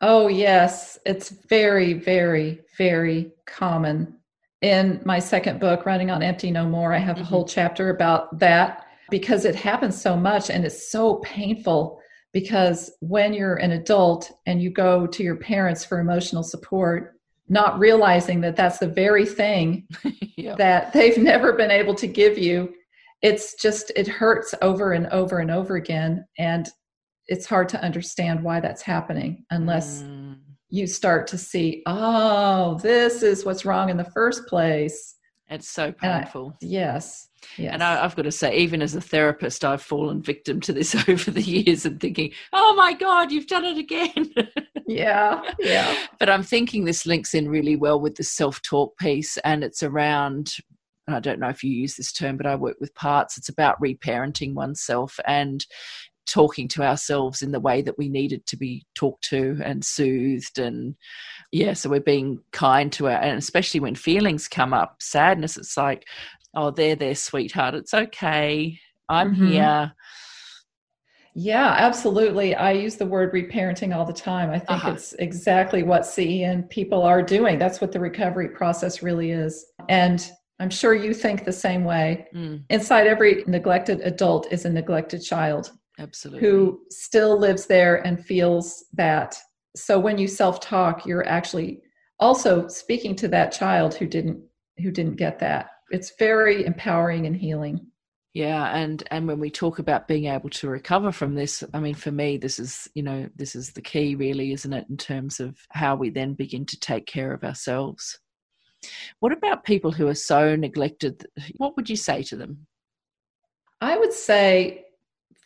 Oh, 0.00 0.28
yes. 0.28 0.98
It's 1.04 1.30
very, 1.30 1.94
very, 1.94 2.60
very 2.76 3.32
common. 3.46 4.14
In 4.60 5.00
my 5.04 5.18
second 5.18 5.60
book, 5.60 5.86
Running 5.86 6.10
on 6.10 6.22
Empty 6.22 6.50
No 6.50 6.66
More, 6.66 6.92
I 6.92 6.98
have 6.98 7.16
mm-hmm. 7.16 7.24
a 7.24 7.28
whole 7.28 7.44
chapter 7.44 7.90
about 7.90 8.38
that 8.38 8.86
because 9.10 9.44
it 9.44 9.54
happens 9.54 10.00
so 10.00 10.16
much 10.16 10.50
and 10.50 10.64
it's 10.64 10.90
so 10.90 11.16
painful. 11.16 12.00
Because 12.32 12.92
when 13.00 13.32
you're 13.32 13.56
an 13.56 13.72
adult 13.72 14.30
and 14.46 14.60
you 14.60 14.70
go 14.70 15.06
to 15.06 15.22
your 15.22 15.36
parents 15.36 15.84
for 15.84 15.98
emotional 15.98 16.42
support, 16.42 17.14
not 17.48 17.78
realizing 17.78 18.40
that 18.42 18.54
that's 18.54 18.78
the 18.78 18.86
very 18.86 19.24
thing 19.24 19.88
that 20.58 20.92
they've 20.92 21.18
never 21.18 21.54
been 21.54 21.70
able 21.70 21.94
to 21.94 22.06
give 22.06 22.36
you, 22.36 22.72
it's 23.22 23.54
just, 23.54 23.90
it 23.96 24.06
hurts 24.06 24.54
over 24.60 24.92
and 24.92 25.06
over 25.08 25.38
and 25.38 25.50
over 25.50 25.76
again. 25.76 26.24
And 26.38 26.68
it's 27.28 27.46
hard 27.46 27.68
to 27.70 27.82
understand 27.82 28.42
why 28.42 28.58
that's 28.60 28.82
happening 28.82 29.44
unless 29.50 30.02
mm. 30.02 30.36
you 30.70 30.86
start 30.86 31.26
to 31.28 31.38
see, 31.38 31.82
oh, 31.86 32.78
this 32.82 33.22
is 33.22 33.44
what's 33.44 33.64
wrong 33.64 33.90
in 33.90 33.96
the 33.96 34.10
first 34.12 34.46
place. 34.46 35.16
It's 35.50 35.68
so 35.68 35.92
painful. 35.92 36.52
I, 36.54 36.56
yes. 36.60 37.28
Yes. 37.56 37.72
And 37.72 37.82
I, 37.82 38.02
have 38.02 38.16
got 38.16 38.22
to 38.22 38.32
say, 38.32 38.56
even 38.58 38.82
as 38.82 38.94
a 38.94 39.00
therapist, 39.00 39.64
I've 39.64 39.82
fallen 39.82 40.20
victim 40.20 40.60
to 40.62 40.72
this 40.72 40.94
over 41.08 41.30
the 41.30 41.42
years 41.42 41.86
and 41.86 42.00
thinking, 42.00 42.32
oh 42.52 42.74
my 42.74 42.92
God, 42.94 43.30
you've 43.30 43.46
done 43.46 43.64
it 43.64 43.78
again. 43.78 44.32
yeah. 44.86 45.40
Yeah. 45.58 45.96
But 46.18 46.28
I'm 46.28 46.42
thinking 46.42 46.84
this 46.84 47.06
links 47.06 47.34
in 47.34 47.48
really 47.48 47.76
well 47.76 48.00
with 48.00 48.16
the 48.16 48.24
self 48.24 48.60
talk 48.62 48.98
piece, 48.98 49.38
and 49.38 49.62
it's 49.62 49.82
around 49.82 50.54
I 51.14 51.20
don't 51.20 51.40
know 51.40 51.48
if 51.48 51.64
you 51.64 51.70
use 51.70 51.96
this 51.96 52.12
term, 52.12 52.36
but 52.36 52.46
I 52.46 52.54
work 52.54 52.76
with 52.80 52.94
parts. 52.94 53.38
It's 53.38 53.48
about 53.48 53.80
reparenting 53.80 54.54
oneself 54.54 55.18
and 55.26 55.64
talking 56.28 56.68
to 56.68 56.82
ourselves 56.82 57.42
in 57.42 57.52
the 57.52 57.60
way 57.60 57.82
that 57.82 57.96
we 57.98 58.08
needed 58.08 58.44
to 58.46 58.56
be 58.56 58.84
talked 58.94 59.24
to 59.24 59.58
and 59.64 59.84
soothed 59.84 60.58
and 60.58 60.94
yeah 61.52 61.72
so 61.72 61.88
we're 61.88 62.00
being 62.00 62.38
kind 62.52 62.92
to 62.92 63.06
our 63.08 63.20
and 63.20 63.38
especially 63.38 63.80
when 63.80 63.94
feelings 63.94 64.46
come 64.48 64.74
up 64.74 64.96
sadness 65.00 65.56
it's 65.56 65.76
like 65.76 66.04
oh 66.54 66.70
they're 66.70 66.96
there 66.96 67.14
sweetheart. 67.14 67.74
It's 67.74 67.94
okay. 67.94 68.78
I'm 69.08 69.34
mm-hmm. 69.34 69.46
here. 69.46 69.92
Yeah 71.34 71.74
absolutely. 71.78 72.56
I 72.56 72.72
use 72.72 72.96
the 72.96 73.06
word 73.06 73.32
reparenting 73.32 73.94
all 73.94 74.04
the 74.04 74.12
time. 74.12 74.50
I 74.50 74.58
think 74.58 74.70
uh-huh. 74.70 74.90
it's 74.90 75.12
exactly 75.20 75.84
what 75.84 76.04
CEN 76.04 76.64
people 76.64 77.02
are 77.02 77.22
doing. 77.22 77.60
That's 77.60 77.80
what 77.80 77.92
the 77.92 78.00
recovery 78.00 78.48
process 78.48 79.04
really 79.04 79.30
is. 79.30 79.64
And 79.88 80.28
i'm 80.60 80.70
sure 80.70 80.94
you 80.94 81.14
think 81.14 81.44
the 81.44 81.52
same 81.52 81.84
way. 81.84 82.26
Mm. 82.34 82.64
inside 82.70 83.06
every 83.06 83.44
neglected 83.46 84.00
adult 84.00 84.52
is 84.52 84.64
a 84.64 84.70
neglected 84.70 85.20
child 85.22 85.70
Absolutely. 85.98 86.48
Who 86.48 86.80
still 86.90 87.38
lives 87.38 87.66
there 87.66 88.06
and 88.06 88.24
feels 88.24 88.84
that. 88.94 89.36
So 89.76 89.98
when 89.98 90.18
you 90.18 90.28
self-talk, 90.28 91.06
you're 91.06 91.26
actually 91.26 91.82
also 92.20 92.68
speaking 92.68 93.14
to 93.16 93.28
that 93.28 93.52
child 93.52 93.94
who 93.94 94.06
didn't 94.06 94.42
who 94.78 94.90
didn't 94.90 95.16
get 95.16 95.40
that. 95.40 95.70
It's 95.90 96.12
very 96.18 96.64
empowering 96.64 97.26
and 97.26 97.36
healing. 97.36 97.86
Yeah, 98.34 98.76
and 98.76 99.02
and 99.10 99.26
when 99.26 99.40
we 99.40 99.50
talk 99.50 99.78
about 99.78 100.06
being 100.06 100.26
able 100.26 100.50
to 100.50 100.68
recover 100.68 101.10
from 101.10 101.34
this, 101.34 101.64
I 101.74 101.80
mean, 101.80 101.94
for 101.94 102.12
me, 102.12 102.36
this 102.36 102.58
is 102.58 102.88
you 102.94 103.02
know 103.02 103.28
this 103.34 103.56
is 103.56 103.72
the 103.72 103.82
key, 103.82 104.14
really, 104.14 104.52
isn't 104.52 104.72
it? 104.72 104.86
In 104.88 104.96
terms 104.96 105.40
of 105.40 105.58
how 105.70 105.96
we 105.96 106.10
then 106.10 106.34
begin 106.34 106.64
to 106.66 106.78
take 106.78 107.06
care 107.06 107.32
of 107.32 107.42
ourselves. 107.42 108.18
What 109.18 109.32
about 109.32 109.64
people 109.64 109.90
who 109.90 110.06
are 110.06 110.14
so 110.14 110.54
neglected? 110.54 111.26
What 111.56 111.74
would 111.76 111.90
you 111.90 111.96
say 111.96 112.22
to 112.24 112.36
them? 112.36 112.66
I 113.80 113.98
would 113.98 114.12
say 114.12 114.84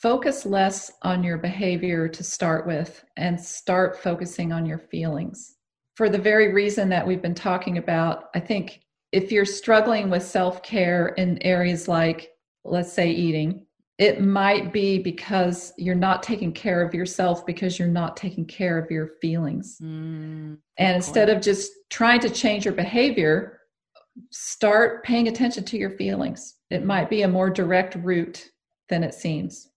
focus 0.02 0.44
less 0.44 0.90
on 1.02 1.22
your 1.22 1.38
behavior 1.38 2.08
to 2.08 2.24
start 2.24 2.66
with 2.66 3.04
and 3.16 3.40
start 3.40 4.02
focusing 4.02 4.52
on 4.52 4.66
your 4.66 4.78
feelings. 4.78 5.54
For 5.94 6.08
the 6.08 6.18
very 6.18 6.52
reason 6.52 6.88
that 6.88 7.06
we've 7.06 7.22
been 7.22 7.34
talking 7.34 7.78
about, 7.78 8.24
I 8.34 8.40
think 8.40 8.80
if 9.12 9.30
you're 9.30 9.44
struggling 9.44 10.10
with 10.10 10.24
self 10.24 10.62
care 10.62 11.08
in 11.08 11.40
areas 11.42 11.86
like, 11.86 12.32
let's 12.64 12.92
say, 12.92 13.10
eating, 13.10 13.66
it 13.98 14.20
might 14.20 14.72
be 14.72 14.98
because 14.98 15.72
you're 15.78 15.94
not 15.94 16.22
taking 16.22 16.52
care 16.52 16.82
of 16.82 16.94
yourself 16.94 17.46
because 17.46 17.78
you're 17.78 17.86
not 17.86 18.16
taking 18.16 18.46
care 18.46 18.78
of 18.78 18.90
your 18.90 19.10
feelings. 19.20 19.78
Mm, 19.80 20.58
and 20.78 20.96
instead 20.96 21.28
of 21.28 21.40
just 21.40 21.70
trying 21.90 22.20
to 22.20 22.30
change 22.30 22.64
your 22.64 22.74
behavior, 22.74 23.60
start 24.30 25.04
paying 25.04 25.28
attention 25.28 25.62
to 25.64 25.78
your 25.78 25.90
feelings. 25.90 26.56
It 26.70 26.84
might 26.84 27.08
be 27.08 27.22
a 27.22 27.28
more 27.28 27.50
direct 27.50 27.94
route 27.96 28.48
than 28.88 29.04
it 29.04 29.14
seems. 29.14 29.68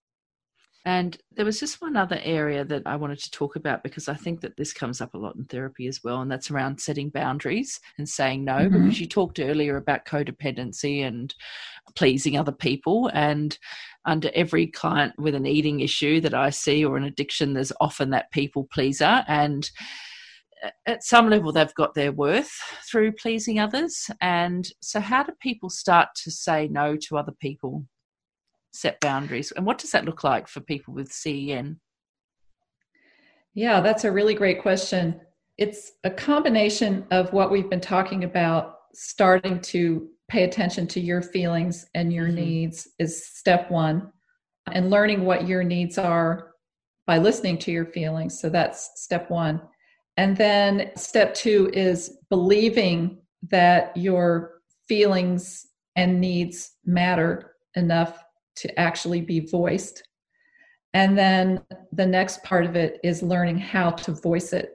And 0.85 1.17
there 1.31 1.45
was 1.45 1.59
just 1.59 1.81
one 1.81 1.97
other 1.97 2.19
area 2.23 2.63
that 2.63 2.83
I 2.85 2.95
wanted 2.95 3.17
to 3.19 3.31
talk 3.31 3.55
about 3.55 3.81
because 3.81 4.07
I 4.07 4.13
think 4.13 4.41
that 4.41 4.55
this 4.55 4.71
comes 4.71 5.01
up 5.01 5.15
a 5.15 5.17
lot 5.17 5.35
in 5.35 5.43
therapy 5.45 5.87
as 5.87 6.03
well, 6.03 6.21
and 6.21 6.31
that's 6.31 6.51
around 6.51 6.79
setting 6.79 7.09
boundaries 7.09 7.79
and 7.97 8.07
saying 8.07 8.45
no. 8.45 8.53
Mm-hmm. 8.53 8.83
Because 8.83 8.99
you 8.99 9.07
talked 9.07 9.39
earlier 9.39 9.77
about 9.77 10.05
codependency 10.05 11.05
and 11.05 11.33
pleasing 11.95 12.37
other 12.37 12.51
people. 12.51 13.09
And 13.13 13.57
under 14.05 14.29
every 14.35 14.67
client 14.67 15.13
with 15.17 15.33
an 15.33 15.47
eating 15.47 15.79
issue 15.79 16.21
that 16.21 16.35
I 16.35 16.51
see 16.51 16.85
or 16.85 16.97
an 16.97 17.03
addiction, 17.03 17.53
there's 17.53 17.73
often 17.81 18.11
that 18.11 18.31
people 18.31 18.67
pleaser. 18.71 19.25
And 19.27 19.67
at 20.85 21.03
some 21.03 21.29
level, 21.29 21.51
they've 21.51 21.73
got 21.73 21.95
their 21.95 22.11
worth 22.11 22.51
through 22.89 23.13
pleasing 23.13 23.59
others. 23.59 24.09
And 24.21 24.69
so, 24.81 24.99
how 24.99 25.23
do 25.23 25.33
people 25.39 25.69
start 25.69 26.09
to 26.23 26.31
say 26.31 26.67
no 26.67 26.95
to 27.07 27.17
other 27.17 27.33
people? 27.39 27.85
Set 28.75 28.99
boundaries. 28.99 29.51
And 29.51 29.65
what 29.65 29.77
does 29.77 29.91
that 29.91 30.05
look 30.05 30.23
like 30.23 30.47
for 30.47 30.59
people 30.61 30.93
with 30.93 31.11
CEN? 31.11 31.79
Yeah, 33.53 33.79
that's 33.81 34.03
a 34.03 34.11
really 34.11 34.33
great 34.33 34.61
question. 34.61 35.21
It's 35.57 35.93
a 36.03 36.09
combination 36.09 37.05
of 37.11 37.31
what 37.31 37.51
we've 37.51 37.69
been 37.69 37.79
talking 37.79 38.25
about, 38.25 38.75
starting 38.93 39.61
to 39.61 40.09
pay 40.27 40.43
attention 40.43 40.87
to 40.87 40.99
your 40.99 41.21
feelings 41.21 41.85
and 41.93 42.11
your 42.11 42.25
mm-hmm. 42.25 42.35
needs 42.35 42.89
is 42.99 43.25
step 43.27 43.71
one, 43.71 44.11
and 44.71 44.89
learning 44.89 45.23
what 45.23 45.47
your 45.47 45.63
needs 45.63 45.97
are 45.97 46.51
by 47.07 47.17
listening 47.17 47.57
to 47.59 47.71
your 47.71 47.85
feelings. 47.85 48.39
So 48.39 48.49
that's 48.49 48.91
step 48.95 49.29
one. 49.29 49.61
And 50.17 50.35
then 50.35 50.91
step 50.95 51.33
two 51.33 51.69
is 51.73 52.17
believing 52.29 53.19
that 53.49 53.95
your 53.95 54.61
feelings 54.87 55.67
and 55.95 56.19
needs 56.19 56.71
matter 56.85 57.51
enough 57.75 58.24
to 58.57 58.79
actually 58.79 59.21
be 59.21 59.41
voiced. 59.41 60.03
And 60.93 61.17
then 61.17 61.61
the 61.91 62.05
next 62.05 62.43
part 62.43 62.65
of 62.65 62.75
it 62.75 62.99
is 63.03 63.21
learning 63.21 63.59
how 63.59 63.91
to 63.91 64.13
voice 64.13 64.53
it. 64.53 64.71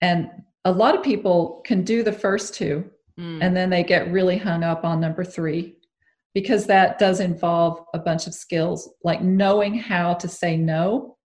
And 0.00 0.30
a 0.64 0.72
lot 0.72 0.94
of 0.94 1.02
people 1.02 1.62
can 1.64 1.84
do 1.84 2.02
the 2.02 2.12
first 2.12 2.54
two, 2.54 2.90
mm. 3.18 3.38
and 3.42 3.56
then 3.56 3.70
they 3.70 3.82
get 3.82 4.10
really 4.10 4.38
hung 4.38 4.64
up 4.64 4.84
on 4.84 5.00
number 5.00 5.24
three 5.24 5.76
because 6.34 6.66
that 6.66 6.98
does 6.98 7.20
involve 7.20 7.84
a 7.94 7.98
bunch 7.98 8.26
of 8.26 8.34
skills 8.34 8.88
like 9.04 9.22
knowing 9.22 9.74
how 9.74 10.14
to 10.14 10.28
say 10.28 10.56
no 10.56 11.16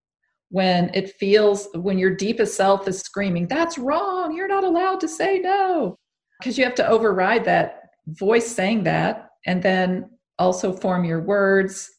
when 0.50 0.90
it 0.94 1.14
feels 1.20 1.68
when 1.76 1.98
your 1.98 2.16
deepest 2.16 2.56
self 2.56 2.88
is 2.88 3.00
screaming 3.00 3.48
that's 3.48 3.78
wrong 3.78 4.36
you're 4.36 4.48
not 4.48 4.64
allowed 4.64 5.00
to 5.00 5.08
say 5.08 5.40
no 5.40 5.98
because 6.40 6.58
you 6.58 6.64
have 6.64 6.76
to 6.76 6.88
override 6.88 7.46
that 7.46 7.82
voice 8.08 8.48
saying 8.48 8.84
that 8.84 9.30
and 9.46 9.62
then 9.62 10.10
also 10.40 10.74
form 10.74 11.06
your 11.06 11.22
words, 11.22 11.90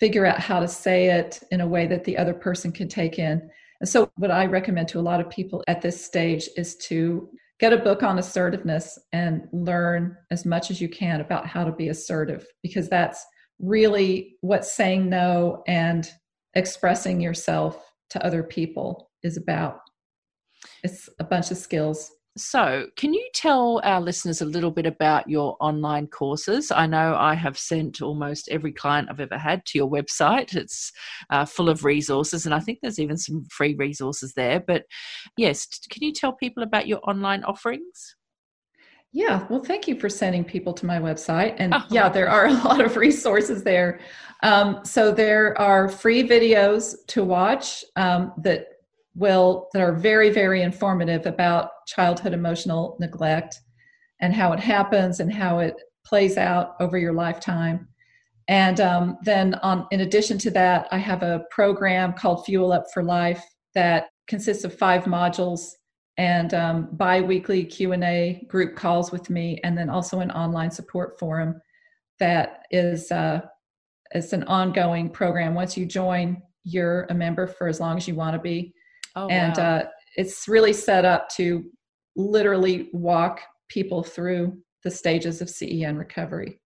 figure 0.00 0.26
out 0.26 0.40
how 0.40 0.60
to 0.60 0.68
say 0.68 1.10
it 1.10 1.40
in 1.50 1.60
a 1.60 1.66
way 1.66 1.86
that 1.86 2.04
the 2.04 2.16
other 2.16 2.34
person 2.34 2.72
can 2.72 2.88
take 2.88 3.18
in. 3.18 3.48
And 3.80 3.88
so, 3.88 4.10
what 4.16 4.30
I 4.30 4.46
recommend 4.46 4.88
to 4.88 4.98
a 4.98 5.02
lot 5.02 5.20
of 5.20 5.30
people 5.30 5.62
at 5.68 5.80
this 5.80 6.04
stage 6.04 6.48
is 6.56 6.76
to 6.88 7.28
get 7.60 7.72
a 7.72 7.78
book 7.78 8.02
on 8.02 8.18
assertiveness 8.18 8.98
and 9.12 9.48
learn 9.52 10.16
as 10.30 10.44
much 10.44 10.70
as 10.70 10.80
you 10.80 10.88
can 10.88 11.20
about 11.20 11.46
how 11.46 11.64
to 11.64 11.72
be 11.72 11.88
assertive, 11.88 12.46
because 12.62 12.88
that's 12.88 13.24
really 13.58 14.36
what 14.40 14.64
saying 14.64 15.08
no 15.08 15.62
and 15.66 16.10
expressing 16.54 17.20
yourself 17.20 17.92
to 18.10 18.24
other 18.24 18.42
people 18.42 19.10
is 19.22 19.36
about. 19.36 19.80
It's 20.82 21.08
a 21.18 21.24
bunch 21.24 21.50
of 21.50 21.56
skills. 21.56 22.10
So, 22.38 22.86
can 22.96 23.12
you 23.12 23.28
tell 23.34 23.80
our 23.84 24.00
listeners 24.00 24.40
a 24.40 24.44
little 24.46 24.70
bit 24.70 24.86
about 24.86 25.28
your 25.28 25.56
online 25.60 26.06
courses? 26.06 26.70
I 26.70 26.86
know 26.86 27.16
I 27.16 27.34
have 27.34 27.58
sent 27.58 28.00
almost 28.00 28.48
every 28.48 28.72
client 28.72 29.08
I've 29.10 29.20
ever 29.20 29.36
had 29.38 29.64
to 29.66 29.78
your 29.78 29.90
website. 29.90 30.54
It's 30.54 30.92
uh, 31.30 31.44
full 31.44 31.68
of 31.68 31.84
resources, 31.84 32.46
and 32.46 32.54
I 32.54 32.60
think 32.60 32.78
there's 32.80 32.98
even 32.98 33.16
some 33.16 33.44
free 33.50 33.74
resources 33.74 34.32
there. 34.34 34.60
But 34.60 34.84
yes, 35.36 35.66
can 35.90 36.02
you 36.02 36.12
tell 36.12 36.32
people 36.32 36.62
about 36.62 36.86
your 36.86 37.00
online 37.08 37.44
offerings? 37.44 38.16
Yeah, 39.12 39.46
well, 39.48 39.62
thank 39.64 39.88
you 39.88 39.98
for 39.98 40.08
sending 40.08 40.44
people 40.44 40.72
to 40.74 40.86
my 40.86 40.98
website. 40.98 41.56
And 41.58 41.74
Oh. 41.74 41.82
yeah, 41.90 42.08
there 42.08 42.28
are 42.28 42.46
a 42.46 42.52
lot 42.52 42.80
of 42.80 42.96
resources 42.96 43.62
there. 43.64 44.00
Um, 44.42 44.80
so 44.84 45.10
there 45.10 45.58
are 45.60 45.88
free 45.88 46.28
videos 46.28 46.94
to 47.08 47.24
watch 47.24 47.84
um, 47.96 48.32
that 48.38 48.66
will 49.18 49.68
that 49.72 49.82
are 49.82 49.92
very, 49.92 50.30
very 50.30 50.62
informative 50.62 51.26
about 51.26 51.70
childhood 51.86 52.32
emotional 52.32 52.96
neglect 53.00 53.60
and 54.20 54.32
how 54.34 54.52
it 54.52 54.60
happens 54.60 55.20
and 55.20 55.32
how 55.32 55.58
it 55.58 55.74
plays 56.04 56.36
out 56.36 56.74
over 56.80 56.96
your 56.96 57.12
lifetime. 57.12 57.88
And 58.48 58.80
um, 58.80 59.18
then, 59.24 59.54
on 59.56 59.86
in 59.90 60.00
addition 60.00 60.38
to 60.38 60.50
that, 60.52 60.88
I 60.90 60.98
have 60.98 61.22
a 61.22 61.44
program 61.50 62.14
called 62.14 62.46
Fuel 62.46 62.72
Up 62.72 62.84
for 62.94 63.02
Life 63.02 63.44
that 63.74 64.06
consists 64.26 64.64
of 64.64 64.74
five 64.74 65.04
modules 65.04 65.72
and 66.18 66.52
um, 66.52 66.88
bi-weekly 66.92 67.64
q&a 67.64 68.44
group 68.48 68.76
calls 68.76 69.12
with 69.12 69.30
me 69.30 69.60
and 69.62 69.78
then 69.78 69.88
also 69.88 70.20
an 70.20 70.30
online 70.32 70.70
support 70.70 71.18
forum 71.18 71.60
that 72.18 72.64
is 72.70 73.10
uh, 73.12 73.40
it's 74.12 74.32
an 74.32 74.42
ongoing 74.44 75.08
program 75.08 75.54
once 75.54 75.76
you 75.76 75.86
join 75.86 76.42
you're 76.64 77.06
a 77.10 77.14
member 77.14 77.46
for 77.46 77.68
as 77.68 77.80
long 77.80 77.96
as 77.96 78.06
you 78.06 78.14
want 78.14 78.34
to 78.34 78.40
be 78.40 78.74
Oh, 79.18 79.28
and 79.28 79.56
wow. 79.56 79.64
uh, 79.64 79.84
it's 80.16 80.46
really 80.48 80.72
set 80.72 81.04
up 81.04 81.28
to 81.30 81.64
literally 82.16 82.88
walk 82.92 83.40
people 83.68 84.02
through 84.02 84.56
the 84.84 84.90
stages 84.90 85.40
of 85.40 85.48
CEN 85.50 85.96
recovery 85.96 86.60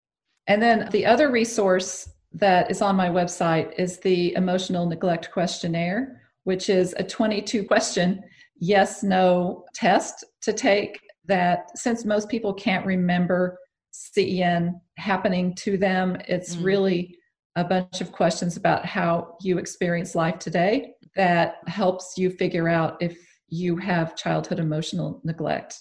and 0.46 0.60
then 0.62 0.88
the 0.92 1.06
other 1.06 1.30
resource 1.30 2.08
that 2.32 2.70
is 2.70 2.80
on 2.82 2.96
my 2.96 3.08
website 3.08 3.72
is 3.78 3.98
the 4.00 4.34
emotional 4.34 4.86
neglect 4.86 5.30
questionnaire 5.32 6.20
which 6.44 6.68
is 6.68 6.94
a 6.98 7.04
22 7.04 7.64
question 7.64 8.22
yes 8.56 9.02
no 9.02 9.64
test 9.74 10.24
to 10.40 10.52
take 10.52 10.98
that 11.26 11.76
since 11.76 12.04
most 12.04 12.28
people 12.28 12.52
can't 12.52 12.84
remember 12.86 13.58
CEN 13.92 14.80
happening 14.96 15.54
to 15.56 15.76
them, 15.76 16.16
it's 16.26 16.56
Mm. 16.56 16.64
really 16.64 17.18
a 17.56 17.64
bunch 17.64 18.00
of 18.00 18.12
questions 18.12 18.56
about 18.56 18.86
how 18.86 19.36
you 19.42 19.58
experience 19.58 20.14
life 20.14 20.38
today 20.38 20.94
that 21.16 21.56
helps 21.66 22.14
you 22.16 22.30
figure 22.30 22.68
out 22.68 22.96
if 23.00 23.18
you 23.48 23.76
have 23.76 24.16
childhood 24.16 24.58
emotional 24.58 25.20
neglect. 25.24 25.78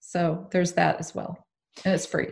So 0.00 0.46
there's 0.52 0.72
that 0.72 1.00
as 1.00 1.14
well. 1.14 1.36
And 1.84 1.94
it's 1.94 2.06
free. 2.06 2.28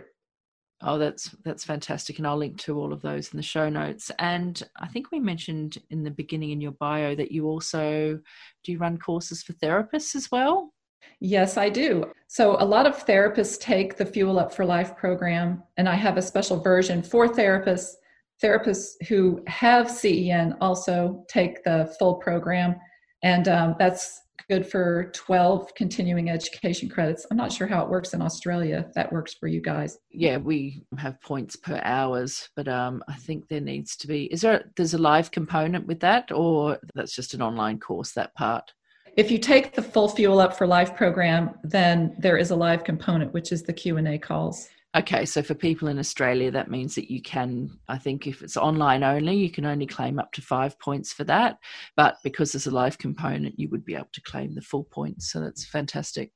Oh, 0.83 0.99
that's 0.99 1.35
that's 1.43 1.65
fantastic, 1.65 2.19
and 2.19 2.27
I'll 2.27 2.37
link 2.37 2.59
to 2.59 2.79
all 2.79 2.93
of 2.93 3.01
those 3.01 3.33
in 3.33 3.39
the 3.39 3.43
show 3.43 3.71
notes. 3.71 4.11
And 4.19 4.63
I 4.77 4.89
think 4.89 5.11
we 5.11 5.19
mentioned 5.19 5.79
in 5.89 6.05
the 6.05 6.11
beginning 6.11 6.51
in 6.51 6.61
your 6.61 6.73
bio 6.73 7.15
that 7.15 7.33
you 7.33 7.47
also 7.47 8.21
do 8.63 8.73
you 8.73 8.79
run 8.79 8.99
courses 8.99 9.43
for 9.43 9.55
therapists 9.55 10.15
as 10.15 10.31
well. 10.31 10.75
Yes, 11.21 11.57
I 11.57 11.71
do. 11.71 12.13
So, 12.29 12.57
a 12.61 12.65
lot 12.65 12.87
of 12.87 13.07
therapists 13.07 13.59
take 13.59 13.97
the 13.97 14.05
Fuel 14.05 14.39
Up 14.39 14.53
for 14.53 14.67
Life 14.67 14.97
program, 14.97 15.63
and 15.79 15.89
I 15.89 15.95
have 15.95 16.19
a 16.19 16.23
special 16.23 16.61
version 16.61 17.03
for 17.03 17.27
therapists. 17.27 17.95
Therapists 18.43 18.95
who 19.09 19.43
have 19.47 19.91
CEN 19.91 20.57
also 20.61 21.25
take 21.29 21.65
the 21.65 21.95
full 21.99 22.17
program, 22.17 22.77
and 23.23 23.49
um, 23.49 23.77
that's 23.79 24.23
good 24.49 24.67
for 24.67 25.11
12 25.13 25.75
continuing 25.75 26.31
education 26.31 26.89
credits. 26.89 27.27
I'm 27.31 27.37
not 27.37 27.53
sure 27.53 27.67
how 27.67 27.83
it 27.83 27.91
works 27.91 28.15
in 28.15 28.23
Australia. 28.23 28.85
if 28.87 28.95
That 28.95 29.13
works 29.13 29.35
for 29.35 29.49
you 29.49 29.61
guys. 29.61 29.99
Yeah, 30.11 30.37
we 30.37 30.85
have 30.99 31.21
points 31.21 31.57
per 31.57 31.81
hours, 31.83 32.49
but 32.55 32.69
um, 32.69 33.03
I 33.09 33.15
think 33.15 33.49
there 33.49 33.61
needs 33.61 33.97
to 33.97 34.07
be. 34.07 34.25
Is 34.27 34.43
there 34.43 34.71
there's 34.77 34.95
a 34.95 34.99
live 34.99 35.31
component 35.31 35.87
with 35.87 36.01
that, 36.01 36.31
or 36.31 36.79
that's 36.95 37.15
just 37.15 37.35
an 37.35 37.43
online 37.43 37.81
course? 37.81 38.13
That 38.13 38.35
part. 38.35 38.73
If 39.17 39.31
you 39.31 39.39
take 39.39 39.75
the 39.75 39.83
full 39.83 40.09
Fuel 40.11 40.39
Up 40.41 40.57
for 40.57 40.67
Life 40.67 40.95
program, 40.95 41.55
then 41.65 42.15
there 42.19 42.37
is 42.37 42.51
a 42.51 42.57
live 42.57 42.85
component, 42.85 43.33
which 43.33 43.51
is 43.51 43.63
the 43.63 43.73
Q&A 43.73 44.19
calls. 44.19 44.69
Okay, 44.97 45.27
so 45.27 45.43
for 45.43 45.55
people 45.55 45.89
in 45.89 45.99
Australia, 45.99 46.51
that 46.53 46.71
means 46.71 46.95
that 46.95 47.11
you 47.11 47.21
can, 47.21 47.71
I 47.89 47.99
think 47.99 48.27
if 48.27 48.41
it's 48.41 48.57
online 48.57 49.03
only, 49.03 49.37
you 49.37 49.51
can 49.51 49.67
only 49.67 49.87
claim 49.87 50.19
up 50.19 50.33
to 50.33 50.41
five 50.41 50.79
points 50.79 51.13
for 51.13 51.25
that. 51.25 51.59
But 51.97 52.17
because 52.25 52.53
there's 52.53 52.67
a 52.67 52.71
live 52.71 52.97
component, 52.97 53.59
you 53.59 53.69
would 53.69 53.85
be 53.85 53.95
able 53.95 54.09
to 54.15 54.23
claim 54.23 54.55
the 54.55 54.63
full 54.63 54.85
points. 54.85 55.31
So 55.31 55.41
that's 55.41 55.67
fantastic. 55.67 56.33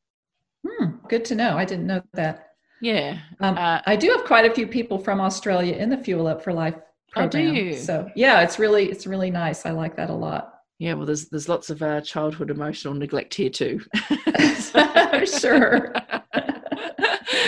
Hmm, 0.67 0.97
good 1.09 1.25
to 1.27 1.35
know. 1.35 1.57
I 1.57 1.65
didn't 1.65 1.87
know 1.87 2.03
that. 2.13 2.49
Yeah. 2.83 3.19
Um, 3.41 3.57
Uh, 3.57 3.81
I 3.87 3.97
do 3.97 4.11
have 4.11 4.25
quite 4.25 4.45
a 4.51 4.55
few 4.55 4.67
people 4.67 4.99
from 4.99 5.21
Australia 5.23 5.75
in 5.77 5.89
the 5.89 5.97
Fuel 5.99 6.27
Up 6.27 6.43
for 6.43 6.53
Life 6.53 6.77
program. 7.13 7.47
Oh, 7.49 7.55
do 7.55 7.61
you? 7.63 7.75
So 7.75 8.11
yeah, 8.15 8.43
it's 8.43 8.59
really 8.59 8.91
it's 8.91 9.07
really 9.07 9.31
nice. 9.31 9.65
I 9.65 9.71
like 9.71 9.97
that 9.97 10.11
a 10.11 10.15
lot. 10.15 10.55
yeah, 10.79 10.95
well, 10.95 11.07
there's 11.07 11.29
there's 11.31 11.49
lots 11.49 11.71
of 11.71 11.83
uh, 11.83 12.01
childhood 12.03 12.51
emotional 12.51 12.95
neglect 12.95 13.35
here 13.35 13.51
too. 13.51 13.81
So 14.59 15.25
sure. 15.41 15.95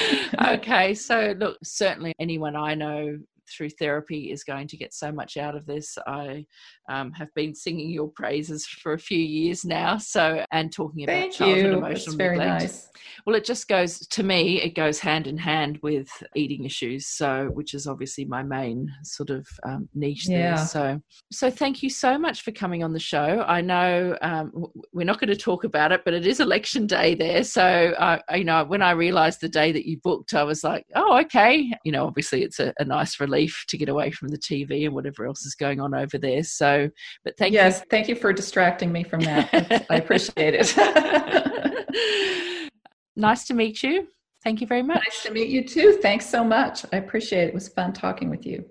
okay, 0.49 0.95
so 0.95 1.35
look, 1.39 1.59
certainly 1.63 2.15
anyone 2.19 2.57
I 2.57 2.75
know 2.75 3.19
through 3.51 3.71
therapy 3.71 4.31
is 4.31 4.45
going 4.45 4.69
to 4.69 4.77
get 4.77 4.95
so 4.95 5.13
much 5.13 5.37
out 5.37 5.57
of 5.57 5.67
this. 5.67 5.97
I 6.07 6.47
um, 6.89 7.13
have 7.13 7.29
been 7.35 7.55
singing 7.55 7.91
your 7.91 8.09
praises 8.09 8.67
for 8.67 8.93
a 8.93 8.99
few 8.99 9.19
years 9.19 9.65
now, 9.65 9.99
so 9.99 10.45
and 10.53 10.73
talking 10.73 11.05
about 11.05 11.13
Thank 11.13 11.33
childhood 11.35 11.65
you. 11.65 11.73
emotional 11.79 11.93
It's 11.93 12.15
very 12.15 12.39
neglect. 12.39 12.63
nice. 12.63 12.89
Well, 13.27 13.37
it 13.37 13.45
just 13.45 13.69
goes 13.69 13.99
to 14.07 14.23
me. 14.23 14.61
It 14.63 14.75
goes 14.75 14.99
hand 14.99 15.27
in 15.27 15.37
hand 15.37 15.79
with 15.83 16.09
eating 16.35 16.65
issues, 16.65 17.07
so 17.07 17.51
which 17.53 17.75
is 17.75 17.87
obviously 17.87 18.25
my 18.25 18.43
main 18.43 18.93
sort 19.03 19.31
of 19.31 19.47
um, 19.65 19.89
niche 19.95 20.29
Yeah. 20.29 20.55
there. 20.55 20.67
So, 20.67 21.01
so 21.31 21.51
thank 21.51 21.83
you 21.83 21.91
so 21.91 22.19
much 22.19 22.43
for 22.43 22.53
coming 22.53 22.83
on 22.85 22.93
the 22.93 23.01
show. 23.01 23.45
I 23.47 23.61
know 23.61 24.17
um, 24.23 24.67
we're 24.93 25.05
not 25.05 25.21
going 25.21 25.29
to 25.29 25.37
talk 25.37 25.65
about 25.65 25.93
it, 25.93 26.03
but 26.05 26.15
it 26.15 26.27
is 26.27 26.41
election 26.41 26.87
day 26.87 27.15
there. 27.15 27.45
So, 27.45 27.95
uh, 27.99 28.19
you 28.35 28.45
know, 28.45 28.65
when 28.65 28.83
I 28.83 28.93
realised 28.93 29.41
the 29.41 29.49
day 29.49 29.73
that 29.73 29.87
you 29.87 29.99
booked, 30.03 30.35
I 30.35 30.43
was 30.45 30.63
like, 30.65 30.87
oh, 30.95 31.19
okay. 31.21 31.73
You 31.85 31.93
know, 31.93 32.07
obviously 32.07 32.43
it's 32.43 32.61
a, 32.61 32.73
a 32.79 32.85
nice 32.85 33.21
relief 33.33 33.65
to 33.69 33.79
get 33.79 33.89
away 33.89 34.11
from 34.11 34.29
the 34.29 34.39
TV 34.39 34.85
and 34.85 34.95
whatever 34.95 35.27
else 35.27 35.45
is 35.45 35.55
going 35.55 35.81
on 35.81 35.95
over 35.95 36.19
there. 36.19 36.43
So, 36.43 36.91
but 37.25 37.37
thank 37.37 37.53
yes, 37.53 37.83
thank 37.91 38.09
you 38.09 38.15
for 38.15 38.33
distracting 38.33 38.93
me 38.93 39.05
from 39.05 39.21
that. 39.21 39.87
I 39.91 39.97
appreciate 39.97 40.55
it. 40.59 42.71
nice 43.17 43.45
to 43.45 43.55
meet 43.55 43.83
you. 43.83 44.09
Thank 44.43 44.61
you 44.61 44.67
very 44.67 44.83
much. 44.83 44.97
nice 44.97 45.23
to 45.23 45.33
meet 45.33 45.49
you 45.49 45.67
too. 45.67 45.99
Thanks 46.03 46.27
so 46.27 46.45
much. 46.45 46.85
I 46.93 46.97
appreciate 46.97 47.45
it. 47.45 47.49
It 47.49 47.55
was 47.55 47.69
fun 47.69 47.93
talking 47.93 48.29
with 48.29 48.45
you. 48.45 48.65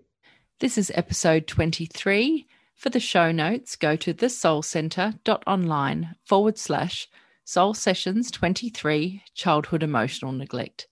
This 0.59 0.77
is 0.77 0.91
episode 0.93 1.47
23. 1.47 2.45
For 2.75 2.89
the 2.89 2.99
show 2.99 3.31
notes, 3.31 3.75
go 3.75 3.95
to 3.95 4.13
thesoulcentre.online 4.13 6.15
forward 6.25 6.57
slash 6.57 7.07
soul 7.45 7.73
sessions 7.73 8.31
23 8.31 9.23
childhood 9.35 9.83
emotional 9.83 10.31
neglect. 10.31 10.87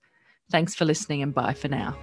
Thanks 0.52 0.76
for 0.76 0.86
listening 0.86 1.24
and 1.24 1.34
bye 1.34 1.54
for 1.54 1.68
now. 1.68 1.98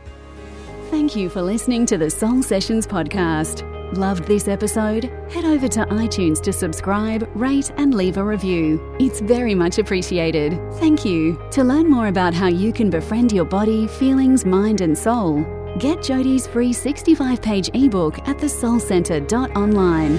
Thank 0.90 1.16
you 1.16 1.28
for 1.28 1.42
listening 1.42 1.84
to 1.86 1.98
the 1.98 2.08
Soul 2.08 2.42
Sessions 2.42 2.86
podcast. 2.86 3.62
Loved 3.96 4.24
this 4.24 4.46
episode? 4.46 5.04
Head 5.30 5.44
over 5.44 5.66
to 5.68 5.84
iTunes 5.86 6.40
to 6.42 6.52
subscribe, 6.52 7.28
rate, 7.34 7.72
and 7.76 7.94
leave 7.94 8.16
a 8.18 8.24
review. 8.24 8.80
It's 9.00 9.20
very 9.20 9.54
much 9.54 9.78
appreciated. 9.78 10.58
Thank 10.74 11.04
you. 11.04 11.40
To 11.52 11.64
learn 11.64 11.90
more 11.90 12.06
about 12.06 12.34
how 12.34 12.46
you 12.46 12.72
can 12.72 12.88
befriend 12.88 13.32
your 13.32 13.44
body, 13.44 13.88
feelings, 13.88 14.44
mind, 14.44 14.80
and 14.80 14.96
soul, 14.96 15.42
get 15.78 15.98
Jodi's 15.98 16.46
free 16.46 16.72
65 16.72 17.42
page 17.42 17.68
ebook 17.74 18.18
at 18.28 18.38
thesoulcentre.online. 18.38 20.16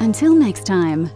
Until 0.00 0.34
next 0.34 0.64
time. 0.64 1.10